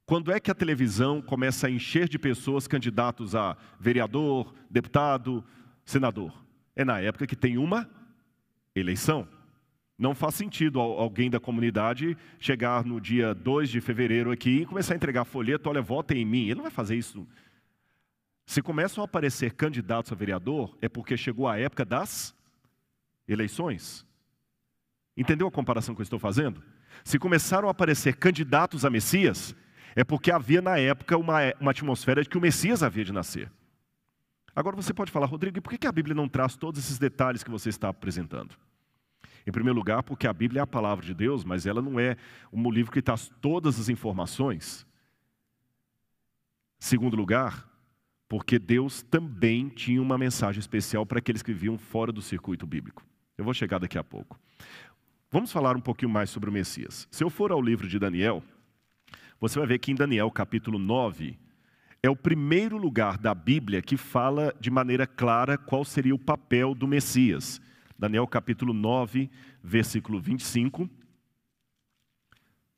Quando 0.07 0.33
é 0.33 0.41
que 0.41 0.51
a 0.51 0.55
televisão 0.55 1.21
começa 1.21 1.67
a 1.67 1.71
encher 1.71 2.09
de 2.09 2.19
pessoas 2.19 2.67
candidatos 2.67 3.35
a 3.35 3.57
vereador, 3.79 4.55
deputado, 4.71 5.45
senador? 5.85 6.33
É 6.75 6.85
na 6.85 7.01
época 7.01 7.27
que 7.27 7.37
tem 7.37 7.59
uma 7.59 7.89
eleição. 8.75 9.29
Não 9.99 10.15
faz 10.15 10.35
sentido 10.35 10.81
alguém 10.81 11.31
da 11.31 11.39
comunidade 11.39 12.17
chegar 12.39 12.85
no 12.85 13.01
dia 13.01 13.35
2 13.35 13.69
de 13.69 13.81
fevereiro 13.81 14.31
aqui 14.31 14.63
e 14.63 14.67
começar 14.67 14.95
a 14.95 14.97
entregar 14.97 15.25
folheto, 15.25 15.69
olha, 15.69 15.83
votem 15.83 16.23
em 16.23 16.25
mim. 16.25 16.45
Ele 16.45 16.57
não 16.57 16.63
vai 16.63 16.71
fazer 16.71 16.97
isso. 16.97 17.27
Se 18.47 18.61
começam 18.61 19.03
a 19.03 19.05
aparecer 19.05 19.53
candidatos 19.53 20.11
a 20.11 20.15
vereador, 20.15 20.77
é 20.81 20.89
porque 20.89 21.17
chegou 21.17 21.47
a 21.47 21.59
época 21.59 21.85
das 21.85 22.35
eleições. 23.29 24.05
Entendeu 25.17 25.47
a 25.47 25.53
comparação 25.53 25.95
que 25.95 26.01
eu 26.01 26.05
estou 26.05 26.19
fazendo? 26.19 26.63
Se 27.05 27.19
começaram 27.19 27.69
a 27.69 27.71
aparecer 27.71 28.17
candidatos 28.17 28.85
a 28.85 28.91
Messias, 28.91 29.55
é 29.95 30.03
porque 30.03 30.31
havia 30.31 30.61
na 30.61 30.79
época 30.79 31.17
uma, 31.17 31.39
uma 31.61 31.71
atmosfera 31.71 32.23
de 32.23 32.29
que 32.29 32.39
o 32.39 32.41
Messias 32.41 32.83
havia 32.83 33.05
de 33.05 33.13
nascer. 33.13 33.51
Agora 34.55 34.77
você 34.77 34.93
pode 34.93 35.11
falar, 35.11 35.27
Rodrigo, 35.27 35.59
e 35.59 35.61
por 35.61 35.77
que 35.77 35.87
a 35.87 35.93
Bíblia 35.93 36.15
não 36.15 36.29
traz 36.29 36.57
todos 36.57 36.83
esses 36.83 36.99
detalhes 36.99 37.43
que 37.43 37.51
você 37.51 37.69
está 37.69 37.89
apresentando? 37.89 38.55
Em 39.47 39.53
primeiro 39.53 39.77
lugar, 39.77 40.03
porque 40.03 40.27
a 40.27 40.33
Bíblia 40.33 40.61
é 40.61 40.63
a 40.63 40.67
palavra 40.67 41.05
de 41.05 41.15
Deus, 41.15 41.45
mas 41.45 41.67
ela 41.67 41.83
não 41.83 41.99
é 41.99 42.17
um 42.53 42.71
livro 42.71 42.93
que 42.93 43.03
traz 43.03 43.31
todas 43.41 43.79
as 43.81 43.89
informações. 43.89 44.87
Segundo 46.79 47.17
lugar, 47.17 47.69
porque 48.29 48.59
Deus 48.59 49.03
também 49.03 49.69
tinha 49.69 50.01
uma 50.01 50.17
mensagem 50.17 50.59
especial 50.59 51.05
para 51.05 51.19
aqueles 51.19 51.43
que 51.43 51.53
viviam 51.53 51.77
fora 51.77 52.11
do 52.11 52.23
circuito 52.23 52.67
bíblico. 52.67 53.05
Eu 53.37 53.45
vou 53.45 53.55
chegar 53.55 53.79
daqui 53.79 53.99
a 53.99 54.05
pouco. 54.05 54.39
Vamos 55.31 55.51
falar 55.51 55.77
um 55.77 55.81
pouquinho 55.81 56.11
mais 56.11 56.31
sobre 56.31 56.51
o 56.51 56.53
Messias. 56.53 57.09
Se 57.11 57.25
eu 57.25 57.31
for 57.31 57.53
ao 57.53 57.61
livro 57.61 57.89
de 57.89 57.99
Daniel, 57.99 58.43
você 59.41 59.59
vai 59.59 59.67
ver 59.67 59.79
que 59.79 59.91
em 59.91 59.95
Daniel 59.95 60.31
capítulo 60.31 60.79
9, 60.79 61.39
é 62.03 62.11
o 62.11 62.17
primeiro 62.17 62.77
lugar 62.77 63.17
da 63.17 63.35
Bíblia 63.35 63.81
que 63.81 63.97
fala 63.97 64.55
de 64.61 64.71
maneira 64.71 65.07
clara 65.07 65.57
qual 65.57 65.85
seria 65.85 66.15
o 66.15 66.19
papel 66.19 66.75
do 66.75 66.87
Messias. 66.87 67.61
Daniel 68.03 68.27
capítulo 68.27 68.73
9, 68.73 69.31
versículo 69.63 70.19
25, 70.19 70.91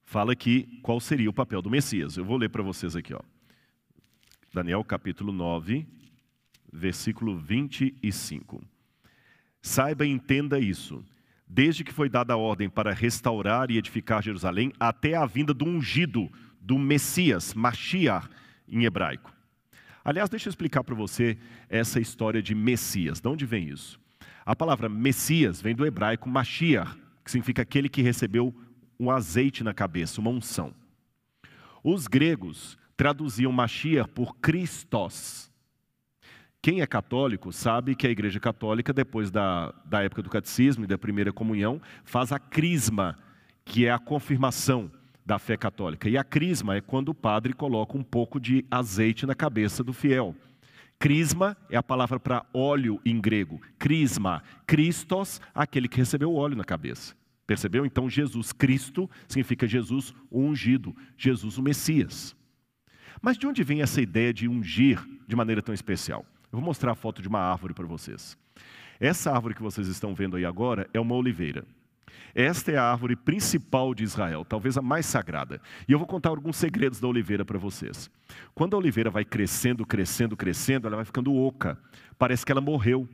fala 0.05 0.33
aqui 0.33 0.79
qual 0.83 1.01
seria 1.01 1.31
o 1.31 1.33
papel 1.33 1.63
do 1.63 1.71
Messias. 1.71 2.19
Eu 2.19 2.27
vou 2.27 2.37
ler 2.37 2.51
para 2.51 2.63
vocês 2.63 2.95
aqui. 2.95 3.15
Ó. 3.15 3.21
Daniel 4.53 4.85
capítulo 4.85 5.33
9, 5.33 5.87
versículo 6.71 7.39
25. 7.39 8.63
Saiba 9.63 10.05
e 10.05 10.11
entenda 10.11 10.61
isso 10.61 11.03
desde 11.49 11.85
que 11.85 11.93
foi 11.95 12.11
dada 12.11 12.35
a 12.35 12.37
ordem 12.37 12.69
para 12.69 12.93
restaurar 12.93 13.71
e 13.71 13.79
edificar 13.79 14.23
Jerusalém, 14.23 14.75
até 14.79 15.15
a 15.15 15.25
vinda 15.25 15.55
do 15.55 15.65
ungido, 15.65 16.31
do 16.61 16.79
Messias, 16.79 17.55
Mashiach, 17.55 18.29
em 18.69 18.85
hebraico. 18.85 19.33
Aliás, 20.05 20.29
deixa 20.29 20.49
eu 20.49 20.51
explicar 20.51 20.85
para 20.85 20.95
você 20.95 21.39
essa 21.71 21.99
história 21.99 22.43
de 22.43 22.55
Messias. 22.55 23.23
De 23.23 23.29
onde 23.29 23.47
vem 23.47 23.71
isso? 23.71 24.04
A 24.45 24.55
palavra 24.55 24.89
Messias 24.89 25.61
vem 25.61 25.75
do 25.75 25.87
hebraico 25.87 26.29
Mashiach, 26.29 26.97
que 27.25 27.31
significa 27.31 27.63
aquele 27.63 27.89
que 27.89 28.03
recebeu 28.03 28.55
um 28.99 29.11
azeite 29.11 29.65
na 29.65 29.73
cabeça, 29.73 30.21
uma 30.21 30.31
unção. 30.31 30.75
Os 31.83 32.07
gregos 32.07 32.79
traduziam 32.97 33.51
Mashiach 33.51 34.11
por 34.11 34.37
Christos, 34.37 35.51
quem 36.65 36.81
é 36.81 36.87
católico 36.87 37.53
sabe 37.53 37.95
que 37.95 38.07
a 38.07 38.11
Igreja 38.11 38.41
Católica, 38.41 38.91
depois 38.91 39.31
da, 39.31 39.71
da 39.85 40.03
época 40.03 40.23
do 40.23 40.31
catecismo 40.31 40.85
e 40.85 40.87
da 40.87 40.97
primeira 40.97 41.31
comunhão, 41.31 41.79
faz 42.07 42.33
a 42.33 42.39
crisma, 42.39 43.19
que 43.67 43.85
é 43.85 43.91
a 43.91 43.99
confirmação 43.99 44.91
da 45.27 45.39
fé 45.39 45.59
católica. 45.59 46.09
E 46.09 46.17
a 46.17 46.25
crisma 46.25 46.75
é 46.75 46.81
quando 46.81 47.11
o 47.11 47.15
padre 47.15 47.53
coloca 47.53 47.99
um 47.99 48.03
pouco 48.03 48.41
de 48.41 48.65
azeite 48.71 49.27
na 49.27 49.35
cabeça 49.35 49.85
do 49.85 49.93
fiel. 49.93 50.35
Crisma 50.99 51.57
é 51.69 51.77
a 51.77 51.83
palavra 51.83 52.19
para 52.19 52.47
óleo 52.53 53.01
em 53.05 53.21
grego. 53.21 53.61
Crisma, 53.79 54.43
Christos, 54.67 55.41
aquele 55.55 55.89
que 55.89 55.99
recebeu 55.99 56.31
o 56.33 56.37
óleo 56.37 56.57
na 56.57 56.65
cabeça. 56.65 57.15
Percebeu? 57.47 57.85
Então, 57.85 58.09
Jesus 58.09 58.53
Cristo 58.53 59.11
significa 59.29 59.67
Jesus 59.67 60.15
o 60.31 60.41
ungido, 60.41 60.97
Jesus 61.17 61.59
o 61.59 61.63
Messias. 61.63 62.35
Mas 63.21 63.37
de 63.37 63.47
onde 63.47 63.63
vem 63.63 63.83
essa 63.83 64.01
ideia 64.01 64.33
de 64.33 64.49
ungir 64.49 65.05
de 65.27 65.37
maneira 65.37 65.61
tão 65.61 65.75
especial? 65.75 66.25
Eu 66.45 66.59
vou 66.59 66.63
mostrar 66.63 66.93
a 66.93 66.95
foto 66.95 67.21
de 67.21 67.29
uma 67.29 67.41
árvore 67.41 67.75
para 67.75 67.87
vocês. 67.87 68.37
Essa 68.99 69.33
árvore 69.33 69.55
que 69.55 69.63
vocês 69.63 69.89
estão 69.89 70.15
vendo 70.15 70.37
aí 70.37 70.45
agora 70.45 70.89
é 70.95 71.01
uma 71.01 71.15
oliveira. 71.15 71.65
Esta 72.35 72.73
é 72.73 72.77
a 72.77 72.91
árvore 72.91 73.15
principal 73.15 73.95
de 73.95 74.03
Israel, 74.03 74.45
talvez 74.45 74.77
a 74.77 74.83
mais 74.83 75.07
sagrada. 75.07 75.61
E 75.89 75.93
eu 75.93 75.99
vou 75.99 76.07
contar 76.07 76.31
alguns 76.31 76.57
segredos 76.57 77.01
da 77.01 77.07
oliveira 77.07 77.45
para 77.45 77.59
vocês. 77.59 78.11
Quando 78.55 78.75
a 78.75 78.79
oliveira 78.79 79.11
vai 79.11 79.25
crescendo, 79.25 79.87
crescendo, 79.87 80.37
crescendo, 80.37 80.87
ela 80.87 80.97
vai 80.97 81.05
ficando 81.05 81.35
oca. 81.35 81.79
Parece 82.19 82.45
que 82.45 82.51
ela 82.51 82.61
morreu. 82.61 83.09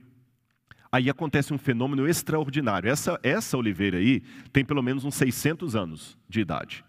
Aí 0.93 1.09
acontece 1.09 1.53
um 1.53 1.59
fenômeno 1.59 2.09
extraordinário. 2.09 2.91
Essa, 2.91 3.21
essa 3.23 3.57
oliveira 3.57 3.99
aí 3.99 4.23
tem 4.53 4.65
pelo 4.65 4.83
menos 4.83 5.05
uns 5.05 5.15
600 5.15 5.77
anos 5.77 6.19
de 6.29 6.41
idade. 6.41 6.85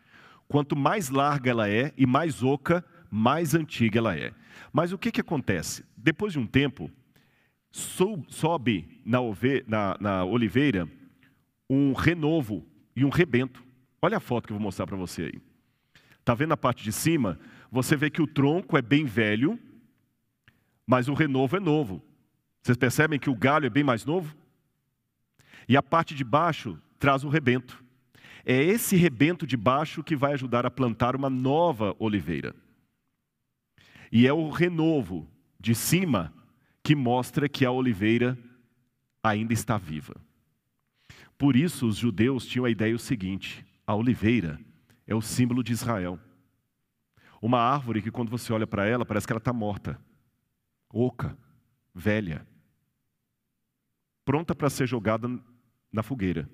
Quanto 0.47 0.75
mais 0.75 1.09
larga 1.09 1.51
ela 1.51 1.69
é 1.69 1.93
e 1.97 2.05
mais 2.05 2.41
oca, 2.41 2.83
mais 3.09 3.53
antiga 3.53 3.99
ela 3.99 4.15
é. 4.15 4.33
Mas 4.73 4.91
o 4.91 4.97
que, 4.97 5.11
que 5.11 5.21
acontece? 5.21 5.85
Depois 5.95 6.33
de 6.33 6.39
um 6.39 6.47
tempo, 6.47 6.89
sobe 7.71 9.01
na, 9.05 9.19
na, 9.67 9.97
na 9.99 10.25
oliveira 10.25 10.87
um 11.73 11.93
renovo 11.93 12.67
e 12.93 13.05
um 13.05 13.09
rebento. 13.09 13.63
Olha 14.01 14.17
a 14.17 14.19
foto 14.19 14.47
que 14.47 14.51
eu 14.51 14.57
vou 14.57 14.63
mostrar 14.63 14.85
para 14.85 14.97
você 14.97 15.23
aí. 15.23 15.41
Está 16.19 16.33
vendo 16.33 16.51
a 16.51 16.57
parte 16.57 16.83
de 16.83 16.91
cima? 16.91 17.39
Você 17.71 17.95
vê 17.95 18.09
que 18.09 18.21
o 18.21 18.27
tronco 18.27 18.77
é 18.77 18.81
bem 18.81 19.05
velho, 19.05 19.57
mas 20.85 21.07
o 21.07 21.13
renovo 21.13 21.55
é 21.55 21.61
novo. 21.61 22.03
Vocês 22.61 22.77
percebem 22.77 23.17
que 23.17 23.29
o 23.29 23.35
galho 23.35 23.67
é 23.67 23.69
bem 23.69 23.85
mais 23.85 24.03
novo? 24.03 24.35
E 25.65 25.77
a 25.77 25.81
parte 25.81 26.13
de 26.13 26.25
baixo 26.25 26.77
traz 26.99 27.23
o 27.23 27.29
rebento. 27.29 27.81
É 28.45 28.61
esse 28.61 28.97
rebento 28.97 29.47
de 29.47 29.55
baixo 29.55 30.03
que 30.03 30.15
vai 30.15 30.33
ajudar 30.33 30.65
a 30.65 30.71
plantar 30.71 31.15
uma 31.15 31.29
nova 31.29 31.95
oliveira. 31.99 32.53
E 34.11 34.27
é 34.27 34.33
o 34.33 34.49
renovo 34.49 35.25
de 35.57 35.73
cima 35.73 36.33
que 36.83 36.95
mostra 36.95 37.47
que 37.47 37.65
a 37.65 37.71
oliveira 37.71 38.37
ainda 39.23 39.53
está 39.53 39.77
viva. 39.77 40.15
Por 41.41 41.55
isso, 41.55 41.87
os 41.87 41.97
judeus 41.97 42.45
tinham 42.45 42.65
a 42.65 42.69
ideia 42.69 42.95
o 42.95 42.99
seguinte: 42.99 43.65
a 43.87 43.95
oliveira 43.95 44.59
é 45.07 45.15
o 45.15 45.23
símbolo 45.23 45.63
de 45.63 45.71
Israel. 45.71 46.19
Uma 47.41 47.59
árvore 47.59 47.99
que, 47.99 48.11
quando 48.11 48.29
você 48.29 48.53
olha 48.53 48.67
para 48.67 48.85
ela, 48.85 49.03
parece 49.03 49.25
que 49.25 49.33
ela 49.33 49.39
está 49.39 49.51
morta, 49.51 49.99
oca, 50.93 51.35
velha, 51.95 52.45
pronta 54.23 54.53
para 54.53 54.69
ser 54.69 54.85
jogada 54.85 55.27
na 55.91 56.03
fogueira. 56.03 56.47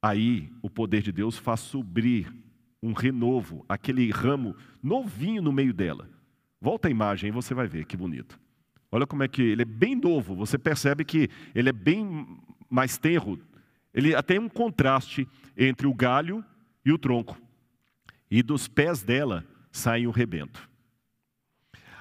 Aí, 0.00 0.50
o 0.62 0.70
poder 0.70 1.02
de 1.02 1.12
Deus 1.12 1.36
faz 1.36 1.60
subir 1.60 2.34
um 2.82 2.94
renovo, 2.94 3.66
aquele 3.68 4.10
ramo 4.10 4.56
novinho 4.82 5.42
no 5.42 5.52
meio 5.52 5.74
dela. 5.74 6.08
Volta 6.58 6.88
a 6.88 6.90
imagem 6.90 7.28
e 7.28 7.32
você 7.32 7.52
vai 7.52 7.68
ver 7.68 7.84
que 7.84 7.98
bonito. 7.98 8.40
Olha 8.90 9.06
como 9.06 9.22
é 9.24 9.28
que 9.28 9.42
ele 9.42 9.60
é 9.60 9.66
bem 9.66 9.94
novo, 9.94 10.34
você 10.34 10.56
percebe 10.56 11.04
que 11.04 11.28
ele 11.54 11.68
é 11.68 11.72
bem 11.72 12.40
mais 12.70 12.96
tenro. 12.96 13.38
Ele 13.92 14.14
até 14.14 14.34
tem 14.34 14.38
um 14.38 14.48
contraste 14.48 15.26
entre 15.56 15.86
o 15.86 15.94
galho 15.94 16.44
e 16.84 16.92
o 16.92 16.98
tronco. 16.98 17.40
E 18.30 18.42
dos 18.42 18.68
pés 18.68 19.02
dela 19.02 19.44
sai 19.72 20.06
o 20.06 20.10
rebento. 20.10 20.68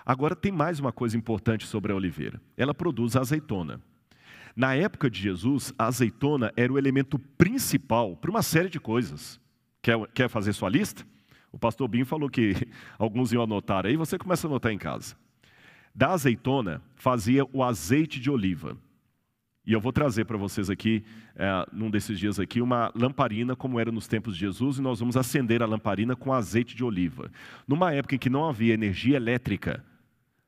Agora 0.05 0.35
tem 0.35 0.51
mais 0.51 0.79
uma 0.79 0.91
coisa 0.91 1.17
importante 1.17 1.65
sobre 1.65 1.91
a 1.91 1.95
oliveira. 1.95 2.41
Ela 2.57 2.73
produz 2.73 3.15
azeitona. 3.15 3.81
Na 4.55 4.75
época 4.75 5.09
de 5.09 5.19
Jesus, 5.21 5.73
a 5.77 5.85
azeitona 5.85 6.51
era 6.55 6.71
o 6.71 6.77
elemento 6.77 7.17
principal 7.17 8.15
para 8.15 8.31
uma 8.31 8.41
série 8.41 8.69
de 8.69 8.79
coisas. 8.79 9.39
Quer, 9.81 9.97
quer 10.13 10.29
fazer 10.29 10.53
sua 10.53 10.69
lista? 10.69 11.05
O 11.51 11.57
pastor 11.57 11.87
Binho 11.87 12.05
falou 12.05 12.29
que 12.29 12.55
alguns 12.97 13.31
iam 13.31 13.43
anotar 13.43 13.85
aí, 13.85 13.95
você 13.95 14.17
começa 14.17 14.47
a 14.47 14.49
anotar 14.49 14.71
em 14.71 14.77
casa. 14.77 15.15
Da 15.93 16.11
azeitona 16.11 16.81
fazia 16.95 17.45
o 17.51 17.63
azeite 17.63 18.19
de 18.19 18.29
oliva. 18.29 18.77
E 19.65 19.73
eu 19.73 19.79
vou 19.79 19.91
trazer 19.91 20.25
para 20.25 20.37
vocês 20.37 20.69
aqui, 20.69 21.03
é, 21.35 21.65
num 21.71 21.89
desses 21.89 22.17
dias 22.17 22.39
aqui, 22.39 22.61
uma 22.61 22.91
lamparina, 22.95 23.55
como 23.55 23.79
era 23.79 23.91
nos 23.91 24.07
tempos 24.07 24.33
de 24.33 24.39
Jesus, 24.39 24.77
e 24.77 24.81
nós 24.81 24.99
vamos 24.99 25.15
acender 25.15 25.61
a 25.61 25.65
lamparina 25.65 26.15
com 26.15 26.33
azeite 26.33 26.75
de 26.75 26.83
oliva. 26.83 27.29
Numa 27.67 27.93
época 27.93 28.15
em 28.15 28.17
que 28.17 28.29
não 28.29 28.47
havia 28.47 28.73
energia 28.73 29.17
elétrica, 29.17 29.83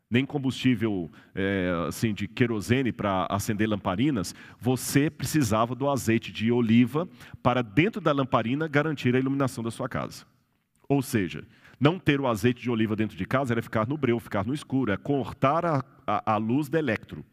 nem 0.10 0.26
combustível 0.26 1.10
é, 1.34 1.72
assim, 1.88 2.14
de 2.14 2.28
querosene 2.28 2.92
para 2.92 3.28
acender 3.30 3.70
lamparinas, 3.70 4.36
você 4.60 5.10
precisava 5.10 5.74
do 5.74 5.90
azeite 5.90 6.32
de 6.34 6.52
oliva 6.52 7.08
para, 7.42 7.62
dentro 7.62 8.02
da 8.02 8.12
lamparina, 8.12 8.68
garantir 8.68 9.16
a 9.16 9.20
iluminação 9.20 9.64
da 9.64 9.72
sua 9.72 9.88
casa. 9.88 10.26
Ou 10.90 11.02
seja, 11.02 11.46
não 11.80 11.98
ter 11.98 12.20
o 12.20 12.28
azeite 12.28 12.62
de 12.62 12.70
oliva 12.70 12.96
dentro 12.96 13.16
de 13.16 13.26
casa 13.26 13.54
era 13.54 13.62
ficar 13.62 13.88
no 13.88 13.98
breu, 13.98 14.20
ficar 14.20 14.46
no 14.46 14.54
escuro, 14.54 14.92
é 14.92 14.98
cortar 14.98 15.66
a, 15.66 15.86
a, 16.06 16.34
a 16.34 16.38
luz 16.38 16.68
da 16.68 16.78
eletro. 16.78 17.26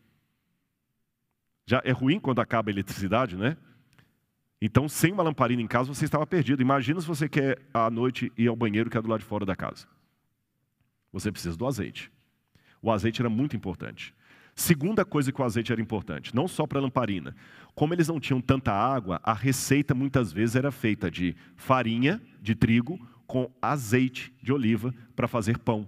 Já 1.69 1.83
é 1.85 1.93
ruim 1.93 2.19
quando 2.19 2.41
acaba 2.41 2.71
a 2.71 2.73
eletricidade, 2.73 3.37
né? 3.37 3.55
Então, 4.59 4.89
sem 4.89 5.12
uma 5.12 5.23
lamparina 5.23 5.61
em 5.61 5.66
casa, 5.66 5.93
você 5.93 6.07
estava 6.07 6.27
perdido. 6.27 6.62
Imagina 6.62 6.99
se 6.99 7.07
você 7.07 7.29
quer 7.29 7.59
à 7.75 7.91
noite 7.91 8.33
ir 8.39 8.49
ao 8.49 8.57
banheiro 8.57 8.89
que 8.89 8.97
é 8.97 9.03
do 9.03 9.07
lado 9.07 9.21
de 9.21 9.27
fora 9.27 9.45
da 9.45 9.55
casa. 9.55 9.87
Você 11.12 11.31
precisa 11.31 11.59
do 11.59 11.66
azeite. 11.66 12.11
O 12.81 12.91
azeite 12.91 13.21
era 13.21 13.29
muito 13.29 13.55
importante. 13.55 14.14
Segunda 14.55 15.05
coisa 15.05 15.31
que 15.31 15.43
o 15.43 15.45
azeite 15.45 15.71
era 15.71 15.79
importante, 15.79 16.35
não 16.35 16.49
só 16.49 16.66
para 16.66 16.79
a 16.79 16.83
lamparina. 16.83 17.37
Como 17.75 17.93
eles 17.93 18.09
não 18.09 18.19
tinham 18.19 18.41
tanta 18.41 18.73
água, 18.73 19.21
a 19.23 19.35
receita 19.35 19.95
muitas 19.95 20.33
vezes 20.33 20.57
era 20.57 20.73
feita 20.73 21.11
de 21.11 21.37
farinha 21.55 22.19
de 22.41 22.55
trigo 22.55 22.99
com 23.27 23.53
azeite 23.61 24.35
de 24.43 24.55
oliva 24.55 24.95
para 25.14 25.29
fazer 25.29 25.59
pão. 25.59 25.87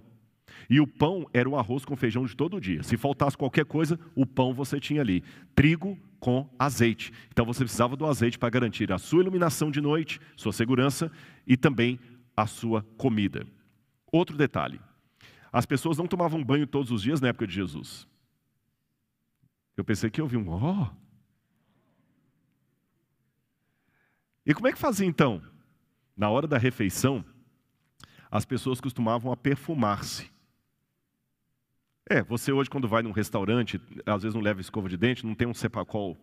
E 0.71 0.79
o 0.79 0.87
pão 0.87 1.29
era 1.33 1.49
o 1.49 1.57
arroz 1.57 1.83
com 1.83 1.97
feijão 1.97 2.25
de 2.25 2.33
todo 2.33 2.61
dia. 2.61 2.81
Se 2.81 2.95
faltasse 2.95 3.37
qualquer 3.37 3.65
coisa, 3.65 3.99
o 4.15 4.25
pão 4.25 4.53
você 4.53 4.79
tinha 4.79 5.01
ali. 5.01 5.21
Trigo 5.53 5.99
com 6.17 6.49
azeite. 6.57 7.11
Então 7.29 7.45
você 7.45 7.65
precisava 7.65 7.97
do 7.97 8.05
azeite 8.05 8.39
para 8.39 8.49
garantir 8.49 8.89
a 8.89 8.97
sua 8.97 9.19
iluminação 9.19 9.69
de 9.69 9.81
noite, 9.81 10.17
sua 10.37 10.53
segurança 10.53 11.11
e 11.45 11.57
também 11.57 11.99
a 12.37 12.47
sua 12.47 12.83
comida. 12.95 13.45
Outro 14.09 14.37
detalhe: 14.37 14.79
as 15.51 15.65
pessoas 15.65 15.97
não 15.97 16.07
tomavam 16.07 16.41
banho 16.41 16.65
todos 16.65 16.89
os 16.89 17.01
dias 17.01 17.19
na 17.19 17.27
época 17.27 17.45
de 17.45 17.53
Jesus. 17.53 18.07
Eu 19.75 19.83
pensei 19.83 20.09
que 20.09 20.21
eu 20.21 20.27
vi 20.27 20.37
um 20.37 20.47
ó. 20.47 20.83
Oh. 20.83 20.87
E 24.45 24.53
como 24.53 24.69
é 24.69 24.71
que 24.71 24.79
fazia 24.79 25.05
então? 25.05 25.41
Na 26.15 26.29
hora 26.29 26.47
da 26.47 26.57
refeição, 26.57 27.25
as 28.31 28.45
pessoas 28.45 28.79
costumavam 28.79 29.33
a 29.33 29.35
perfumar-se. 29.35 30.31
É, 32.11 32.21
você 32.21 32.51
hoje 32.51 32.69
quando 32.69 32.89
vai 32.89 33.01
num 33.01 33.11
restaurante, 33.11 33.79
às 34.05 34.23
vezes 34.23 34.35
não 34.35 34.41
leva 34.41 34.59
escova 34.59 34.89
de 34.89 34.97
dente, 34.97 35.25
não 35.25 35.33
tem 35.33 35.47
um 35.47 35.53
cepacol 35.53 36.17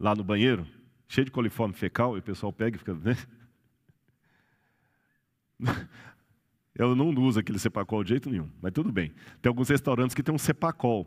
lá 0.00 0.16
no 0.16 0.24
banheiro, 0.24 0.66
cheio 1.06 1.26
de 1.26 1.30
coliforme 1.30 1.72
fecal, 1.72 2.16
e 2.16 2.18
o 2.18 2.22
pessoal 2.22 2.52
pega 2.52 2.74
e 2.74 2.78
fica... 2.80 2.92
Né? 2.94 3.16
Eu 6.74 6.96
não 6.96 7.10
uso 7.22 7.38
aquele 7.38 7.60
cepacol 7.60 8.02
de 8.02 8.08
jeito 8.08 8.28
nenhum, 8.28 8.50
mas 8.60 8.72
tudo 8.72 8.90
bem. 8.90 9.14
Tem 9.40 9.48
alguns 9.48 9.68
restaurantes 9.68 10.12
que 10.12 10.24
tem 10.24 10.34
um 10.34 10.38
cepacol, 10.38 11.06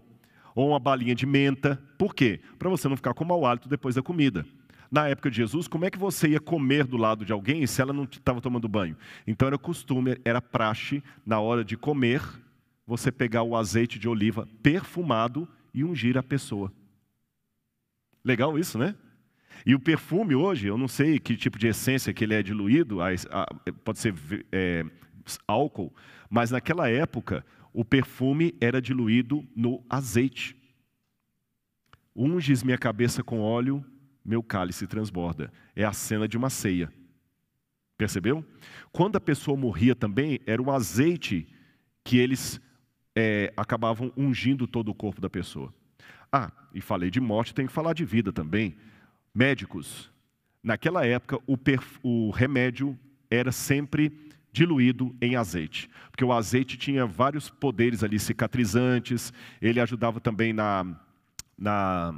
ou 0.55 0.69
uma 0.69 0.79
balinha 0.79 1.13
de 1.13 1.25
menta. 1.25 1.75
Por 1.97 2.15
quê? 2.15 2.39
Para 2.57 2.69
você 2.69 2.87
não 2.87 2.95
ficar 2.95 3.13
com 3.13 3.25
mau 3.25 3.45
hálito 3.45 3.67
depois 3.67 3.95
da 3.95 4.01
comida 4.01 4.45
na 4.89 5.09
época 5.09 5.29
de 5.29 5.37
Jesus, 5.37 5.67
como 5.67 5.83
é 5.83 5.89
que 5.89 5.97
você 5.97 6.29
ia 6.29 6.39
comer 6.39 6.85
do 6.85 6.95
lado 6.95 7.25
de 7.25 7.33
alguém 7.33 7.67
se 7.67 7.81
ela 7.81 7.91
não 7.91 8.03
estava 8.05 8.39
tomando 8.39 8.69
banho? 8.69 8.95
Então 9.27 9.47
era 9.47 9.57
costume, 9.57 10.17
era 10.23 10.41
praxe, 10.41 11.03
na 11.25 11.39
hora 11.41 11.65
de 11.65 11.75
comer, 11.75 12.21
você 12.85 13.11
pegar 13.11 13.43
o 13.43 13.55
azeite 13.55 13.97
de 13.97 14.07
oliva 14.07 14.47
perfumado 14.61 15.47
e 15.73 15.83
ungir 15.83 16.17
a 16.17 16.23
pessoa. 16.23 16.71
Legal 18.23 18.57
isso, 18.57 18.77
né? 18.77 18.95
E 19.65 19.73
o 19.73 19.79
perfume 19.79 20.35
hoje, 20.35 20.67
eu 20.67 20.77
não 20.77 20.87
sei 20.87 21.19
que 21.19 21.37
tipo 21.37 21.57
de 21.57 21.67
essência 21.67 22.13
que 22.13 22.23
ele 22.23 22.33
é 22.33 22.43
diluído, 22.43 22.97
pode 23.83 23.99
ser 23.99 24.13
é, 24.51 24.85
álcool, 25.47 25.93
mas 26.29 26.51
naquela 26.51 26.89
época 26.89 27.45
o 27.71 27.85
perfume 27.85 28.55
era 28.59 28.81
diluído 28.81 29.47
no 29.55 29.83
azeite. 29.89 30.55
Unges 32.15 32.61
minha 32.63 32.77
cabeça 32.77 33.23
com 33.23 33.39
óleo 33.39 33.83
meu 34.23 34.41
cálice 34.41 34.87
transborda. 34.87 35.51
É 35.75 35.83
a 35.83 35.91
cena 35.91 36.27
de 36.27 36.37
uma 36.37 36.49
ceia. 36.49 36.91
Percebeu? 37.97 38.45
Quando 38.91 39.17
a 39.17 39.21
pessoa 39.21 39.57
morria 39.57 39.95
também, 39.95 40.39
era 40.45 40.61
o 40.61 40.71
azeite 40.71 41.47
que 42.03 42.17
eles 42.17 42.61
é, 43.15 43.53
acabavam 43.55 44.11
ungindo 44.17 44.67
todo 44.67 44.89
o 44.89 44.95
corpo 44.95 45.21
da 45.21 45.29
pessoa. 45.29 45.73
Ah, 46.31 46.51
e 46.73 46.81
falei 46.81 47.11
de 47.11 47.21
morte, 47.21 47.53
tem 47.53 47.67
que 47.67 47.73
falar 47.73 47.93
de 47.93 48.03
vida 48.03 48.31
também. 48.31 48.75
Médicos, 49.33 50.11
naquela 50.63 51.05
época 51.05 51.39
o, 51.47 51.57
o 52.01 52.31
remédio 52.31 52.97
era 53.29 53.51
sempre 53.51 54.11
diluído 54.51 55.15
em 55.19 55.35
azeite, 55.35 55.89
porque 56.11 56.23
o 56.23 56.31
azeite 56.31 56.77
tinha 56.77 57.07
vários 57.07 57.49
poderes 57.49 58.03
ali 58.03 58.19
cicatrizantes, 58.19 59.33
ele 59.59 59.79
ajudava 59.79 60.19
também 60.19 60.53
na, 60.53 60.85
na 61.57 62.13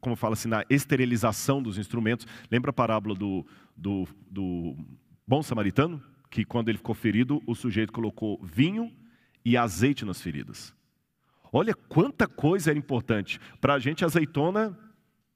como 0.00 0.16
fala 0.16 0.34
assim, 0.34 0.48
na 0.48 0.64
esterilização 0.68 1.62
dos 1.62 1.78
instrumentos. 1.78 2.26
Lembra 2.50 2.70
a 2.70 2.72
parábola 2.72 3.14
do, 3.14 3.46
do, 3.76 4.06
do 4.30 4.76
bom 5.26 5.42
samaritano? 5.42 6.02
Que 6.28 6.44
quando 6.44 6.68
ele 6.68 6.78
ficou 6.78 6.94
ferido, 6.94 7.42
o 7.46 7.54
sujeito 7.54 7.92
colocou 7.92 8.40
vinho 8.42 8.92
e 9.44 9.56
azeite 9.56 10.04
nas 10.04 10.20
feridas. 10.20 10.74
Olha 11.52 11.74
quanta 11.74 12.26
coisa 12.26 12.70
era 12.70 12.78
importante. 12.78 13.40
Para 13.60 13.74
a 13.74 13.78
gente, 13.78 14.04
azeitona 14.04 14.78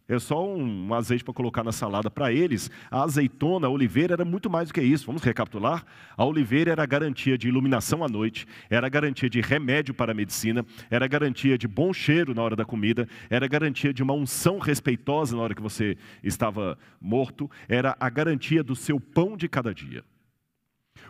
é 0.06 0.18
só 0.18 0.46
um, 0.46 0.92
azeite 0.92 1.24
para 1.24 1.32
colocar 1.32 1.64
na 1.64 1.72
salada. 1.72 2.10
Para 2.10 2.30
eles, 2.30 2.70
a 2.90 3.02
azeitona, 3.02 3.66
a 3.66 3.70
oliveira 3.70 4.12
era 4.12 4.24
muito 4.24 4.50
mais 4.50 4.68
do 4.68 4.74
que 4.74 4.82
isso. 4.82 5.06
Vamos 5.06 5.22
recapitular? 5.22 5.84
A 6.14 6.24
oliveira 6.24 6.72
era 6.72 6.82
a 6.82 6.86
garantia 6.86 7.38
de 7.38 7.48
iluminação 7.48 8.04
à 8.04 8.08
noite, 8.08 8.46
era 8.68 8.86
a 8.86 8.90
garantia 8.90 9.30
de 9.30 9.40
remédio 9.40 9.94
para 9.94 10.12
a 10.12 10.14
medicina, 10.14 10.64
era 10.90 11.06
a 11.06 11.08
garantia 11.08 11.56
de 11.56 11.66
bom 11.66 11.92
cheiro 11.92 12.34
na 12.34 12.42
hora 12.42 12.54
da 12.54 12.66
comida, 12.66 13.08
era 13.30 13.46
a 13.46 13.48
garantia 13.48 13.94
de 13.94 14.02
uma 14.02 14.12
unção 14.12 14.58
respeitosa 14.58 15.36
na 15.36 15.42
hora 15.42 15.54
que 15.54 15.62
você 15.62 15.96
estava 16.22 16.78
morto, 17.00 17.50
era 17.66 17.96
a 17.98 18.10
garantia 18.10 18.62
do 18.62 18.76
seu 18.76 19.00
pão 19.00 19.38
de 19.38 19.48
cada 19.48 19.72
dia. 19.72 20.04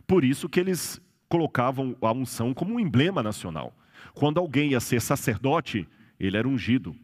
Por 0.07 0.23
isso 0.23 0.49
que 0.49 0.61
eles 0.61 1.01
colocavam 1.35 1.97
a 2.01 2.13
unção 2.13 2.55
como 2.55 2.75
um 2.75 2.79
emblema 2.79 3.21
nacional. 3.21 3.77
Quando 4.15 4.39
alguém 4.39 4.71
ia 4.71 4.79
ser 4.79 5.01
sacerdote, 5.01 5.85
ele 6.17 6.37
era 6.37 6.47
ungido. 6.47 6.95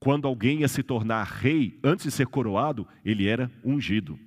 Quando 0.00 0.26
alguém 0.26 0.60
ia 0.60 0.68
se 0.68 0.82
tornar 0.82 1.24
rei, 1.24 1.78
antes 1.84 2.06
de 2.06 2.10
ser 2.10 2.26
coroado, 2.26 2.88
ele 3.04 3.28
era 3.28 3.50
ungido. 3.62 4.18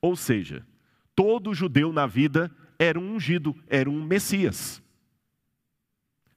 Ou 0.00 0.16
seja, 0.16 0.66
todo 1.14 1.52
judeu 1.52 1.92
na 1.92 2.06
vida 2.06 2.50
era 2.78 2.98
um 2.98 3.16
ungido, 3.16 3.54
era 3.68 3.90
um 3.90 4.02
Messias. 4.02 4.82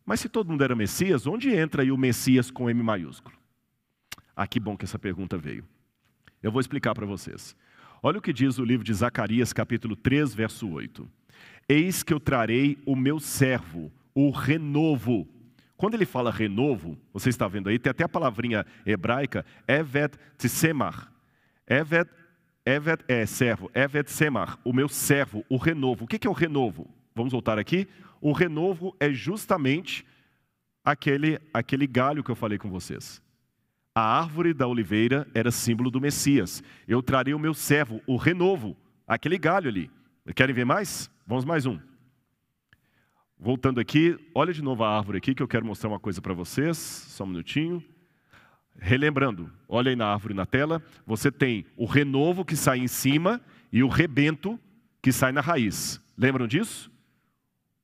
Mas 0.05 0.19
se 0.19 0.27
todo 0.27 0.49
mundo 0.49 0.65
era 0.65 0.75
Messias, 0.75 1.25
onde 1.25 1.55
entra 1.55 1.83
aí 1.83 1.91
o 1.91 1.97
Messias 1.97 2.51
com 2.51 2.69
M 2.69 2.83
maiúsculo? 2.83 3.37
Ah, 4.35 4.45
que 4.45 4.59
bom 4.59 4.75
que 4.75 4.83
essa 4.83 4.99
pergunta 4.99 5.37
veio. 5.37 5.65
Eu 6.41 6.51
vou 6.51 6.59
explicar 6.59 6.93
para 6.93 7.05
vocês. 7.05 7.55
Olha 8.01 8.19
o 8.19 8.21
que 8.21 8.33
diz 8.33 8.59
o 8.59 8.65
livro 8.65 8.83
de 8.83 8.93
Zacarias, 8.93 9.53
capítulo 9.53 9.95
3, 9.95 10.35
verso 10.35 10.69
8. 10.69 11.09
Eis 11.67 12.03
que 12.03 12.13
eu 12.13 12.19
trarei 12.19 12.77
o 12.85 12.95
meu 12.95 13.19
servo, 13.19 13.91
o 14.13 14.29
renovo 14.29 15.27
quando 15.83 15.95
ele 15.95 16.05
fala 16.05 16.31
renovo, 16.31 16.97
você 17.11 17.27
está 17.27 17.45
vendo 17.45 17.67
aí, 17.67 17.77
tem 17.77 17.91
até 17.91 18.05
a 18.05 18.07
palavrinha 18.07 18.65
hebraica, 18.85 19.45
Evet 19.67 20.17
Tsemar. 20.37 21.11
Evet, 21.67 22.09
evet 22.65 23.03
é 23.05 23.25
servo, 23.25 23.69
Evet 23.73 24.09
Semar, 24.09 24.57
o 24.63 24.71
meu 24.71 24.87
servo, 24.87 25.43
o 25.49 25.57
renovo. 25.57 26.05
O 26.05 26.07
que 26.07 26.25
é 26.25 26.29
o 26.29 26.33
renovo? 26.33 26.89
Vamos 27.13 27.33
voltar 27.33 27.59
aqui. 27.59 27.85
O 28.21 28.31
renovo 28.31 28.95
é 28.97 29.11
justamente 29.11 30.05
aquele, 30.85 31.37
aquele 31.53 31.85
galho 31.85 32.23
que 32.23 32.31
eu 32.31 32.35
falei 32.35 32.57
com 32.57 32.69
vocês. 32.69 33.21
A 33.93 34.19
árvore 34.21 34.53
da 34.53 34.65
oliveira 34.65 35.27
era 35.33 35.51
símbolo 35.51 35.91
do 35.91 35.99
Messias. 35.99 36.63
Eu 36.87 37.03
trarei 37.03 37.33
o 37.33 37.39
meu 37.39 37.53
servo, 37.53 38.01
o 38.07 38.15
renovo, 38.15 38.77
aquele 39.05 39.37
galho 39.37 39.67
ali. 39.67 39.91
Querem 40.33 40.55
ver 40.55 40.65
mais? 40.65 41.11
Vamos 41.25 41.45
mais 41.45 41.65
um. 41.65 41.79
Voltando 43.39 43.79
aqui, 43.79 44.19
olha 44.35 44.51
de 44.51 44.61
novo 44.61 44.83
a 44.83 44.97
árvore 44.97 45.19
aqui 45.19 45.33
que 45.33 45.41
eu 45.41 45.47
quero 45.47 45.65
mostrar 45.65 45.87
uma 45.87 45.99
coisa 45.99 46.21
para 46.21 46.33
vocês, 46.33 46.77
só 46.77 47.23
um 47.23 47.27
minutinho. 47.27 47.81
Relembrando, 48.77 49.49
olha 49.69 49.89
aí 49.89 49.95
na 49.95 50.05
árvore 50.05 50.33
na 50.33 50.45
tela, 50.45 50.83
você 51.05 51.31
tem 51.31 51.65
o 51.77 51.85
renovo 51.85 52.43
que 52.43 52.57
sai 52.57 52.79
em 52.79 52.89
cima 52.89 53.39
e 53.71 53.81
o 53.81 53.87
rebento 53.87 54.59
que 55.01 55.13
sai 55.13 55.31
na 55.31 55.39
raiz. 55.39 56.01
Lembram 56.17 56.45
disso? 56.45 56.91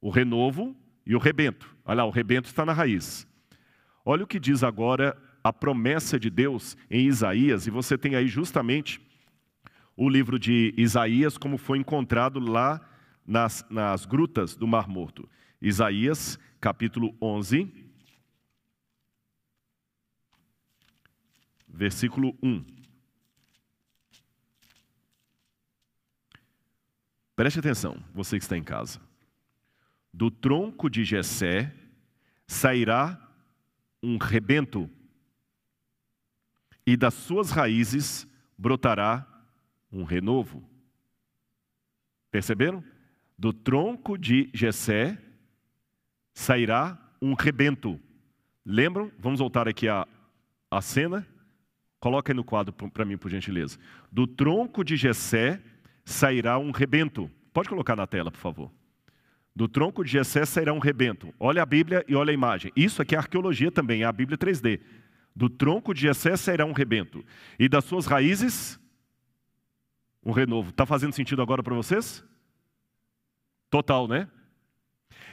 O 0.02 0.10
renovo 0.10 0.76
e 1.06 1.16
o 1.16 1.20
rebento. 1.20 1.74
Olha 1.86 2.04
lá, 2.04 2.06
o 2.06 2.12
rebento 2.12 2.50
está 2.50 2.66
na 2.66 2.74
raiz. 2.74 3.26
Olha 4.04 4.26
o 4.26 4.28
que 4.28 4.38
diz 4.38 4.64
agora 4.64 5.18
a 5.42 5.54
promessa 5.54 6.20
de 6.20 6.30
Deus 6.30 6.76
em 6.92 7.08
Isaías, 7.08 7.68
e 7.68 7.72
você 7.72 7.98
tem 7.98 8.16
aí 8.16 8.28
justamente 8.28 9.00
o 9.96 10.10
livro 10.10 10.38
de 10.38 10.74
Isaías, 10.76 11.38
como 11.38 11.58
foi 11.58 11.78
encontrado 11.78 12.38
lá 12.42 12.89
nas, 13.30 13.64
nas 13.70 14.08
grutas 14.08 14.56
do 14.56 14.66
Mar 14.66 14.88
Morto. 14.88 15.30
Isaías, 15.62 16.40
capítulo 16.60 17.16
11, 17.22 17.72
versículo 21.68 22.36
1. 22.42 22.66
Preste 27.36 27.60
atenção, 27.60 28.04
você 28.16 28.38
que 28.38 28.44
está 28.44 28.58
em 28.58 28.64
casa. 28.64 29.00
Do 30.12 30.32
tronco 30.32 30.90
de 30.90 31.06
Jessé 31.06 31.72
sairá 32.48 33.16
um 34.02 34.18
rebento, 34.18 34.90
e 36.84 36.98
das 36.98 37.14
suas 37.14 37.52
raízes 37.52 38.28
brotará 38.58 39.28
um 39.92 40.04
renovo. 40.04 40.68
Perceberam? 42.32 42.84
Do 43.40 43.54
tronco 43.54 44.18
de 44.18 44.50
Jessé 44.54 45.18
sairá 46.34 47.00
um 47.22 47.34
rebento. 47.36 47.98
Lembram? 48.66 49.10
Vamos 49.18 49.40
voltar 49.40 49.66
aqui 49.66 49.88
à, 49.88 50.06
à 50.70 50.82
cena. 50.82 51.26
Coloca 52.02 52.34
aí 52.34 52.36
no 52.36 52.44
quadro 52.44 52.74
para 52.74 53.06
mim, 53.06 53.18
por 53.18 53.32
gentileza. 53.32 53.80
Do 54.12 54.28
tronco 54.28 54.84
de 54.84 54.98
Jessé 54.98 55.62
sairá 56.04 56.60
um 56.60 56.72
rebento. 56.72 57.32
Pode 57.54 57.70
colocar 57.70 57.96
na 57.96 58.06
tela, 58.06 58.30
por 58.30 58.42
favor. 58.42 58.70
Do 59.56 59.70
tronco 59.70 60.04
de 60.04 60.12
Jessé 60.12 60.46
sairá 60.46 60.74
um 60.74 60.80
rebento. 60.80 61.34
Olha 61.40 61.64
a 61.64 61.66
Bíblia 61.66 62.04
e 62.10 62.16
olha 62.16 62.32
a 62.32 62.34
imagem. 62.34 62.74
Isso 62.76 63.02
aqui 63.02 63.16
é 63.16 63.18
arqueologia 63.18 63.72
também, 63.72 64.02
é 64.02 64.06
a 64.06 64.12
Bíblia 64.12 64.38
3D. 64.38 64.82
Do 65.34 65.50
tronco 65.50 65.94
de 65.94 66.02
Jessé 66.02 66.36
sairá 66.36 66.66
um 66.66 66.74
rebento. 66.74 67.24
E 67.58 67.70
das 67.70 67.86
suas 67.86 68.06
raízes, 68.06 68.78
um 70.26 70.34
renovo. 70.34 70.72
Está 70.72 70.86
fazendo 70.86 71.14
sentido 71.14 71.42
agora 71.42 71.64
para 71.64 71.74
vocês? 71.74 72.22
Total, 73.70 74.08
né? 74.08 74.28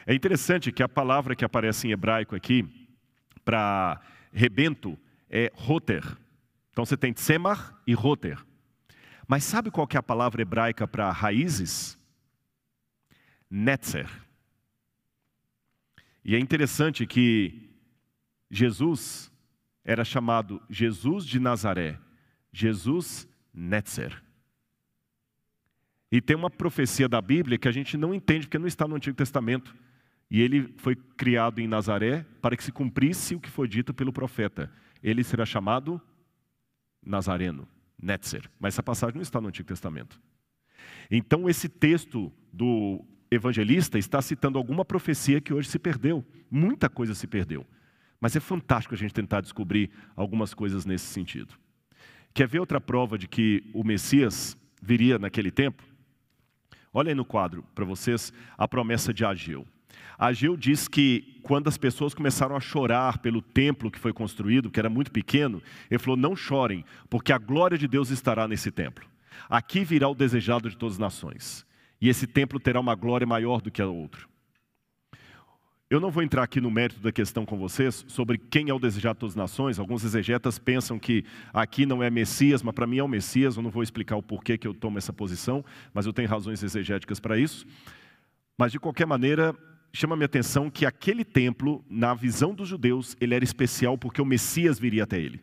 É 0.07 0.15
interessante 0.15 0.71
que 0.71 0.83
a 0.83 0.89
palavra 0.89 1.35
que 1.35 1.45
aparece 1.45 1.89
em 1.89 1.91
hebraico 1.91 2.37
aqui, 2.37 2.65
para 3.45 4.01
rebento, 4.33 4.99
é 5.29 5.51
roter. 5.55 6.05
Então 6.71 6.85
você 6.85 6.97
tem 6.97 7.13
tsemar 7.13 7.81
e 7.87 7.95
roter. 7.95 8.39
Mas 9.27 9.45
sabe 9.45 9.71
qual 9.71 9.87
que 9.87 9.97
é 9.97 10.01
a 10.01 10.03
palavra 10.03 10.43
hebraica 10.43 10.87
para 10.87 11.11
raízes? 11.11 11.99
Netzer. 13.51 14.09
E 16.25 16.35
é 16.35 16.39
interessante 16.39 17.07
que 17.07 17.71
Jesus 18.51 19.33
era 19.85 20.05
chamado 20.05 20.61
Jesus 20.69 21.25
de 21.25 21.41
Nazaré, 21.41 21.99
Jesus 22.53 23.29
Netzer. 23.55 24.26
E 26.11 26.21
tem 26.21 26.37
uma 26.37 26.51
profecia 26.51 27.09
da 27.09 27.21
Bíblia 27.21 27.59
que 27.59 27.69
a 27.69 27.73
gente 27.73 27.97
não 27.97 28.15
entende 28.15 28.47
porque 28.47 28.59
não 28.59 28.67
está 28.67 28.87
no 28.87 28.95
Antigo 28.95 29.17
Testamento. 29.17 29.75
E 30.31 30.41
ele 30.41 30.75
foi 30.79 30.97
criado 30.97 31.61
em 31.61 31.69
Nazaré 31.69 32.25
para 32.41 32.57
que 32.57 32.65
se 32.65 32.73
cumprisse 32.73 33.35
o 33.35 33.41
que 33.41 33.51
foi 33.51 33.69
dito 33.69 33.93
pelo 33.95 34.13
profeta. 34.13 34.71
Ele 35.03 35.23
será 35.23 35.45
chamado 35.45 36.01
Nazareno, 37.05 37.69
Netzer. 38.01 38.51
Mas 38.59 38.75
essa 38.75 38.83
passagem 38.83 39.17
não 39.17 39.23
está 39.23 39.41
no 39.41 39.49
Antigo 39.49 39.69
Testamento. 39.69 40.21
Então, 41.11 41.49
esse 41.49 41.69
texto 41.69 42.33
do 42.53 43.05
evangelista 43.31 43.99
está 43.99 44.21
citando 44.23 44.59
alguma 44.59 44.85
profecia 44.85 45.41
que 45.41 45.53
hoje 45.53 45.69
se 45.69 45.79
perdeu. 45.79 46.25
Muita 46.51 46.89
coisa 46.89 47.15
se 47.15 47.27
perdeu. 47.27 47.67
Mas 48.21 48.35
é 48.35 48.41
fantástico 48.41 48.95
a 48.95 48.99
gente 48.99 49.15
tentar 49.15 49.41
descobrir 49.41 49.91
algumas 50.15 50.55
coisas 50.55 50.85
nesse 50.85 51.07
sentido. 51.07 51.55
Quer 52.33 52.49
ver 52.49 52.61
outra 52.61 52.81
prova 52.81 53.17
de 53.17 53.29
que 53.29 53.63
o 53.73 53.85
Messias 53.85 54.57
viria 54.83 55.19
naquele 55.19 55.51
tempo? 55.51 55.83
Olha 56.97 57.11
aí 57.11 57.15
no 57.15 57.27
quadro 57.27 57.63
para 57.75 57.85
vocês 57.85 58.33
a 58.57 58.67
promessa 58.67 59.13
de 59.13 59.23
Ageu. 59.23 59.67
Ageu 60.19 60.57
diz 60.57 60.89
que 60.89 61.39
quando 61.43 61.69
as 61.69 61.77
pessoas 61.77 62.15
começaram 62.15 62.57
a 62.57 62.61
chorar 62.61 63.19
pelo 63.19 63.43
templo 63.43 63.91
que 63.91 63.99
foi 63.99 64.15
construído, 64.15 64.71
que 64.71 64.81
era 64.81 64.89
muito 64.89 65.13
pequeno, 65.13 65.63
ele 65.91 65.99
falou: 65.99 66.17
Não 66.17 66.35
chorem, 66.35 66.87
porque 67.11 67.35
a 67.35 67.39
glória 67.39 67.77
de 67.77 67.87
Deus 67.87 68.09
estará 68.09 68.49
nesse 68.49 68.71
templo. 68.71 69.07
Aqui 69.47 69.85
virá 69.85 70.09
o 70.09 70.15
desejado 70.15 70.71
de 70.71 70.77
todas 70.79 70.95
as 70.95 70.99
nações 70.99 71.67
e 72.01 72.09
esse 72.09 72.27
templo 72.27 72.59
terá 72.59 72.81
uma 72.81 72.95
glória 72.95 73.27
maior 73.27 73.61
do 73.61 73.71
que 73.71 73.83
a 73.83 73.87
outro. 73.87 74.27
Eu 75.89 76.01
não 76.01 76.11
vou 76.11 76.21
entrar 76.21 76.43
aqui 76.43 76.61
no 76.61 76.69
mérito 76.69 76.99
da 76.99 77.13
questão 77.13 77.47
com 77.47 77.57
vocês 77.57 78.05
sobre 78.09 78.39
quem 78.39 78.71
é 78.71 78.75
o 78.75 78.79
desejado 78.79 79.15
de 79.15 79.21
todas 79.21 79.35
as 79.35 79.37
nações. 79.37 79.79
Alguns 79.79 80.03
exegetas 80.03 80.59
pensam 80.59 80.99
que 80.99 81.25
aqui 81.55 81.87
não 81.87 82.03
é 82.03 82.11
Messias, 82.11 82.61
mas 82.61 82.75
para 82.75 82.89
mim 82.89 82.99
é 82.99 83.05
o 83.05 83.09
Messias. 83.09 83.57
Eu 83.57 83.63
não 83.63 83.71
vou 83.71 83.85
explicar 83.85 84.17
o 84.17 84.23
porquê 84.23 84.59
que 84.59 84.67
eu 84.67 84.75
tomo 84.75 84.99
essa 84.99 85.13
posição, 85.13 85.65
mas 85.95 86.05
eu 86.05 86.13
tenho 86.13 86.29
razões 86.29 86.61
exegéticas 86.65 87.21
para 87.21 87.39
isso. 87.39 87.65
Mas 88.59 88.73
de 88.73 88.81
qualquer 88.81 89.07
maneira, 89.07 89.55
chama 89.93 90.17
minha 90.17 90.27
atenção 90.27 90.69
que 90.69 90.85
aquele 90.85 91.25
templo, 91.25 91.85
na 91.89 92.15
visão 92.15 92.53
dos 92.53 92.69
judeus, 92.69 93.17
ele 93.21 93.37
era 93.37 93.45
especial 93.45 93.97
porque 93.97 94.21
o 94.21 94.27
Messias 94.27 94.81
viria 94.81 95.05
até 95.05 95.21
ele. 95.21 95.41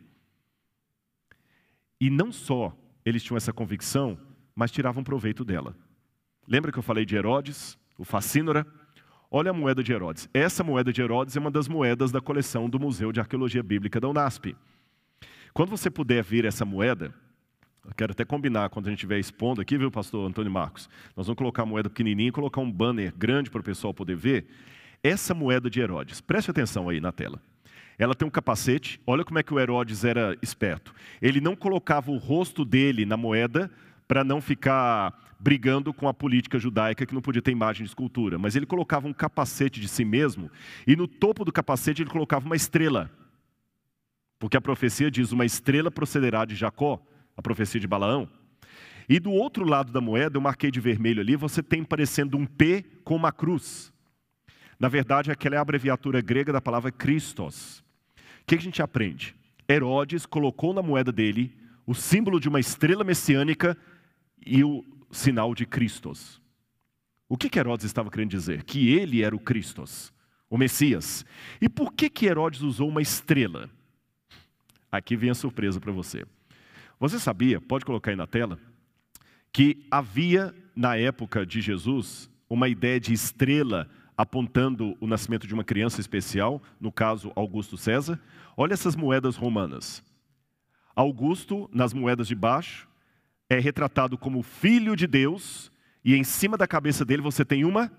E 1.98 2.10
não 2.10 2.30
só 2.30 2.76
eles 3.02 3.22
tinham 3.22 3.38
essa 3.38 3.52
convicção, 3.52 4.18
mas 4.54 4.70
tiravam 4.70 5.02
proveito 5.02 5.42
dela. 5.42 5.74
Lembra 6.46 6.70
que 6.70 6.78
eu 6.78 6.82
falei 6.82 7.06
de 7.06 7.16
Herodes, 7.16 7.78
o 7.96 8.04
Facínora? 8.04 8.66
Olha 9.36 9.50
a 9.50 9.52
moeda 9.52 9.82
de 9.82 9.92
Herodes. 9.92 10.28
Essa 10.32 10.62
moeda 10.62 10.92
de 10.92 11.02
Herodes 11.02 11.36
é 11.36 11.40
uma 11.40 11.50
das 11.50 11.66
moedas 11.66 12.12
da 12.12 12.20
coleção 12.20 12.70
do 12.70 12.78
Museu 12.78 13.10
de 13.10 13.18
Arqueologia 13.18 13.64
Bíblica 13.64 13.98
da 13.98 14.08
Unasp. 14.08 14.54
Quando 15.52 15.70
você 15.70 15.90
puder 15.90 16.22
ver 16.22 16.44
essa 16.44 16.64
moeda, 16.64 17.12
quero 17.96 18.12
até 18.12 18.24
combinar 18.24 18.70
quando 18.70 18.86
a 18.86 18.90
gente 18.90 18.98
estiver 18.98 19.18
expondo 19.18 19.60
aqui, 19.60 19.76
viu, 19.76 19.90
pastor 19.90 20.24
Antônio 20.24 20.52
Marcos? 20.52 20.88
Nós 21.16 21.26
vamos 21.26 21.36
colocar 21.36 21.64
a 21.64 21.66
moeda 21.66 21.90
pequenininha 21.90 22.28
e 22.28 22.30
colocar 22.30 22.60
um 22.60 22.70
banner 22.70 23.12
grande 23.16 23.50
para 23.50 23.60
o 23.60 23.64
pessoal 23.64 23.92
poder 23.92 24.14
ver. 24.14 24.46
Essa 25.02 25.34
moeda 25.34 25.68
de 25.68 25.80
Herodes, 25.80 26.20
preste 26.20 26.52
atenção 26.52 26.88
aí 26.88 27.00
na 27.00 27.10
tela. 27.10 27.42
Ela 27.98 28.14
tem 28.14 28.28
um 28.28 28.30
capacete, 28.30 29.00
olha 29.04 29.24
como 29.24 29.40
é 29.40 29.42
que 29.42 29.52
o 29.52 29.58
Herodes 29.58 30.04
era 30.04 30.38
esperto. 30.42 30.94
Ele 31.20 31.40
não 31.40 31.56
colocava 31.56 32.12
o 32.12 32.18
rosto 32.18 32.64
dele 32.64 33.04
na 33.04 33.16
moeda 33.16 33.68
para 34.06 34.22
não 34.22 34.40
ficar 34.40 35.12
brigando 35.44 35.92
com 35.92 36.08
a 36.08 36.14
política 36.14 36.58
judaica 36.58 37.04
que 37.04 37.12
não 37.12 37.20
podia 37.20 37.42
ter 37.42 37.50
imagem 37.50 37.84
de 37.84 37.90
escultura, 37.90 38.38
mas 38.38 38.56
ele 38.56 38.64
colocava 38.64 39.06
um 39.06 39.12
capacete 39.12 39.78
de 39.78 39.86
si 39.86 40.02
mesmo 40.02 40.50
e 40.86 40.96
no 40.96 41.06
topo 41.06 41.44
do 41.44 41.52
capacete 41.52 42.00
ele 42.00 42.08
colocava 42.08 42.46
uma 42.46 42.56
estrela. 42.56 43.10
Porque 44.38 44.56
a 44.56 44.60
profecia 44.60 45.10
diz: 45.10 45.32
uma 45.32 45.44
estrela 45.44 45.90
procederá 45.90 46.46
de 46.46 46.54
Jacó, 46.54 46.98
a 47.36 47.42
profecia 47.42 47.78
de 47.78 47.86
Balaão. 47.86 48.26
E 49.06 49.20
do 49.20 49.30
outro 49.30 49.66
lado 49.66 49.92
da 49.92 50.00
moeda, 50.00 50.38
eu 50.38 50.40
marquei 50.40 50.70
de 50.70 50.80
vermelho 50.80 51.20
ali, 51.20 51.36
você 51.36 51.62
tem 51.62 51.84
parecendo 51.84 52.38
um 52.38 52.46
P 52.46 52.82
com 53.04 53.14
uma 53.14 53.30
cruz. 53.30 53.92
Na 54.80 54.88
verdade, 54.88 55.30
aquela 55.30 55.56
é 55.56 55.58
a 55.58 55.60
abreviatura 55.60 56.22
grega 56.22 56.54
da 56.54 56.60
palavra 56.60 56.90
Christos. 56.90 57.84
O 58.40 58.46
que 58.46 58.54
a 58.54 58.60
gente 58.60 58.80
aprende? 58.80 59.36
Herodes 59.68 60.24
colocou 60.24 60.72
na 60.72 60.80
moeda 60.80 61.12
dele 61.12 61.54
o 61.86 61.94
símbolo 61.94 62.40
de 62.40 62.48
uma 62.48 62.60
estrela 62.60 63.04
messiânica 63.04 63.76
e 64.46 64.64
o 64.64 64.82
sinal 65.14 65.54
de 65.54 65.64
Cristos. 65.64 66.40
O 67.28 67.36
que, 67.36 67.58
Herodes 67.58 67.86
estava 67.86 68.10
querendo 68.10 68.30
dizer? 68.30 68.64
Que 68.64 68.92
ele 68.92 69.22
era 69.22 69.34
o 69.34 69.38
Cristos, 69.38 70.12
o 70.50 70.58
Messias. 70.58 71.24
E 71.60 71.68
por 71.68 71.92
que, 71.92 72.10
que 72.10 72.26
Herodes 72.26 72.60
usou 72.60 72.88
uma 72.88 73.00
estrela? 73.00 73.70
Aqui 74.90 75.16
vem 75.16 75.30
a 75.30 75.34
surpresa 75.34 75.80
para 75.80 75.92
você. 75.92 76.24
Você 77.00 77.18
sabia, 77.18 77.60
pode 77.60 77.84
colocar 77.84 78.10
aí 78.10 78.16
na 78.16 78.26
tela, 78.26 78.58
que 79.52 79.86
havia 79.90 80.54
na 80.76 80.96
época 80.96 81.46
de 81.46 81.60
Jesus 81.60 82.30
uma 82.48 82.68
ideia 82.68 83.00
de 83.00 83.12
estrela 83.12 83.88
apontando 84.16 84.96
o 85.00 85.06
nascimento 85.06 85.46
de 85.46 85.54
uma 85.54 85.64
criança 85.64 86.00
especial, 86.00 86.62
no 86.80 86.92
caso 86.92 87.32
Augusto 87.34 87.76
César? 87.76 88.20
Olha 88.56 88.74
essas 88.74 88.94
moedas 88.94 89.36
romanas. 89.36 90.04
Augusto, 90.94 91.68
nas 91.72 91.92
moedas 91.92 92.28
de 92.28 92.34
baixo, 92.34 92.88
é 93.48 93.58
retratado 93.58 94.16
como 94.16 94.42
filho 94.42 94.96
de 94.96 95.06
Deus, 95.06 95.70
e 96.04 96.14
em 96.14 96.24
cima 96.24 96.56
da 96.56 96.66
cabeça 96.66 97.04
dele 97.04 97.22
você 97.22 97.44
tem 97.44 97.64
uma 97.64 97.90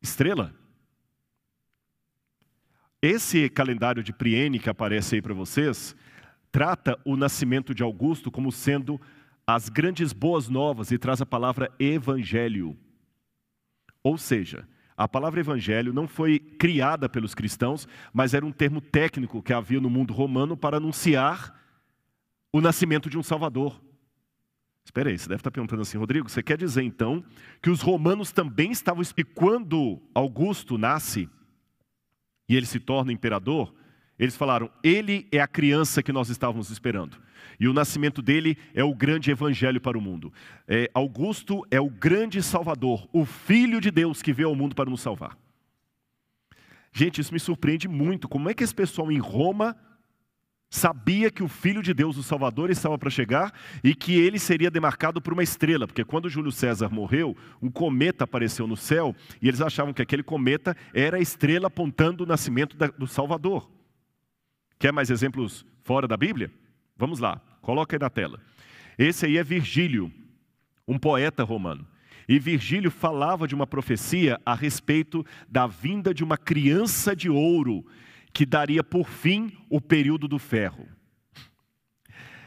estrela. 0.00 0.54
Esse 3.00 3.48
calendário 3.48 4.02
de 4.02 4.12
Priene 4.12 4.58
que 4.58 4.68
aparece 4.68 5.14
aí 5.14 5.22
para 5.22 5.34
vocês, 5.34 5.94
trata 6.50 6.98
o 7.04 7.16
nascimento 7.16 7.74
de 7.74 7.82
Augusto 7.82 8.30
como 8.30 8.50
sendo 8.50 9.00
as 9.46 9.68
grandes 9.68 10.12
boas 10.12 10.48
novas 10.48 10.90
e 10.90 10.98
traz 10.98 11.20
a 11.22 11.26
palavra 11.26 11.72
evangelho. 11.78 12.76
Ou 14.02 14.18
seja, 14.18 14.68
a 14.96 15.06
palavra 15.06 15.40
evangelho 15.40 15.92
não 15.92 16.08
foi 16.08 16.40
criada 16.40 17.08
pelos 17.08 17.34
cristãos, 17.34 17.86
mas 18.12 18.34
era 18.34 18.44
um 18.44 18.50
termo 18.50 18.80
técnico 18.80 19.42
que 19.42 19.52
havia 19.52 19.80
no 19.80 19.88
mundo 19.88 20.12
romano 20.12 20.56
para 20.56 20.78
anunciar 20.78 21.56
o 22.52 22.60
nascimento 22.60 23.08
de 23.08 23.16
um 23.16 23.22
Salvador. 23.22 23.80
Espera 24.88 25.10
aí, 25.10 25.18
você 25.18 25.28
deve 25.28 25.40
estar 25.40 25.50
perguntando 25.50 25.82
assim, 25.82 25.98
Rodrigo, 25.98 26.30
você 26.30 26.42
quer 26.42 26.56
dizer 26.56 26.82
então 26.82 27.22
que 27.60 27.68
os 27.68 27.82
romanos 27.82 28.32
também 28.32 28.72
estavam. 28.72 29.04
E 29.18 29.22
quando 29.22 30.00
Augusto 30.14 30.78
nasce 30.78 31.28
e 32.48 32.56
ele 32.56 32.64
se 32.64 32.80
torna 32.80 33.12
imperador, 33.12 33.74
eles 34.18 34.34
falaram: 34.34 34.70
ele 34.82 35.28
é 35.30 35.40
a 35.40 35.46
criança 35.46 36.02
que 36.02 36.10
nós 36.10 36.30
estávamos 36.30 36.70
esperando. 36.70 37.18
E 37.60 37.68
o 37.68 37.74
nascimento 37.74 38.22
dele 38.22 38.56
é 38.72 38.82
o 38.82 38.94
grande 38.94 39.30
evangelho 39.30 39.78
para 39.78 39.98
o 39.98 40.00
mundo. 40.00 40.32
É, 40.66 40.90
Augusto 40.94 41.66
é 41.70 41.78
o 41.78 41.90
grande 41.90 42.42
salvador, 42.42 43.06
o 43.12 43.26
filho 43.26 43.82
de 43.82 43.90
Deus 43.90 44.22
que 44.22 44.32
veio 44.32 44.48
ao 44.48 44.56
mundo 44.56 44.74
para 44.74 44.88
nos 44.88 45.02
salvar. 45.02 45.36
Gente, 46.94 47.20
isso 47.20 47.34
me 47.34 47.38
surpreende 47.38 47.86
muito. 47.86 48.26
Como 48.26 48.48
é 48.48 48.54
que 48.54 48.64
esse 48.64 48.74
pessoal 48.74 49.12
em 49.12 49.18
Roma 49.18 49.76
sabia 50.70 51.30
que 51.30 51.42
o 51.42 51.48
Filho 51.48 51.82
de 51.82 51.94
Deus, 51.94 52.16
o 52.16 52.22
Salvador, 52.22 52.70
estava 52.70 52.98
para 52.98 53.10
chegar 53.10 53.52
e 53.82 53.94
que 53.94 54.14
ele 54.14 54.38
seria 54.38 54.70
demarcado 54.70 55.20
por 55.20 55.32
uma 55.32 55.42
estrela, 55.42 55.86
porque 55.86 56.04
quando 56.04 56.28
Júlio 56.28 56.52
César 56.52 56.88
morreu, 56.90 57.36
um 57.62 57.70
cometa 57.70 58.24
apareceu 58.24 58.66
no 58.66 58.76
céu 58.76 59.14
e 59.40 59.48
eles 59.48 59.60
achavam 59.60 59.94
que 59.94 60.02
aquele 60.02 60.22
cometa 60.22 60.76
era 60.92 61.16
a 61.16 61.20
estrela 61.20 61.68
apontando 61.68 62.24
o 62.24 62.26
nascimento 62.26 62.76
do 62.98 63.06
Salvador. 63.06 63.70
Quer 64.78 64.92
mais 64.92 65.10
exemplos 65.10 65.64
fora 65.82 66.06
da 66.06 66.16
Bíblia? 66.16 66.50
Vamos 66.96 67.18
lá, 67.18 67.40
coloca 67.62 67.96
aí 67.96 68.00
na 68.00 68.10
tela. 68.10 68.40
Esse 68.98 69.26
aí 69.26 69.38
é 69.38 69.44
Virgílio, 69.44 70.12
um 70.86 70.98
poeta 70.98 71.44
romano. 71.44 71.86
E 72.28 72.38
Virgílio 72.38 72.90
falava 72.90 73.48
de 73.48 73.54
uma 73.54 73.66
profecia 73.66 74.38
a 74.44 74.54
respeito 74.54 75.24
da 75.48 75.66
vinda 75.66 76.12
de 76.12 76.22
uma 76.22 76.36
criança 76.36 77.16
de 77.16 77.30
ouro 77.30 77.86
que 78.38 78.46
daria 78.46 78.84
por 78.84 79.08
fim 79.08 79.50
o 79.68 79.80
período 79.80 80.28
do 80.28 80.38
ferro. 80.38 80.86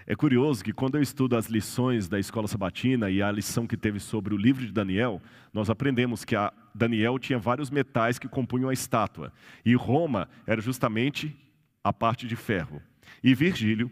É 0.07 0.15
curioso 0.15 0.63
que 0.63 0.71
quando 0.71 0.95
eu 0.95 1.01
estudo 1.01 1.35
as 1.35 1.47
lições 1.47 2.07
da 2.07 2.17
escola 2.17 2.47
sabatina 2.47 3.09
e 3.09 3.21
a 3.21 3.29
lição 3.29 3.67
que 3.67 3.75
teve 3.75 3.99
sobre 3.99 4.33
o 4.33 4.37
livro 4.37 4.65
de 4.65 4.71
Daniel, 4.71 5.21
nós 5.53 5.69
aprendemos 5.69 6.23
que 6.23 6.33
Daniel 6.73 7.19
tinha 7.19 7.37
vários 7.37 7.69
metais 7.69 8.17
que 8.17 8.29
compunham 8.29 8.69
a 8.69 8.73
estátua, 8.73 9.33
e 9.65 9.75
Roma 9.75 10.29
era 10.47 10.61
justamente 10.61 11.35
a 11.83 11.91
parte 11.91 12.25
de 12.25 12.37
ferro. 12.37 12.81
E 13.21 13.35
Virgílio, 13.35 13.91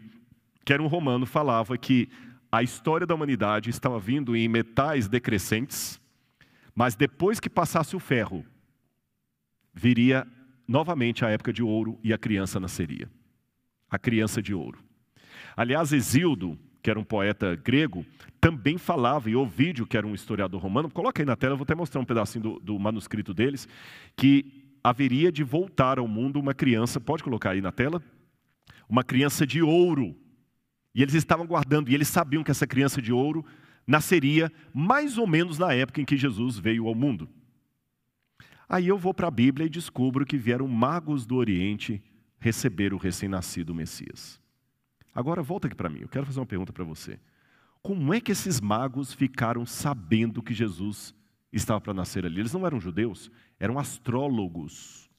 que 0.64 0.72
era 0.72 0.82
um 0.82 0.86
romano, 0.86 1.26
falava 1.26 1.76
que 1.76 2.08
a 2.50 2.62
história 2.62 3.06
da 3.06 3.14
humanidade 3.14 3.68
estava 3.68 4.00
vindo 4.00 4.34
em 4.34 4.48
metais 4.48 5.06
decrescentes, 5.06 6.00
mas 6.74 6.94
depois 6.94 7.38
que 7.38 7.50
passasse 7.50 7.94
o 7.94 8.00
ferro, 8.00 8.42
viria 9.74 10.26
novamente 10.70 11.24
a 11.24 11.28
época 11.28 11.52
de 11.52 11.64
ouro 11.64 11.98
e 12.00 12.12
a 12.12 12.16
criança 12.16 12.60
nasceria. 12.60 13.10
A 13.90 13.98
criança 13.98 14.40
de 14.40 14.54
ouro. 14.54 14.78
Aliás, 15.56 15.92
Exildo, 15.92 16.56
que 16.80 16.88
era 16.88 16.98
um 16.98 17.02
poeta 17.02 17.56
grego, 17.56 18.06
também 18.40 18.78
falava, 18.78 19.28
e 19.28 19.34
Ovídio, 19.34 19.84
que 19.84 19.96
era 19.96 20.06
um 20.06 20.14
historiador 20.14 20.62
romano, 20.62 20.88
coloca 20.88 21.20
aí 21.20 21.26
na 21.26 21.34
tela, 21.34 21.54
eu 21.54 21.56
vou 21.56 21.64
até 21.64 21.74
mostrar 21.74 22.00
um 22.00 22.04
pedacinho 22.04 22.44
do, 22.44 22.60
do 22.60 22.78
manuscrito 22.78 23.34
deles, 23.34 23.68
que 24.16 24.64
haveria 24.82 25.32
de 25.32 25.42
voltar 25.42 25.98
ao 25.98 26.06
mundo 26.06 26.38
uma 26.38 26.54
criança, 26.54 27.00
pode 27.00 27.24
colocar 27.24 27.50
aí 27.50 27.60
na 27.60 27.72
tela? 27.72 28.00
Uma 28.88 29.02
criança 29.02 29.44
de 29.44 29.60
ouro. 29.60 30.14
E 30.94 31.02
eles 31.02 31.14
estavam 31.14 31.48
guardando, 31.48 31.90
e 31.90 31.94
eles 31.96 32.06
sabiam 32.06 32.44
que 32.44 32.50
essa 32.52 32.66
criança 32.66 33.02
de 33.02 33.12
ouro 33.12 33.44
nasceria 33.84 34.52
mais 34.72 35.18
ou 35.18 35.26
menos 35.26 35.58
na 35.58 35.74
época 35.74 36.00
em 36.00 36.04
que 36.04 36.16
Jesus 36.16 36.56
veio 36.60 36.86
ao 36.86 36.94
mundo. 36.94 37.28
Aí 38.70 38.86
eu 38.86 38.96
vou 38.96 39.12
para 39.12 39.26
a 39.26 39.32
Bíblia 39.32 39.66
e 39.66 39.68
descubro 39.68 40.24
que 40.24 40.38
vieram 40.38 40.68
magos 40.68 41.26
do 41.26 41.34
Oriente 41.34 42.00
receber 42.38 42.94
o 42.94 42.98
recém-nascido 42.98 43.74
Messias. 43.74 44.40
Agora 45.12 45.42
volta 45.42 45.66
aqui 45.66 45.74
para 45.74 45.90
mim, 45.90 46.02
eu 46.02 46.08
quero 46.08 46.24
fazer 46.24 46.38
uma 46.38 46.46
pergunta 46.46 46.72
para 46.72 46.84
você. 46.84 47.18
Como 47.82 48.14
é 48.14 48.20
que 48.20 48.30
esses 48.30 48.60
magos 48.60 49.12
ficaram 49.12 49.66
sabendo 49.66 50.40
que 50.40 50.54
Jesus 50.54 51.12
estava 51.52 51.80
para 51.80 51.92
nascer 51.92 52.24
ali? 52.24 52.38
Eles 52.38 52.52
não 52.52 52.64
eram 52.64 52.78
judeus, 52.78 53.28
eram 53.58 53.76
astrólogos. 53.76 55.10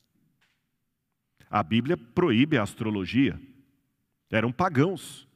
A 1.50 1.62
Bíblia 1.62 1.98
proíbe 1.98 2.58
a 2.58 2.64
astrologia. 2.64 3.38
Eram 4.30 4.50
pagãos. 4.54 5.28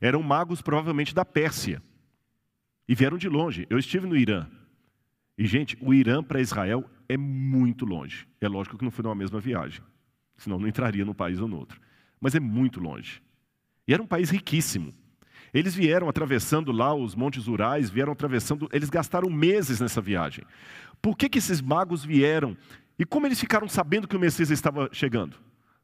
Eram 0.00 0.22
magos 0.22 0.62
provavelmente 0.62 1.12
da 1.12 1.24
Pérsia. 1.24 1.82
E 2.86 2.94
vieram 2.94 3.18
de 3.18 3.28
longe. 3.28 3.66
Eu 3.68 3.78
estive 3.78 4.06
no 4.06 4.16
Irã. 4.16 4.46
E, 5.36 5.46
gente, 5.46 5.76
o 5.80 5.92
Irã 5.92 6.22
para 6.22 6.40
Israel 6.40 6.84
é 7.08 7.16
muito 7.16 7.84
longe. 7.84 8.26
É 8.40 8.48
lógico 8.48 8.78
que 8.78 8.84
não 8.84 8.90
foi 8.90 9.02
numa 9.02 9.14
mesma 9.14 9.40
viagem. 9.40 9.82
Senão 10.36 10.58
não 10.58 10.68
entraria 10.68 11.04
num 11.04 11.14
país 11.14 11.40
ou 11.40 11.48
no 11.48 11.58
outro. 11.58 11.80
Mas 12.20 12.34
é 12.34 12.40
muito 12.40 12.80
longe. 12.80 13.22
E 13.86 13.92
era 13.92 14.02
um 14.02 14.06
país 14.06 14.30
riquíssimo. 14.30 14.92
Eles 15.52 15.74
vieram 15.74 16.08
atravessando 16.08 16.72
lá 16.72 16.92
os 16.94 17.14
Montes 17.14 17.46
Urais, 17.46 17.88
vieram 17.88 18.12
atravessando, 18.12 18.68
eles 18.72 18.90
gastaram 18.90 19.30
meses 19.30 19.78
nessa 19.80 20.00
viagem. 20.00 20.44
Por 21.00 21.16
que, 21.16 21.28
que 21.28 21.38
esses 21.38 21.60
magos 21.60 22.04
vieram? 22.04 22.56
E 22.98 23.04
como 23.04 23.26
eles 23.26 23.38
ficaram 23.38 23.68
sabendo 23.68 24.08
que 24.08 24.16
o 24.16 24.20
Messias 24.20 24.50
estava 24.50 24.88
chegando? 24.92 25.36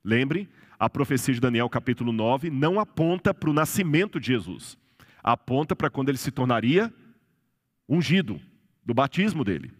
Lembre, 0.02 0.48
a 0.78 0.88
profecia 0.88 1.34
de 1.34 1.40
Daniel, 1.40 1.68
capítulo 1.68 2.10
9, 2.10 2.50
não 2.50 2.80
aponta 2.80 3.34
para 3.34 3.50
o 3.50 3.52
nascimento 3.52 4.18
de 4.18 4.28
Jesus, 4.28 4.78
aponta 5.22 5.76
para 5.76 5.90
quando 5.90 6.08
ele 6.08 6.18
se 6.18 6.30
tornaria 6.30 6.92
ungido, 7.88 8.40
do 8.84 8.94
batismo 8.94 9.44
dele. 9.44 9.72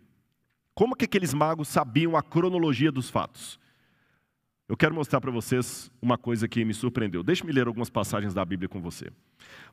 Como 0.75 0.97
que 0.97 1.05
aqueles 1.05 1.35
magos 1.35 1.69
sabiam 1.69 2.17
a 2.17 2.23
cronologia 2.23 2.91
dos 2.91 3.11
fatos? 3.11 3.59
Eu 4.69 4.77
quero 4.77 4.95
mostrar 4.95 5.21
para 5.21 5.33
vocês 5.33 5.91
uma 6.01 6.17
coisa 6.17 6.47
que 6.47 6.65
me 6.65 6.73
surpreendeu. 6.73 7.25
Deixe-me 7.25 7.51
ler 7.53 7.67
algumas 7.67 7.91
passagens 7.91 8.33
da 8.33 8.45
Bíblia 8.45 8.69
com 8.69 8.81
você. 8.81 9.11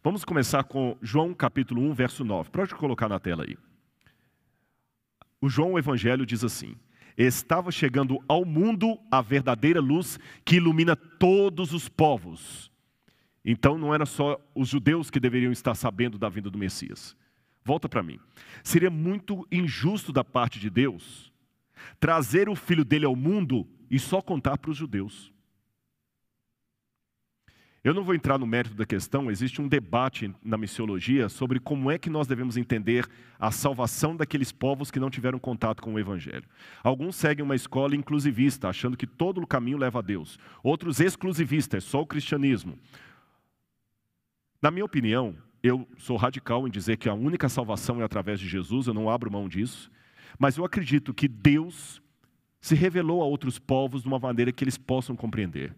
Vamos 0.03 0.25
começar 0.25 0.63
com 0.63 0.97
João 1.01 1.35
capítulo 1.35 1.83
1, 1.83 1.93
verso 1.93 2.25
9. 2.25 2.49
Pode 2.49 2.73
colocar 2.73 3.07
na 3.07 3.19
tela 3.19 3.43
aí. 3.43 3.55
O 5.39 5.47
João 5.47 5.73
o 5.73 5.79
Evangelho 5.79 6.25
diz 6.25 6.43
assim: 6.43 6.75
Estava 7.15 7.71
chegando 7.71 8.17
ao 8.27 8.43
mundo 8.43 8.97
a 9.11 9.21
verdadeira 9.21 9.79
luz 9.79 10.19
que 10.43 10.55
ilumina 10.55 10.95
todos 10.95 11.73
os 11.73 11.87
povos. 11.87 12.71
Então 13.45 13.77
não 13.77 13.93
era 13.93 14.05
só 14.05 14.39
os 14.55 14.67
judeus 14.67 15.09
que 15.11 15.19
deveriam 15.19 15.51
estar 15.51 15.75
sabendo 15.75 16.17
da 16.17 16.27
vinda 16.27 16.49
do 16.49 16.57
Messias. 16.57 17.15
Volta 17.67 17.89
para 17.89 18.01
mim. 18.01 18.17
Seria 18.63 18.89
muito 18.89 19.45
injusto 19.51 20.13
da 20.13 20.23
parte 20.23 20.57
de 20.57 20.69
Deus 20.69 21.33
trazer 21.99 22.47
o 22.47 22.55
filho 22.55 22.85
dele 22.85 23.03
ao 23.03 23.13
mundo 23.13 23.67
e 23.91 23.99
só 23.99 24.21
contar 24.21 24.57
para 24.57 24.71
os 24.71 24.77
judeus. 24.77 25.33
Eu 27.83 27.93
não 27.93 28.05
vou 28.05 28.15
entrar 28.15 28.37
no 28.37 28.47
mérito 28.47 28.73
da 28.73 28.85
questão, 28.85 29.29
existe 29.29 29.61
um 29.61 29.67
debate 29.67 30.33
na 30.41 30.57
missiologia 30.57 31.27
sobre 31.27 31.59
como 31.59 31.91
é 31.91 31.97
que 31.97 32.09
nós 32.09 32.25
devemos 32.25 32.55
entender 32.55 33.05
a 33.37 33.51
salvação 33.51 34.15
daqueles 34.15 34.49
povos 34.49 34.89
que 34.89 34.99
não 34.99 35.09
tiveram 35.09 35.37
contato 35.37 35.81
com 35.81 35.93
o 35.93 35.99
Evangelho. 35.99 36.45
Alguns 36.81 37.17
seguem 37.17 37.43
uma 37.43 37.55
escola 37.55 37.97
inclusivista, 37.97 38.69
achando 38.69 38.95
que 38.95 39.05
todo 39.05 39.41
o 39.41 39.47
caminho 39.47 39.77
leva 39.77 39.99
a 39.99 40.01
Deus. 40.01 40.39
Outros 40.63 41.01
exclusivistas, 41.01 41.83
é 41.83 41.85
só 41.85 42.01
o 42.01 42.07
cristianismo. 42.07 42.79
Na 44.61 44.71
minha 44.71 44.85
opinião, 44.85 45.35
eu 45.67 45.87
sou 45.97 46.17
radical 46.17 46.67
em 46.67 46.71
dizer 46.71 46.97
que 46.97 47.09
a 47.09 47.13
única 47.13 47.49
salvação 47.49 48.01
é 48.01 48.03
através 48.03 48.39
de 48.39 48.47
Jesus, 48.47 48.87
eu 48.87 48.93
não 48.93 49.09
abro 49.09 49.31
mão 49.31 49.47
disso. 49.47 49.91
Mas 50.39 50.57
eu 50.57 50.65
acredito 50.65 51.13
que 51.13 51.27
Deus 51.27 52.01
se 52.59 52.75
revelou 52.75 53.21
a 53.21 53.25
outros 53.25 53.59
povos 53.59 54.01
de 54.01 54.07
uma 54.07 54.19
maneira 54.19 54.51
que 54.51 54.63
eles 54.63 54.77
possam 54.77 55.15
compreender. 55.15 55.75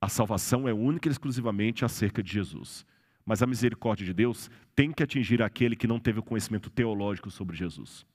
A 0.00 0.08
salvação 0.08 0.68
é 0.68 0.72
única 0.72 1.08
e 1.08 1.12
exclusivamente 1.12 1.84
acerca 1.84 2.22
de 2.22 2.32
Jesus. 2.32 2.86
Mas 3.24 3.42
a 3.42 3.46
misericórdia 3.46 4.06
de 4.06 4.14
Deus 4.14 4.50
tem 4.74 4.92
que 4.92 5.02
atingir 5.02 5.42
aquele 5.42 5.76
que 5.76 5.86
não 5.86 6.00
teve 6.00 6.20
o 6.20 6.22
conhecimento 6.22 6.70
teológico 6.70 7.30
sobre 7.30 7.56
Jesus. 7.56 8.06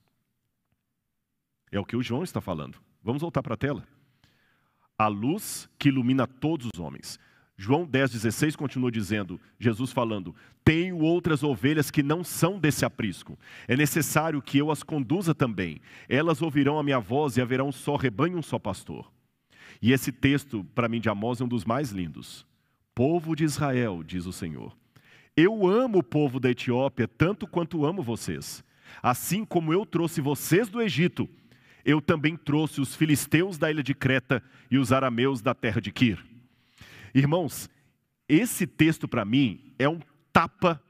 É 1.70 1.78
o 1.78 1.84
que 1.84 1.96
o 1.96 2.02
João 2.02 2.22
está 2.22 2.40
falando. 2.40 2.80
Vamos 3.02 3.22
voltar 3.22 3.42
para 3.42 3.54
a 3.54 3.58
tela. 3.58 3.86
A 4.98 5.06
luz 5.06 5.68
que 5.78 5.88
ilumina 5.88 6.26
todos 6.26 6.68
os 6.72 6.80
homens. 6.80 7.18
João 7.56 7.86
10,16 7.86 8.56
continua 8.56 8.90
dizendo, 8.90 9.40
Jesus 9.58 9.92
falando: 9.92 10.34
Tenho 10.64 10.98
outras 10.98 11.42
ovelhas 11.42 11.90
que 11.90 12.02
não 12.02 12.24
são 12.24 12.58
desse 12.58 12.84
aprisco. 12.84 13.38
É 13.68 13.76
necessário 13.76 14.42
que 14.42 14.58
eu 14.58 14.70
as 14.70 14.82
conduza 14.82 15.34
também. 15.34 15.80
Elas 16.08 16.42
ouvirão 16.42 16.78
a 16.78 16.82
minha 16.82 16.98
voz 16.98 17.36
e 17.36 17.40
haverá 17.40 17.62
um 17.62 17.72
só 17.72 17.96
rebanho 17.96 18.38
um 18.38 18.42
só 18.42 18.58
pastor. 18.58 19.10
E 19.80 19.92
esse 19.92 20.10
texto, 20.10 20.64
para 20.74 20.88
mim, 20.88 21.00
de 21.00 21.08
Amós, 21.08 21.40
é 21.40 21.44
um 21.44 21.48
dos 21.48 21.64
mais 21.64 21.90
lindos. 21.90 22.46
Povo 22.94 23.36
de 23.36 23.44
Israel, 23.44 24.02
diz 24.02 24.26
o 24.26 24.32
Senhor. 24.32 24.76
Eu 25.36 25.66
amo 25.66 25.98
o 25.98 26.02
povo 26.02 26.38
da 26.38 26.50
Etiópia 26.50 27.08
tanto 27.08 27.46
quanto 27.46 27.84
amo 27.84 28.02
vocês. 28.02 28.64
Assim 29.02 29.44
como 29.44 29.72
eu 29.72 29.84
trouxe 29.84 30.20
vocês 30.20 30.68
do 30.68 30.80
Egito, 30.80 31.28
eu 31.84 32.00
também 32.00 32.36
trouxe 32.36 32.80
os 32.80 32.94
filisteus 32.94 33.58
da 33.58 33.70
ilha 33.70 33.82
de 33.82 33.94
Creta 33.94 34.42
e 34.70 34.78
os 34.78 34.92
arameus 34.92 35.42
da 35.42 35.54
terra 35.54 35.80
de 35.80 35.92
Quir. 35.92 36.33
Irmãos, 37.14 37.70
esse 38.28 38.66
texto 38.66 39.06
para 39.06 39.24
mim 39.24 39.72
é 39.78 39.88
um 39.88 40.00
tapa 40.32 40.82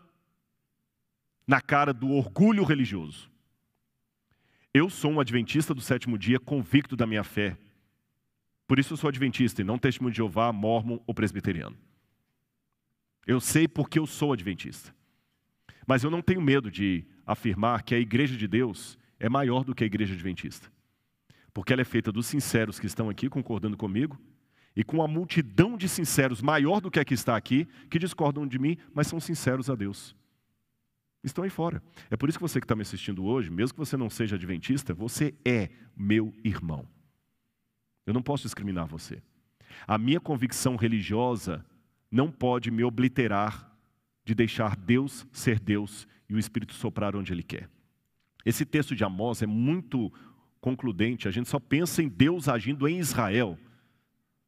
na 1.47 1.61
cara 1.61 1.93
do 1.93 2.11
orgulho 2.11 2.65
religioso. 2.65 3.31
Eu 4.73 4.89
sou 4.89 5.13
um 5.13 5.21
adventista 5.21 5.75
do 5.75 5.83
sétimo 5.83 6.17
dia, 6.17 6.41
convicto 6.41 6.97
da 6.97 7.07
minha 7.07 7.23
fé. 7.23 7.59
Por 8.67 8.79
isso 8.79 8.95
eu 8.95 8.97
sou 8.97 9.09
adventista 9.09 9.61
e 9.61 9.65
não 9.65 9.79
testemunho 9.79 10.13
de 10.13 10.17
Jeová, 10.17 10.51
mormon 10.51 10.99
ou 11.07 11.15
presbiteriano. 11.15 11.77
Eu 13.27 13.39
sei 13.39 13.69
porque 13.69 13.99
eu 13.99 14.07
sou 14.07 14.33
adventista. 14.33 14.95
Mas 15.87 16.03
eu 16.03 16.11
não 16.11 16.23
tenho 16.23 16.41
medo 16.41 16.71
de 16.71 17.05
afirmar 17.27 17.83
que 17.83 17.95
a 17.95 17.99
igreja 17.99 18.37
de 18.37 18.49
Deus 18.49 18.99
é 19.21 19.29
maior 19.29 19.63
do 19.63 19.75
que 19.75 19.85
a 19.85 19.87
igreja 19.87 20.15
adventista. 20.15 20.73
Porque 21.53 21.73
ela 21.73 21.83
é 21.83 21.85
feita 21.85 22.11
dos 22.11 22.27
sinceros 22.27 22.81
que 22.81 22.87
estão 22.87 23.11
aqui 23.11 23.29
concordando 23.29 23.77
comigo 23.77 24.19
e 24.77 24.83
com 24.83 24.97
uma 24.97 25.09
multidão 25.09 25.77
de 25.77 25.89
sinceros 25.89 26.43
maior 26.43 26.81
do 26.81 26.91
que 26.91 26.99
a 26.99 27.05
que 27.05 27.15
está 27.15 27.37
aqui, 27.37 27.69
que 27.89 27.99
discordam 27.99 28.47
de 28.47 28.59
mim, 28.59 28.77
mas 28.93 29.07
são 29.07 29.21
sinceros 29.21 29.71
a 29.71 29.75
Deus. 29.75 30.17
Estão 31.23 31.45
aí 31.45 31.51
fora. 31.51 31.83
É 32.11 32.17
por 32.17 32.29
isso 32.29 32.39
que 32.39 32.43
você 32.43 32.61
que 32.61 32.65
está 32.65 32.75
me 32.75 32.83
assistindo 32.83 33.25
hoje, 33.25 33.51
mesmo 33.51 33.75
que 33.75 33.79
você 33.79 33.97
não 33.97 34.11
seja 34.11 34.37
adventista, 34.37 34.93
você 34.93 35.35
é 35.45 35.71
meu 35.97 36.35
irmão. 36.45 36.87
Eu 38.07 38.13
não 38.13 38.23
posso 38.23 38.43
discriminar 38.43 38.87
você. 38.87 39.23
A 39.87 39.97
minha 39.97 40.21
convicção 40.21 40.77
religiosa 40.77 41.65
não 42.11 42.31
pode 42.31 42.71
me 42.71 42.85
obliterar 42.85 43.73
de 44.25 44.35
deixar 44.35 44.77
Deus 44.77 45.27
ser 45.33 45.59
Deus 45.59 46.07
e 46.29 46.35
o 46.35 46.39
Espírito 46.39 46.75
soprar 46.75 47.17
onde 47.17 47.33
Ele 47.33 47.43
quer. 47.43 47.69
Esse 48.45 48.65
texto 48.67 48.95
de 48.95 49.05
Amós 49.05 49.43
é 49.43 49.47
muito 49.47 50.13
concludente. 50.61 51.27
A 51.27 51.31
gente 51.31 51.49
só 51.49 51.59
pensa 51.59 52.03
em 52.03 52.09
Deus 52.09 52.49
agindo 52.49 52.87
em 52.87 52.99
Israel 52.99 53.59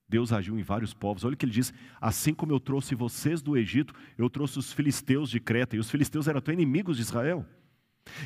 Deus 0.09 0.33
agiu 0.33 0.59
em 0.59 0.63
vários 0.63 0.95
povos. 0.95 1.25
Olha 1.25 1.35
o 1.35 1.37
que 1.37 1.45
ele 1.45 1.53
diz: 1.53 1.73
assim 2.01 2.33
como 2.33 2.53
eu 2.53 2.61
trouxe 2.61 2.95
vocês 2.95 3.43
do 3.43 3.57
Egito, 3.57 3.95
eu 4.17 4.31
trouxe 4.31 4.59
os 4.59 4.73
filisteus 4.73 5.29
de 5.29 5.41
Creta, 5.41 5.77
e 5.77 5.79
os 5.79 5.91
filisteus 5.91 6.29
eram 6.29 6.39
até 6.39 6.53
inimigos 6.53 6.97
de 6.97 7.03
Israel. 7.03 7.45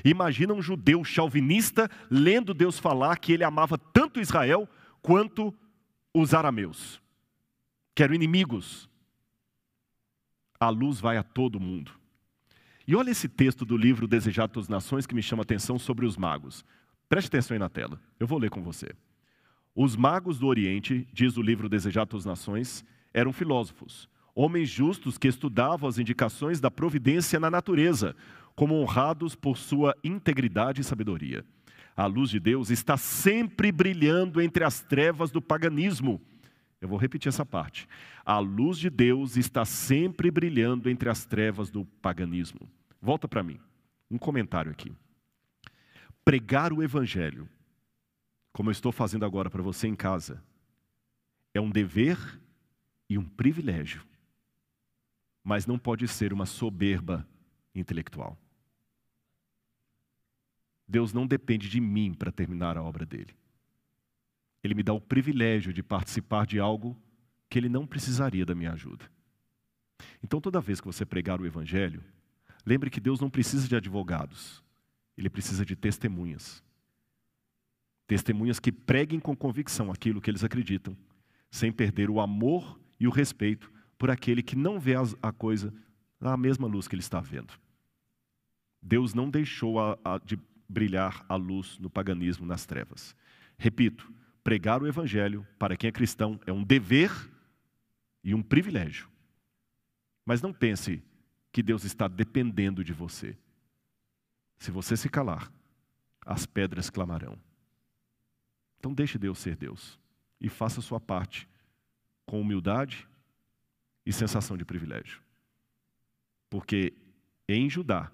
Imagina 0.04 0.52
um 0.52 0.60
judeu 0.60 1.02
chauvinista 1.02 1.90
lendo 2.10 2.52
Deus 2.52 2.78
falar 2.78 3.16
que 3.16 3.32
ele 3.32 3.44
amava 3.44 3.78
tanto 3.78 4.20
Israel 4.20 4.68
quanto 5.00 5.54
os 6.12 6.34
arameus, 6.34 7.00
que 7.94 8.02
eram 8.02 8.14
inimigos. 8.14 8.88
A 10.58 10.68
luz 10.68 11.00
vai 11.00 11.16
a 11.16 11.22
todo 11.22 11.58
mundo. 11.58 11.92
E 12.86 12.94
olha 12.94 13.10
esse 13.10 13.28
texto 13.28 13.64
do 13.64 13.76
livro 13.76 14.06
Desejado 14.06 14.60
das 14.60 14.68
Nações 14.68 15.06
que 15.06 15.14
me 15.14 15.22
chama 15.22 15.42
a 15.42 15.44
atenção 15.44 15.78
sobre 15.78 16.04
os 16.04 16.18
magos. 16.18 16.64
Preste 17.08 17.28
atenção 17.28 17.54
aí 17.54 17.58
na 17.58 17.68
tela, 17.68 17.98
eu 18.18 18.26
vou 18.26 18.38
ler 18.38 18.50
com 18.50 18.62
você. 18.62 18.94
Os 19.74 19.94
magos 19.94 20.38
do 20.38 20.46
Oriente, 20.46 21.06
diz 21.12 21.36
o 21.36 21.42
livro 21.42 21.68
Desejado 21.68 22.16
às 22.16 22.24
Nações, 22.24 22.84
eram 23.14 23.32
filósofos, 23.32 24.08
homens 24.34 24.68
justos 24.68 25.16
que 25.16 25.28
estudavam 25.28 25.88
as 25.88 25.98
indicações 25.98 26.60
da 26.60 26.70
providência 26.70 27.38
na 27.38 27.50
natureza, 27.50 28.16
como 28.54 28.74
honrados 28.74 29.34
por 29.34 29.56
sua 29.56 29.96
integridade 30.02 30.80
e 30.80 30.84
sabedoria. 30.84 31.44
a 31.96 32.06
luz 32.06 32.30
de 32.30 32.40
Deus, 32.40 32.70
está 32.70 32.96
sempre 32.96 33.70
brilhando 33.70 34.40
entre 34.40 34.64
as 34.64 34.80
trevas 34.80 35.30
do 35.30 35.42
paganismo. 35.42 36.20
Eu 36.80 36.88
vou 36.88 36.96
repetir 36.96 37.28
essa 37.28 37.44
parte. 37.44 37.86
A 38.24 38.38
luz 38.38 38.78
de 38.78 38.88
Deus 38.88 39.36
está 39.36 39.66
sempre 39.66 40.30
brilhando 40.30 40.88
entre 40.88 41.10
as 41.10 41.26
trevas 41.26 41.70
do 41.70 41.84
paganismo. 42.00 42.60
Volta 43.02 43.28
para 43.28 43.42
mim. 43.42 43.60
Um 44.10 44.16
comentário 44.16 44.70
aqui. 44.70 44.92
Pregar 46.24 46.72
o 46.72 46.82
evangelho, 46.82 47.46
como 48.52 48.68
eu 48.68 48.72
estou 48.72 48.92
fazendo 48.92 49.24
agora 49.24 49.48
para 49.50 49.62
você 49.62 49.86
em 49.86 49.94
casa, 49.94 50.42
é 51.54 51.60
um 51.60 51.70
dever 51.70 52.18
e 53.08 53.18
um 53.18 53.24
privilégio, 53.24 54.06
mas 55.42 55.66
não 55.66 55.78
pode 55.78 56.06
ser 56.06 56.32
uma 56.32 56.46
soberba 56.46 57.26
intelectual. 57.74 58.38
Deus 60.86 61.12
não 61.12 61.26
depende 61.26 61.68
de 61.68 61.80
mim 61.80 62.12
para 62.12 62.32
terminar 62.32 62.76
a 62.76 62.82
obra 62.82 63.06
dele. 63.06 63.34
Ele 64.62 64.74
me 64.74 64.82
dá 64.82 64.92
o 64.92 65.00
privilégio 65.00 65.72
de 65.72 65.82
participar 65.82 66.46
de 66.46 66.58
algo 66.58 66.96
que 67.48 67.58
ele 67.58 67.68
não 67.68 67.86
precisaria 67.86 68.44
da 68.44 68.54
minha 68.54 68.72
ajuda. 68.72 69.10
Então, 70.22 70.40
toda 70.40 70.60
vez 70.60 70.80
que 70.80 70.86
você 70.86 71.04
pregar 71.04 71.40
o 71.40 71.46
Evangelho, 71.46 72.02
lembre 72.64 72.90
que 72.90 73.00
Deus 73.00 73.20
não 73.20 73.30
precisa 73.30 73.66
de 73.66 73.76
advogados, 73.76 74.62
ele 75.16 75.30
precisa 75.30 75.64
de 75.64 75.74
testemunhas. 75.74 76.62
Testemunhas 78.10 78.58
que 78.58 78.72
preguem 78.72 79.20
com 79.20 79.36
convicção 79.36 79.88
aquilo 79.88 80.20
que 80.20 80.28
eles 80.28 80.42
acreditam, 80.42 80.96
sem 81.48 81.70
perder 81.70 82.10
o 82.10 82.20
amor 82.20 82.76
e 82.98 83.06
o 83.06 83.10
respeito 83.10 83.70
por 83.96 84.10
aquele 84.10 84.42
que 84.42 84.56
não 84.56 84.80
vê 84.80 84.94
a 85.22 85.30
coisa 85.30 85.72
na 86.20 86.36
mesma 86.36 86.66
luz 86.66 86.88
que 86.88 86.96
ele 86.96 87.02
está 87.02 87.20
vendo. 87.20 87.54
Deus 88.82 89.14
não 89.14 89.30
deixou 89.30 89.78
a, 89.78 89.96
a, 90.02 90.18
de 90.18 90.36
brilhar 90.68 91.24
a 91.28 91.36
luz 91.36 91.78
no 91.78 91.88
paganismo, 91.88 92.44
nas 92.44 92.66
trevas. 92.66 93.14
Repito, 93.56 94.12
pregar 94.42 94.82
o 94.82 94.88
evangelho 94.88 95.46
para 95.56 95.76
quem 95.76 95.86
é 95.86 95.92
cristão 95.92 96.40
é 96.44 96.52
um 96.52 96.64
dever 96.64 97.12
e 98.24 98.34
um 98.34 98.42
privilégio. 98.42 99.08
Mas 100.26 100.42
não 100.42 100.52
pense 100.52 101.00
que 101.52 101.62
Deus 101.62 101.84
está 101.84 102.08
dependendo 102.08 102.82
de 102.82 102.92
você. 102.92 103.38
Se 104.58 104.72
você 104.72 104.96
se 104.96 105.08
calar, 105.08 105.48
as 106.26 106.44
pedras 106.44 106.90
clamarão. 106.90 107.38
Então 108.80 108.94
deixe 108.94 109.18
Deus 109.18 109.38
ser 109.38 109.54
Deus 109.56 109.98
e 110.40 110.48
faça 110.48 110.80
a 110.80 110.82
sua 110.82 110.98
parte 110.98 111.46
com 112.24 112.40
humildade 112.40 113.06
e 114.06 114.12
sensação 114.12 114.56
de 114.56 114.64
privilégio. 114.64 115.20
Porque 116.48 116.94
em 117.46 117.68
Judá, 117.68 118.10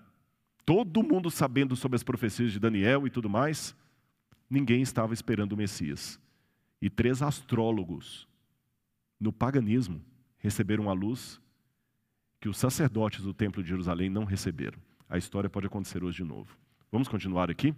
todo 0.65 1.05
mundo 1.05 1.31
sabendo 1.31 1.77
sobre 1.77 1.95
as 1.95 2.03
profecias 2.03 2.51
de 2.51 2.59
Daniel 2.59 3.07
e 3.07 3.11
tudo 3.11 3.31
mais, 3.31 3.77
ninguém 4.51 4.83
estava 4.83 5.15
esperando 5.15 5.53
o 5.53 5.57
Messias. 5.57 6.19
E 6.83 6.91
três 6.91 7.23
astrólogos 7.23 8.29
no 9.21 9.33
paganismo 9.33 10.03
receberam 10.39 10.91
a 10.91 10.93
luz 10.93 11.41
que 12.41 12.49
os 12.49 12.59
sacerdotes 12.59 13.23
do 13.23 13.33
templo 13.33 13.63
de 13.63 13.69
Jerusalém 13.69 14.11
não 14.11 14.25
receberam. 14.25 14.79
A 15.09 15.17
história 15.17 15.49
pode 15.49 15.67
acontecer 15.67 16.03
hoje 16.03 16.19
de 16.19 16.25
novo. 16.25 16.59
Vamos 16.91 17.07
continuar 17.07 17.51
aqui? 17.51 17.73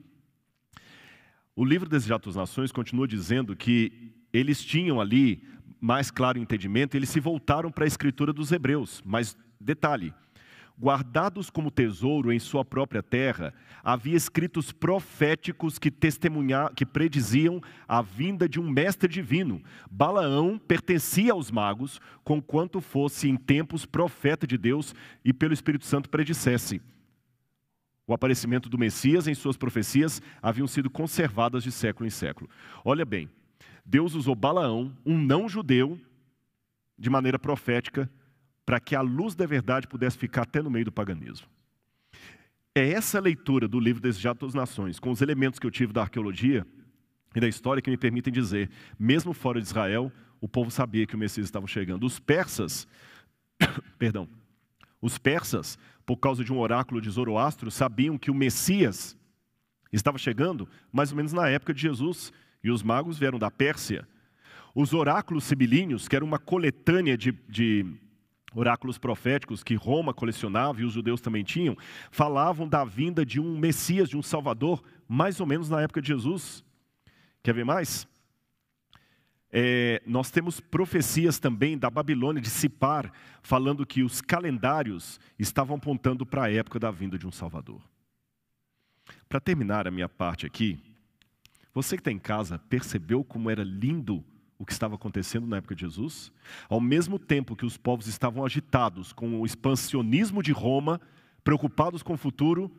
O 1.58 1.64
livro 1.64 1.88
Desejados 1.88 2.36
Nações 2.36 2.70
continua 2.70 3.08
dizendo 3.08 3.56
que 3.56 4.12
eles 4.32 4.64
tinham 4.64 5.00
ali 5.00 5.42
mais 5.80 6.08
claro 6.08 6.38
entendimento, 6.38 6.94
eles 6.94 7.08
se 7.08 7.18
voltaram 7.18 7.68
para 7.68 7.82
a 7.82 7.88
escritura 7.88 8.32
dos 8.32 8.52
hebreus. 8.52 9.02
Mas 9.04 9.36
detalhe, 9.60 10.14
guardados 10.80 11.50
como 11.50 11.72
tesouro 11.72 12.32
em 12.32 12.38
sua 12.38 12.64
própria 12.64 13.02
terra, 13.02 13.52
havia 13.82 14.16
escritos 14.16 14.70
proféticos 14.70 15.80
que 15.80 15.90
testemunhavam, 15.90 16.72
que 16.76 16.86
prediziam 16.86 17.60
a 17.88 18.02
vinda 18.02 18.48
de 18.48 18.60
um 18.60 18.70
mestre 18.70 19.12
divino. 19.12 19.60
Balaão 19.90 20.60
pertencia 20.60 21.32
aos 21.32 21.50
magos, 21.50 22.00
conquanto 22.22 22.80
fosse 22.80 23.28
em 23.28 23.34
tempos 23.34 23.84
profeta 23.84 24.46
de 24.46 24.56
Deus 24.56 24.94
e 25.24 25.32
pelo 25.32 25.54
Espírito 25.54 25.86
Santo 25.86 26.08
predissesse. 26.08 26.80
O 28.08 28.14
aparecimento 28.14 28.70
do 28.70 28.78
Messias 28.78 29.28
em 29.28 29.34
suas 29.34 29.58
profecias 29.58 30.22
haviam 30.40 30.66
sido 30.66 30.88
conservadas 30.88 31.62
de 31.62 31.70
século 31.70 32.06
em 32.06 32.10
século. 32.10 32.48
Olha 32.82 33.04
bem, 33.04 33.28
Deus 33.84 34.14
usou 34.14 34.34
Balaão, 34.34 34.96
um 35.04 35.18
não-judeu, 35.18 36.00
de 36.98 37.10
maneira 37.10 37.38
profética, 37.38 38.10
para 38.64 38.80
que 38.80 38.96
a 38.96 39.02
luz 39.02 39.34
da 39.34 39.44
verdade 39.44 39.86
pudesse 39.86 40.16
ficar 40.16 40.42
até 40.42 40.62
no 40.62 40.70
meio 40.70 40.86
do 40.86 40.92
paganismo. 40.92 41.46
É 42.74 42.92
essa 42.92 43.20
leitura 43.20 43.68
do 43.68 43.78
livro 43.78 44.00
Desejado 44.00 44.46
das 44.46 44.54
Nações, 44.54 44.98
com 44.98 45.10
os 45.10 45.20
elementos 45.20 45.58
que 45.60 45.66
eu 45.66 45.70
tive 45.70 45.92
da 45.92 46.00
arqueologia 46.00 46.66
e 47.36 47.40
da 47.40 47.46
história, 47.46 47.82
que 47.82 47.90
me 47.90 47.98
permitem 47.98 48.32
dizer, 48.32 48.70
mesmo 48.98 49.34
fora 49.34 49.60
de 49.60 49.66
Israel, 49.66 50.10
o 50.40 50.48
povo 50.48 50.70
sabia 50.70 51.06
que 51.06 51.14
o 51.14 51.18
Messias 51.18 51.46
estava 51.46 51.66
chegando. 51.66 52.06
Os 52.06 52.18
persas, 52.18 52.88
perdão, 53.98 54.26
os 55.00 55.18
persas, 55.18 55.78
por 56.08 56.16
causa 56.16 56.42
de 56.42 56.50
um 56.50 56.58
oráculo 56.58 57.02
de 57.02 57.10
Zoroastro, 57.10 57.70
sabiam 57.70 58.16
que 58.16 58.30
o 58.30 58.34
Messias 58.34 59.14
estava 59.92 60.16
chegando 60.16 60.66
mais 60.90 61.10
ou 61.10 61.18
menos 61.18 61.34
na 61.34 61.50
época 61.50 61.74
de 61.74 61.82
Jesus, 61.82 62.32
e 62.64 62.70
os 62.70 62.82
magos 62.82 63.18
vieram 63.18 63.38
da 63.38 63.50
Pérsia. 63.50 64.08
Os 64.74 64.94
oráculos 64.94 65.44
sibilíneos, 65.44 66.08
que 66.08 66.16
era 66.16 66.24
uma 66.24 66.38
coletânea 66.38 67.14
de, 67.14 67.32
de 67.46 67.84
oráculos 68.54 68.96
proféticos 68.96 69.62
que 69.62 69.74
Roma 69.74 70.14
colecionava 70.14 70.80
e 70.80 70.84
os 70.84 70.94
judeus 70.94 71.20
também 71.20 71.44
tinham, 71.44 71.76
falavam 72.10 72.66
da 72.66 72.86
vinda 72.86 73.22
de 73.22 73.38
um 73.38 73.58
Messias, 73.58 74.08
de 74.08 74.16
um 74.16 74.22
Salvador, 74.22 74.82
mais 75.06 75.40
ou 75.40 75.46
menos 75.46 75.68
na 75.68 75.82
época 75.82 76.00
de 76.00 76.08
Jesus. 76.08 76.64
Quer 77.42 77.52
ver 77.52 77.66
mais? 77.66 78.08
É, 79.50 80.02
nós 80.06 80.30
temos 80.30 80.60
profecias 80.60 81.38
também 81.38 81.78
da 81.78 81.88
Babilônia, 81.88 82.42
de 82.42 82.50
Sipar, 82.50 83.12
falando 83.42 83.86
que 83.86 84.02
os 84.02 84.20
calendários 84.20 85.18
estavam 85.38 85.76
apontando 85.76 86.26
para 86.26 86.44
a 86.44 86.52
época 86.52 86.78
da 86.78 86.90
vinda 86.90 87.18
de 87.18 87.26
um 87.26 87.32
Salvador. 87.32 87.80
Para 89.28 89.40
terminar 89.40 89.88
a 89.88 89.90
minha 89.90 90.08
parte 90.08 90.44
aqui, 90.44 90.78
você 91.72 91.96
que 91.96 92.00
está 92.00 92.12
em 92.12 92.18
casa 92.18 92.58
percebeu 92.58 93.24
como 93.24 93.48
era 93.48 93.62
lindo 93.62 94.24
o 94.58 94.66
que 94.66 94.72
estava 94.72 94.96
acontecendo 94.96 95.46
na 95.46 95.58
época 95.58 95.74
de 95.74 95.82
Jesus, 95.82 96.32
ao 96.68 96.80
mesmo 96.80 97.18
tempo 97.18 97.54
que 97.54 97.64
os 97.64 97.76
povos 97.76 98.06
estavam 98.06 98.44
agitados 98.44 99.12
com 99.12 99.40
o 99.40 99.46
expansionismo 99.46 100.42
de 100.42 100.50
Roma, 100.50 101.00
preocupados 101.44 102.02
com 102.02 102.14
o 102.14 102.18
futuro, 102.18 102.70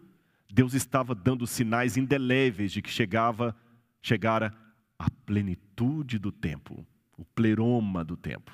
Deus 0.51 0.73
estava 0.73 1.15
dando 1.15 1.47
sinais 1.47 1.95
indeléveis 1.95 2.71
de 2.71 2.81
que 2.81 2.89
chegava, 2.89 3.55
chegara 4.01 4.53
a 4.99 5.09
plenitude 5.25 6.19
do 6.19 6.31
tempo, 6.31 6.85
o 7.17 7.23
pleroma 7.23 8.03
do 8.03 8.17
tempo. 8.17 8.51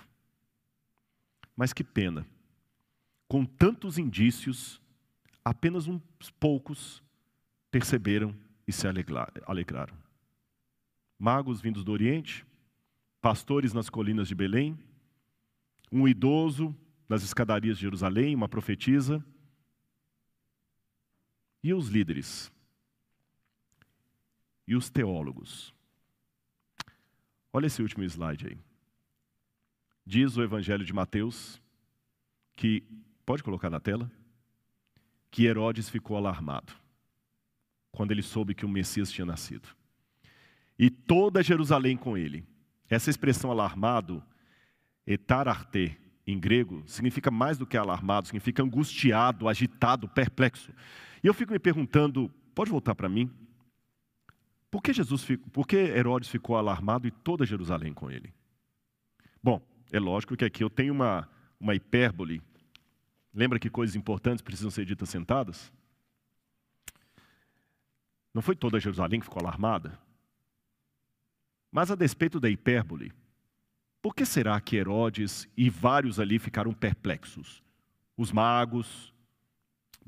Mas 1.58 1.74
que 1.74 1.84
pena, 1.84 2.26
com 3.28 3.44
tantos 3.44 3.98
indícios, 3.98 4.80
apenas 5.44 5.88
uns 5.88 6.30
poucos 6.40 7.04
perceberam 7.72 8.34
e 8.68 8.72
se 8.72 8.88
alegraram. 8.88 9.98
Magos 11.20 11.60
vindos 11.60 11.84
do 11.84 11.92
Oriente, 11.92 12.46
pastores 13.20 13.74
nas 13.74 13.90
colinas 13.90 14.28
de 14.28 14.36
Belém, 14.36 14.78
um 15.92 16.08
idoso 16.08 16.76
nas 17.10 17.24
escadarias 17.24 17.78
de 17.78 17.82
Jerusalém, 17.82 18.36
uma 18.36 18.50
profetisa, 18.50 19.24
e 21.64 21.74
os 21.74 21.88
líderes, 21.90 22.52
e 24.68 24.76
os 24.76 24.90
teólogos. 24.90 25.75
Olha 27.56 27.68
esse 27.68 27.82
último 27.82 28.04
slide 28.04 28.48
aí. 28.48 28.58
Diz 30.06 30.36
o 30.36 30.44
Evangelho 30.44 30.84
de 30.84 30.92
Mateus 30.92 31.62
que, 32.54 32.84
pode 33.26 33.42
colocar 33.42 33.70
na 33.70 33.80
tela, 33.80 34.12
que 35.32 35.46
Herodes 35.46 35.90
ficou 35.90 36.18
alarmado 36.18 36.74
quando 37.94 38.12
ele 38.12 38.22
soube 38.22 38.54
que 38.54 38.66
o 38.66 38.70
Messias 38.70 39.10
tinha 39.10 39.26
nascido. 39.26 39.70
E 40.78 40.90
toda 40.90 41.42
Jerusalém 41.42 41.96
com 41.96 42.18
ele. 42.18 42.46
Essa 42.90 43.10
expressão 43.10 43.50
alarmado, 43.50 44.22
etararte, 45.08 45.98
em 46.28 46.38
grego, 46.38 46.84
significa 46.86 47.32
mais 47.32 47.58
do 47.58 47.66
que 47.66 47.78
alarmado, 47.78 48.28
significa 48.28 48.64
angustiado, 48.64 49.48
agitado, 49.48 50.10
perplexo. 50.10 50.74
E 51.24 51.28
eu 51.28 51.34
fico 51.34 51.54
me 51.54 51.60
perguntando, 51.60 52.30
pode 52.54 52.70
voltar 52.70 52.96
para 52.96 53.08
mim? 53.08 53.32
Por 54.76 54.82
que 54.82 54.92
Jesus, 54.92 55.26
por 55.54 55.66
que 55.66 55.78
Herodes 55.78 56.28
ficou 56.28 56.58
alarmado 56.58 57.08
e 57.08 57.12
toda 57.12 57.46
Jerusalém 57.46 57.94
com 57.94 58.12
ele? 58.12 58.34
Bom, 59.42 59.66
é 59.90 59.98
lógico 59.98 60.36
que 60.36 60.44
aqui 60.44 60.66
eu 60.66 60.70
tenho 60.70 60.92
uma, 60.92 61.30
uma 61.58 61.74
hipérbole. 61.74 62.42
Lembra 63.34 63.58
que 63.58 63.70
coisas 63.70 63.96
importantes 63.96 64.42
precisam 64.42 64.70
ser 64.70 64.84
ditas 64.84 65.08
sentadas? 65.08 65.72
Não 68.34 68.42
foi 68.42 68.54
toda 68.54 68.78
Jerusalém 68.78 69.22
que 69.22 69.26
ficou 69.26 69.42
alarmada? 69.42 69.98
Mas 71.72 71.90
a 71.90 71.96
despeito 71.96 72.38
da 72.38 72.50
hipérbole, 72.50 73.14
por 74.02 74.14
que 74.14 74.26
será 74.26 74.60
que 74.60 74.76
Herodes 74.76 75.48
e 75.56 75.70
vários 75.70 76.20
ali 76.20 76.38
ficaram 76.38 76.74
perplexos? 76.74 77.64
Os 78.18 78.30
magos, 78.30 79.14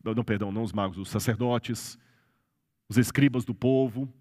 não, 0.04 0.26
perdão, 0.26 0.52
não 0.52 0.64
os 0.64 0.74
magos, 0.74 0.98
os 0.98 1.08
sacerdotes, 1.08 1.98
os 2.90 2.98
escribas 2.98 3.46
do 3.46 3.56
povo, 3.56 4.14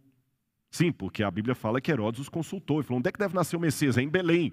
Sim, 0.70 0.92
porque 0.92 1.22
a 1.22 1.30
Bíblia 1.30 1.54
fala 1.54 1.80
que 1.80 1.90
Herodes 1.90 2.20
os 2.20 2.28
consultou 2.28 2.80
e 2.80 2.82
falou: 2.82 2.98
onde 2.98 3.08
é 3.08 3.12
que 3.12 3.18
deve 3.18 3.34
nascer 3.34 3.56
o 3.56 3.60
Messias? 3.60 3.96
É 3.96 4.02
em 4.02 4.08
Belém. 4.08 4.52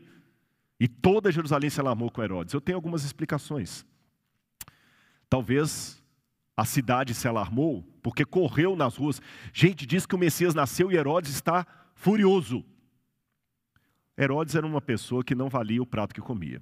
E 0.79 0.87
toda 0.87 1.31
Jerusalém 1.31 1.69
se 1.69 1.79
alarmou 1.79 2.11
com 2.11 2.21
Herodes. 2.23 2.53
Eu 2.53 2.61
tenho 2.61 2.77
algumas 2.77 3.03
explicações. 3.03 3.85
Talvez 5.29 6.01
a 6.55 6.65
cidade 6.65 7.13
se 7.13 7.27
alarmou 7.27 7.83
porque 8.01 8.25
correu 8.25 8.75
nas 8.75 8.95
ruas. 8.95 9.21
Gente, 9.51 9.85
diz 9.85 10.05
que 10.05 10.15
o 10.15 10.19
Messias 10.19 10.53
nasceu 10.53 10.91
e 10.91 10.95
Herodes 10.95 11.31
está 11.31 11.65
furioso. 11.95 12.63
Herodes 14.17 14.55
era 14.55 14.65
uma 14.65 14.81
pessoa 14.81 15.23
que 15.23 15.33
não 15.33 15.49
valia 15.49 15.81
o 15.81 15.85
prato 15.85 16.13
que 16.13 16.21
comia. 16.21 16.61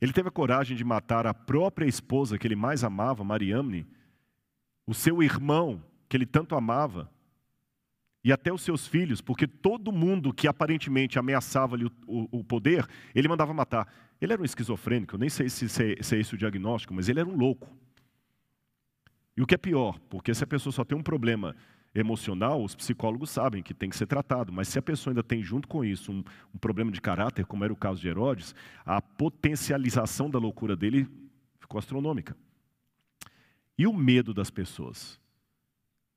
Ele 0.00 0.12
teve 0.12 0.28
a 0.28 0.32
coragem 0.32 0.76
de 0.76 0.84
matar 0.84 1.26
a 1.26 1.34
própria 1.34 1.86
esposa 1.86 2.38
que 2.38 2.46
ele 2.46 2.56
mais 2.56 2.82
amava, 2.82 3.22
Mariamne, 3.22 3.86
o 4.86 4.94
seu 4.94 5.22
irmão 5.22 5.82
que 6.08 6.16
ele 6.16 6.26
tanto 6.26 6.54
amava, 6.54 7.10
e 8.22 8.32
até 8.32 8.52
os 8.52 8.62
seus 8.62 8.86
filhos, 8.86 9.20
porque 9.20 9.46
todo 9.46 9.90
mundo 9.90 10.32
que 10.32 10.46
aparentemente 10.46 11.18
ameaçava-lhe 11.18 11.86
o, 11.86 11.92
o, 12.06 12.38
o, 12.40 12.44
poder, 12.44 12.86
ele 13.14 13.28
mandava 13.28 13.54
matar. 13.54 13.88
Ele 14.20 14.32
era 14.32 14.42
um 14.42 14.44
esquizofrênico, 14.44 15.14
eu 15.14 15.18
nem 15.18 15.30
sei 15.30 15.48
se, 15.48 15.68
se, 15.68 15.96
se 16.00 16.16
é 16.16 16.20
esse 16.20 16.34
o 16.34 16.38
diagnóstico, 16.38 16.92
mas 16.92 17.08
ele 17.08 17.20
era 17.20 17.28
um 17.28 17.36
louco. 17.36 17.74
E 19.36 19.42
o 19.42 19.46
que 19.46 19.54
é 19.54 19.58
pior, 19.58 19.98
porque 20.10 20.34
se 20.34 20.44
a 20.44 20.46
pessoa 20.46 20.72
só 20.72 20.84
tem 20.84 20.96
um 20.98 21.02
problema 21.02 21.56
emocional, 21.94 22.62
os 22.62 22.74
psicólogos 22.74 23.30
sabem 23.30 23.62
que 23.62 23.74
tem 23.74 23.88
que 23.88 23.96
ser 23.96 24.06
tratado, 24.06 24.52
mas 24.52 24.68
se 24.68 24.78
a 24.78 24.82
pessoa 24.82 25.12
ainda 25.12 25.22
tem 25.22 25.42
junto 25.42 25.66
com 25.66 25.84
isso 25.84 26.12
um, 26.12 26.22
um 26.54 26.58
problema 26.58 26.90
de 26.92 27.00
caráter, 27.00 27.46
como 27.46 27.64
era 27.64 27.72
o 27.72 27.76
caso 27.76 28.00
de 28.00 28.08
Herodes, 28.08 28.54
a 28.84 29.00
potencialização 29.00 30.30
da 30.30 30.38
loucura 30.38 30.76
dele 30.76 31.08
ficou 31.58 31.78
astronômica. 31.78 32.36
E 33.78 33.86
o 33.86 33.94
medo 33.94 34.34
das 34.34 34.50
pessoas? 34.50 35.18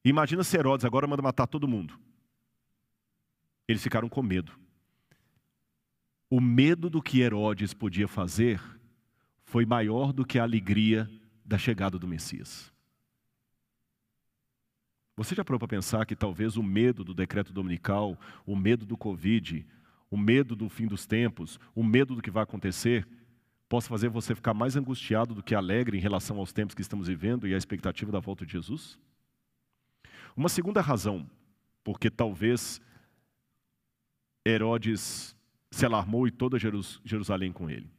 Imagina 0.04 0.44
se 0.44 0.58
Herodes 0.58 0.86
agora 0.86 1.08
manda 1.08 1.22
matar 1.22 1.48
todo 1.48 1.68
mundo. 1.68 1.98
Eles 3.68 3.82
ficaram 3.82 4.10
com 4.10 4.22
medo. 4.22 4.52
O 6.30 6.42
medo 6.42 6.90
do 6.90 7.02
que 7.02 7.22
Herodes 7.22 7.74
podia 7.74 8.08
fazer 8.08 8.62
foi 9.44 9.66
maior 9.66 10.12
do 10.12 10.26
que 10.26 10.40
a 10.40 10.44
alegria 10.44 11.10
da 11.46 11.58
chegada 11.58 11.98
do 11.98 12.08
Messias. 12.08 12.74
Você 15.16 15.36
já 15.36 15.46
parou 15.46 15.60
para 15.60 15.68
pensar 15.68 16.06
que 16.06 16.16
talvez 16.16 16.58
o 16.58 16.64
medo 16.64 17.04
do 17.04 17.14
decreto 17.14 17.54
dominical, 17.54 18.20
o 18.46 18.56
medo 18.56 18.86
do 18.86 18.98
Covid, 18.98 19.66
o 20.10 20.18
medo 20.18 20.56
do 20.56 20.68
fim 20.70 20.88
dos 20.88 21.06
tempos, 21.06 21.60
o 21.76 21.84
medo 21.84 22.16
do 22.16 22.22
que 22.22 22.32
vai 22.32 22.44
acontecer, 22.44 23.08
possa 23.70 23.88
fazer 23.88 24.10
você 24.10 24.34
ficar 24.34 24.54
mais 24.54 24.76
angustiado 24.76 25.36
do 25.36 25.44
que 25.44 25.56
alegre 25.56 25.98
em 25.98 26.02
relação 26.02 26.40
aos 26.40 26.52
tempos 26.52 26.74
que 26.76 26.82
estamos 26.82 27.08
vivendo 27.08 27.48
e 27.48 27.54
à 27.54 27.58
expectativa 27.58 28.12
da 28.12 28.20
volta 28.20 28.46
de 28.46 28.54
Jesus? 28.54 29.00
Uma 30.36 30.50
segunda 30.50 30.82
razão, 30.82 31.30
porque 31.84 32.10
talvez 32.10 32.82
Herodes 34.46 35.36
se 35.72 35.86
alarmou 35.86 36.28
e 36.28 36.32
toda 36.32 36.58
Jerusalém 36.60 37.52
com 37.52 37.70
ele. 37.70 37.90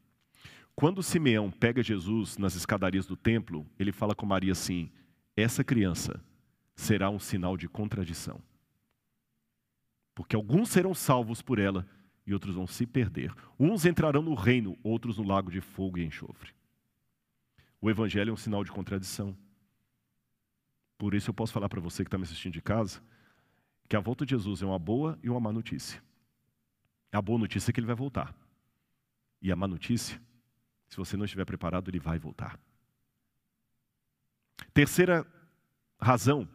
Quando 0.74 1.02
Simeão 1.02 1.50
pega 1.50 1.82
Jesus 1.82 2.36
nas 2.36 2.54
escadarias 2.54 3.06
do 3.06 3.16
templo, 3.16 3.66
ele 3.78 3.92
fala 3.92 4.14
com 4.14 4.26
Maria 4.26 4.52
assim: 4.52 4.90
essa 5.36 5.62
criança 5.62 6.20
será 6.74 7.10
um 7.10 7.18
sinal 7.18 7.56
de 7.56 7.68
contradição. 7.68 8.40
Porque 10.14 10.36
alguns 10.36 10.68
serão 10.70 10.94
salvos 10.94 11.42
por 11.42 11.58
ela 11.58 11.86
e 12.26 12.32
outros 12.32 12.54
vão 12.54 12.66
se 12.66 12.86
perder. 12.86 13.32
Uns 13.58 13.84
entrarão 13.84 14.22
no 14.22 14.34
reino, 14.34 14.76
outros 14.82 15.18
no 15.18 15.24
lago 15.24 15.50
de 15.50 15.60
fogo 15.60 15.98
e 15.98 16.04
enxofre. 16.04 16.52
O 17.80 17.90
evangelho 17.90 18.30
é 18.30 18.32
um 18.32 18.36
sinal 18.36 18.64
de 18.64 18.72
contradição. 18.72 19.36
Por 21.04 21.12
isso 21.12 21.28
eu 21.28 21.34
posso 21.34 21.52
falar 21.52 21.68
para 21.68 21.82
você 21.82 22.02
que 22.02 22.08
está 22.08 22.16
me 22.16 22.24
assistindo 22.24 22.54
de 22.54 22.62
casa, 22.62 22.98
que 23.86 23.94
a 23.94 24.00
volta 24.00 24.24
de 24.24 24.30
Jesus 24.30 24.62
é 24.62 24.64
uma 24.64 24.78
boa 24.78 25.18
e 25.22 25.28
uma 25.28 25.38
má 25.38 25.52
notícia. 25.52 26.02
A 27.12 27.20
boa 27.20 27.38
notícia 27.38 27.70
é 27.70 27.74
que 27.74 27.78
ele 27.78 27.86
vai 27.86 27.94
voltar. 27.94 28.34
E 29.42 29.52
a 29.52 29.54
má 29.54 29.68
notícia, 29.68 30.18
se 30.88 30.96
você 30.96 31.14
não 31.14 31.26
estiver 31.26 31.44
preparado, 31.44 31.90
ele 31.90 31.98
vai 31.98 32.18
voltar. 32.18 32.58
Terceira 34.72 35.26
razão 36.00 36.48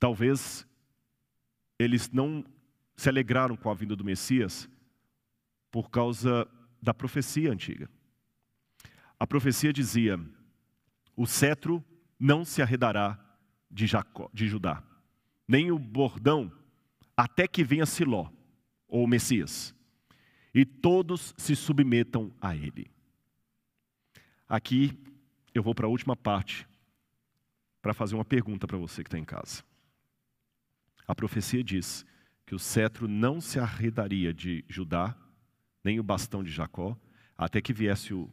Talvez 0.00 0.66
eles 1.78 2.10
não 2.10 2.44
se 2.96 3.08
alegraram 3.08 3.56
com 3.56 3.70
a 3.70 3.74
vinda 3.74 3.94
do 3.94 4.04
Messias 4.04 4.68
por 5.70 5.90
causa 5.90 6.44
da 6.82 6.92
profecia 6.92 7.52
antiga. 7.52 7.88
A 9.16 9.28
profecia 9.28 9.72
dizia: 9.72 10.18
o 11.14 11.24
cetro 11.24 11.84
não 12.18 12.44
se 12.44 12.60
arredará 12.60 13.18
de, 13.70 13.86
Jacó, 13.86 14.30
de 14.32 14.48
Judá, 14.48 14.82
nem 15.46 15.70
o 15.70 15.78
bordão, 15.78 16.52
até 17.16 17.46
que 17.46 17.64
venha 17.64 17.86
Siló, 17.86 18.30
ou 18.86 19.06
Messias, 19.06 19.74
e 20.54 20.64
todos 20.64 21.34
se 21.36 21.54
submetam 21.54 22.32
a 22.40 22.56
ele. 22.56 22.90
Aqui 24.48 24.98
eu 25.54 25.62
vou 25.62 25.74
para 25.74 25.86
a 25.86 25.90
última 25.90 26.16
parte 26.16 26.66
para 27.82 27.94
fazer 27.94 28.14
uma 28.14 28.24
pergunta 28.24 28.66
para 28.66 28.78
você 28.78 29.02
que 29.02 29.08
está 29.08 29.18
em 29.18 29.24
casa. 29.24 29.62
A 31.06 31.14
profecia 31.14 31.62
diz 31.62 32.04
que 32.44 32.54
o 32.54 32.58
cetro 32.58 33.06
não 33.06 33.40
se 33.40 33.58
arredaria 33.58 34.32
de 34.32 34.64
Judá, 34.68 35.16
nem 35.84 36.00
o 36.00 36.02
bastão 36.02 36.42
de 36.42 36.50
Jacó, 36.50 36.98
até 37.36 37.60
que 37.60 37.72
viesse 37.72 38.12
o 38.12 38.30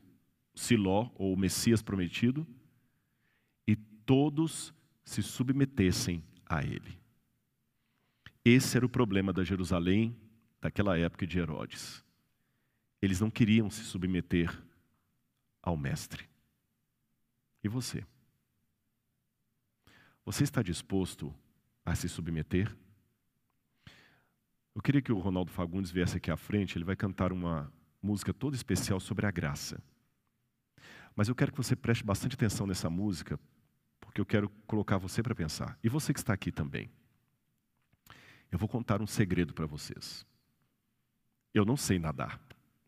Siló, 0.53 1.09
ou 1.15 1.33
o 1.33 1.37
Messias 1.37 1.81
prometido, 1.81 2.47
todos 4.05 4.73
se 5.03 5.21
submetessem 5.21 6.23
a 6.45 6.63
ele. 6.63 6.99
Esse 8.43 8.77
era 8.77 8.85
o 8.85 8.89
problema 8.89 9.33
da 9.33 9.43
Jerusalém 9.43 10.15
daquela 10.61 10.97
época 10.97 11.25
de 11.25 11.39
Herodes. 11.39 12.03
Eles 13.01 13.19
não 13.19 13.29
queriam 13.29 13.69
se 13.69 13.83
submeter 13.83 14.51
ao 15.61 15.75
Mestre. 15.75 16.29
E 17.63 17.67
você? 17.67 18.05
Você 20.23 20.43
está 20.43 20.61
disposto 20.61 21.33
a 21.83 21.95
se 21.95 22.07
submeter? 22.07 22.75
Eu 24.75 24.81
queria 24.81 25.01
que 25.01 25.11
o 25.11 25.19
Ronaldo 25.19 25.51
Fagundes 25.51 25.91
viesse 25.91 26.17
aqui 26.17 26.29
à 26.29 26.37
frente, 26.37 26.77
ele 26.77 26.85
vai 26.85 26.95
cantar 26.95 27.31
uma 27.31 27.71
música 28.01 28.33
toda 28.33 28.55
especial 28.55 28.99
sobre 28.99 29.25
a 29.25 29.31
graça. 29.31 29.81
Mas 31.15 31.27
eu 31.27 31.35
quero 31.35 31.51
que 31.51 31.57
você 31.57 31.75
preste 31.75 32.03
bastante 32.03 32.35
atenção 32.35 32.67
nessa 32.67 32.89
música, 32.89 33.39
porque 34.15 34.21
eu 34.21 34.25
quero 34.25 34.49
colocar 34.65 34.97
você 34.97 35.21
para 35.21 35.35
pensar. 35.35 35.77
E 35.83 35.89
você 35.89 36.13
que 36.13 36.19
está 36.19 36.31
aqui 36.31 36.49
também. 36.49 36.89
Eu 38.49 38.57
vou 38.57 38.69
contar 38.69 39.01
um 39.01 39.07
segredo 39.07 39.53
para 39.53 39.65
vocês. 39.65 40.25
Eu 41.53 41.65
não 41.65 41.75
sei 41.75 41.99
nadar. 41.99 42.39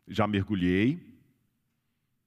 Já 0.06 0.26
mergulhei, 0.26 0.98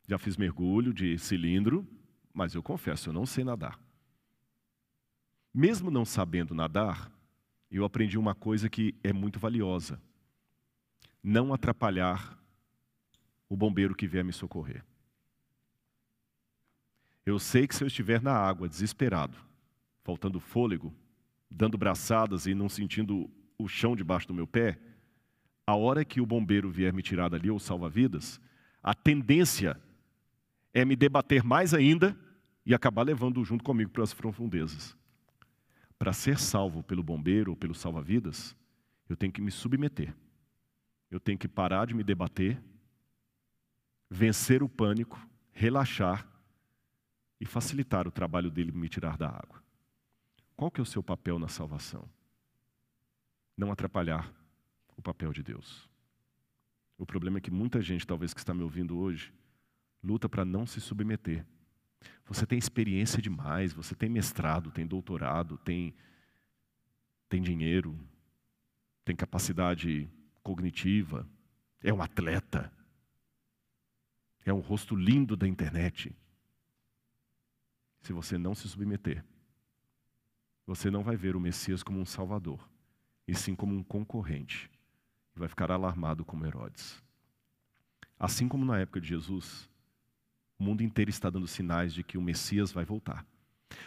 já 0.08 0.20
fiz 0.20 0.38
mergulho 0.38 0.94
de 0.94 1.18
cilindro, 1.18 1.88
mas 2.32 2.54
eu 2.54 2.62
confesso, 2.62 3.10
eu 3.10 3.14
não 3.14 3.26
sei 3.26 3.44
nadar. 3.44 3.80
Mesmo 5.52 5.90
não 5.90 6.06
sabendo 6.06 6.54
nadar, 6.54 7.12
eu 7.72 7.84
aprendi 7.84 8.20
uma 8.20 8.36
coisa 8.36 8.70
que 8.70 8.94
é 9.04 9.12
muito 9.12 9.40
valiosa: 9.40 10.00
não 11.24 11.52
atrapalhar 11.52 12.38
o 13.50 13.58
bombeiro 13.58 13.96
que 13.96 14.06
vier 14.06 14.24
me 14.24 14.32
socorrer. 14.32 14.86
Eu 17.26 17.40
sei 17.40 17.68
que 17.68 17.76
se 17.76 17.84
eu 17.84 17.88
estiver 17.88 18.22
na 18.22 18.34
água 18.34 18.68
desesperado, 18.68 19.38
faltando 20.04 20.40
fôlego, 20.40 20.94
dando 21.50 21.78
braçadas 21.78 22.46
e 22.46 22.54
não 22.54 22.68
sentindo 22.68 23.30
o 23.58 23.68
chão 23.68 23.96
debaixo 23.96 24.28
do 24.28 24.34
meu 24.34 24.48
pé, 24.48 24.80
a 25.66 25.76
hora 25.76 26.04
que 26.04 26.20
o 26.20 26.26
bombeiro 26.26 26.70
vier 26.70 26.94
me 26.94 27.04
tirar 27.04 27.30
dali 27.30 27.50
ou 27.50 27.60
salva-vidas, 27.60 28.42
a 28.82 28.94
tendência 28.94 29.80
é 30.74 30.84
me 30.84 30.96
debater 30.96 31.44
mais 31.44 31.74
ainda 31.74 32.18
e 32.66 32.74
acabar 32.74 33.04
levando 33.04 33.44
junto 33.44 33.64
comigo 33.64 33.92
para 33.92 34.04
as 34.04 34.14
profundezas 34.14 34.96
para 36.02 36.14
ser 36.14 36.40
salvo 36.40 36.82
pelo 36.82 37.04
bombeiro 37.04 37.52
ou 37.52 37.56
pelo 37.56 37.76
salva-vidas, 37.76 38.56
eu 39.08 39.16
tenho 39.16 39.32
que 39.32 39.40
me 39.40 39.52
submeter. 39.52 40.16
Eu 41.12 41.20
tenho 41.20 41.38
que 41.38 41.48
parar 41.48 41.86
de 41.86 41.94
me 41.94 42.04
debater, 42.04 42.60
vencer 44.10 44.64
o 44.64 44.68
pânico, 44.68 45.24
relaxar 45.52 46.28
e 47.42 47.46
facilitar 47.46 48.08
o 48.08 48.12
trabalho 48.12 48.50
dele 48.50 48.72
me 48.72 48.88
tirar 48.88 49.18
da 49.18 49.28
água. 49.28 49.62
Qual 50.56 50.72
que 50.72 50.80
é 50.80 50.84
o 50.84 50.86
seu 50.86 51.04
papel 51.04 51.38
na 51.38 51.50
salvação? 51.50 52.08
Não 53.58 53.70
atrapalhar 53.70 54.32
o 54.96 55.02
papel 55.02 55.34
de 55.34 55.44
Deus. 55.44 55.90
O 56.98 57.06
problema 57.06 57.40
é 57.40 57.42
que 57.42 57.52
muita 57.52 57.82
gente, 57.82 58.08
talvez 58.08 58.34
que 58.34 58.40
está 58.40 58.54
me 58.54 58.64
ouvindo 58.64 58.98
hoje, 58.98 59.34
luta 60.02 60.30
para 60.30 60.46
não 60.46 60.66
se 60.66 60.80
submeter 60.80 61.46
você 62.26 62.46
tem 62.46 62.58
experiência 62.58 63.22
demais, 63.22 63.74
você 63.74 63.94
tem 63.94 64.10
mestrado, 64.10 64.72
tem 64.72 64.88
doutorado, 64.88 65.58
tem, 65.58 65.94
tem 67.28 67.42
dinheiro, 67.42 68.00
tem 69.04 69.16
capacidade 69.16 70.10
cognitiva, 70.42 71.28
é 71.82 71.94
um 71.94 72.02
atleta, 72.02 72.72
é 74.46 74.54
um 74.54 74.60
rosto 74.60 74.96
lindo 74.96 75.36
da 75.36 75.48
internet. 75.48 76.16
Se 78.02 78.12
você 78.12 78.38
não 78.38 78.54
se 78.56 78.68
submeter, 78.68 79.24
você 80.66 80.90
não 80.90 81.04
vai 81.04 81.16
ver 81.16 81.36
o 81.36 81.40
Messias 81.40 81.84
como 81.84 82.00
um 82.00 82.06
salvador, 82.06 82.60
e 83.28 83.36
sim 83.36 83.56
como 83.56 83.76
um 83.76 83.84
concorrente. 83.84 84.70
E 85.36 85.40
vai 85.40 85.48
ficar 85.48 85.72
alarmado 85.72 86.26
como 86.26 86.46
Herodes. 86.46 87.02
Assim 88.20 88.48
como 88.48 88.66
na 88.66 88.80
época 88.80 89.00
de 89.00 89.08
Jesus, 89.08 89.70
o 90.60 90.64
mundo 90.64 90.84
inteiro 90.84 91.10
está 91.10 91.30
dando 91.30 91.48
sinais 91.48 91.94
de 91.94 92.04
que 92.04 92.18
o 92.18 92.22
Messias 92.22 92.72
vai 92.72 92.86
voltar, 92.86 93.26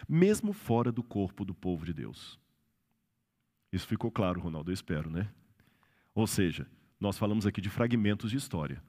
mesmo 0.09 0.53
fora 0.53 0.91
do 0.91 1.03
corpo 1.03 1.45
do 1.45 1.55
povo 1.55 1.85
de 1.85 1.93
Deus. 1.93 2.39
Isso 3.73 3.87
ficou 3.87 4.11
claro, 4.11 4.41
Ronaldo, 4.41 4.71
eu 4.71 4.75
espero, 4.75 5.11
né? 5.11 5.29
Ou 6.15 6.27
seja, 6.27 6.67
nós 7.01 7.19
falamos 7.19 7.47
aqui 7.47 7.61
de 7.61 7.69
fragmentos 7.69 8.31
de 8.31 8.37
história. 8.37 8.83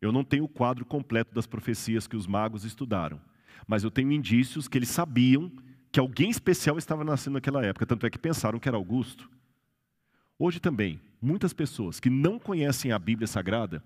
Eu 0.00 0.10
não 0.10 0.24
tenho 0.24 0.44
o 0.44 0.48
quadro 0.48 0.84
completo 0.84 1.34
das 1.34 1.46
profecias 1.46 2.06
que 2.06 2.16
os 2.16 2.26
magos 2.26 2.64
estudaram, 2.64 3.20
mas 3.66 3.84
eu 3.84 3.90
tenho 3.90 4.12
indícios 4.12 4.68
que 4.68 4.78
eles 4.78 4.88
sabiam 4.88 5.50
que 5.90 6.00
alguém 6.00 6.30
especial 6.30 6.78
estava 6.78 7.04
nascendo 7.04 7.34
naquela 7.34 7.64
época, 7.64 7.86
tanto 7.86 8.06
é 8.06 8.10
que 8.10 8.18
pensaram 8.18 8.58
que 8.58 8.68
era 8.68 8.76
Augusto. 8.76 9.28
Hoje 10.38 10.58
também, 10.58 11.00
muitas 11.20 11.52
pessoas 11.52 12.00
que 12.00 12.10
não 12.10 12.38
conhecem 12.38 12.92
a 12.92 12.98
Bíblia 12.98 13.26
Sagrada 13.26 13.82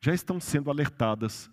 já 0.00 0.12
estão 0.12 0.40
sendo 0.40 0.70
alertadas 0.70 1.50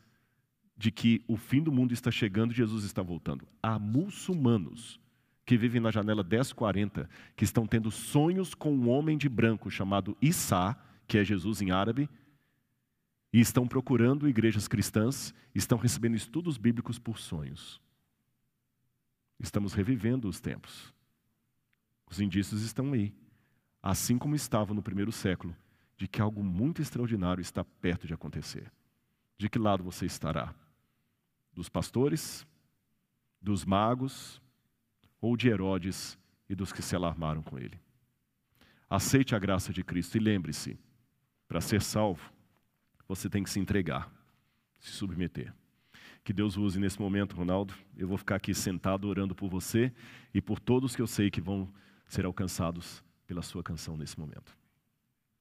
de 0.78 0.91
que 0.91 1.24
o 1.28 1.38
fim 1.38 1.62
do 1.62 1.72
mundo 1.72 1.93
está 1.93 2.09
chegando 2.09 2.51
e 2.51 2.55
Jesus 2.55 2.84
está 2.86 3.01
voltando. 3.01 3.47
Há 3.62 3.78
muçulmanos 3.78 4.99
que 5.45 5.57
vivem 5.57 5.82
na 5.82 5.91
janela 5.91 6.24
1040, 6.24 7.09
que 7.36 7.43
estão 7.43 7.68
tendo 7.68 7.91
sonhos 7.91 8.53
com 8.53 8.74
um 8.74 8.89
homem 8.89 9.18
de 9.18 9.28
branco 9.28 9.70
chamado 9.70 10.18
Issa, 10.22 10.76
que 11.07 11.18
é 11.18 11.24
Jesus 11.24 11.62
em 11.62 11.72
árabe, 11.72 12.09
e 13.32 13.39
estão 13.39 13.67
procurando 13.67 14.27
igrejas 14.27 14.67
cristãs, 14.67 15.34
estão 15.55 15.77
recebendo 15.77 16.15
estudos 16.15 16.57
bíblicos 16.57 16.99
por 16.99 17.17
sonhos. 17.17 17.82
Estamos 19.39 19.73
revivendo 19.73 20.27
os 20.27 20.39
tempos. 20.39 20.93
Os 22.09 22.19
indícios 22.19 22.61
estão 22.61 22.91
aí, 22.93 23.13
assim 23.82 24.17
como 24.17 24.36
estavam 24.36 24.75
no 24.75 24.84
primeiro 24.84 25.11
século, 25.11 25.55
de 25.97 26.07
que 26.07 26.21
algo 26.21 26.43
muito 26.43 26.82
extraordinário 26.82 27.41
está 27.41 27.63
perto 27.63 28.05
de 28.05 28.13
acontecer. 28.13 28.71
De 29.38 29.49
que 29.49 29.57
lado 29.57 29.84
você 29.84 30.05
estará? 30.05 30.53
Dos 31.53 31.69
pastores? 31.69 32.45
Dos 33.41 33.65
magos? 33.65 34.41
ou 35.21 35.38
de 35.38 35.47
Herodes 35.47 36.17
e 36.49 36.55
dos 36.55 36.73
que 36.73 36.82
se 36.82 36.95
alarmaram 36.95 37.43
com 37.43 37.57
ele. 37.57 37.79
Aceite 38.89 39.36
a 39.36 39.39
graça 39.39 39.71
de 39.71 39.84
Cristo 39.84 40.17
e 40.17 40.19
lembre-se: 40.19 40.77
para 41.47 41.61
ser 41.61 41.82
salvo, 41.82 42.34
você 43.16 43.30
tem 43.30 43.43
que 43.43 43.49
se 43.49 43.59
entregar, 43.59 44.09
se 44.80 44.91
submeter. 44.91 45.53
Que 46.24 46.32
Deus 46.32 46.55
use 46.55 46.80
nesse 46.80 46.97
momento, 46.97 47.36
Ronaldo. 47.36 47.74
Eu 47.97 48.07
vou 48.07 48.18
ficar 48.18 48.38
aqui 48.38 48.53
sentado 48.53 49.05
orando 49.05 49.36
por 49.36 49.49
você 49.49 49.91
e 50.34 50.41
por 50.41 50.59
todos 50.62 50.95
que 50.95 51.01
eu 51.01 51.07
sei 51.07 51.30
que 51.30 51.41
vão 51.41 51.70
ser 52.07 52.26
alcançados 52.26 53.03
pela 53.28 53.41
sua 53.41 53.62
canção 53.62 53.97
nesse 53.97 54.18
momento. 54.18 54.55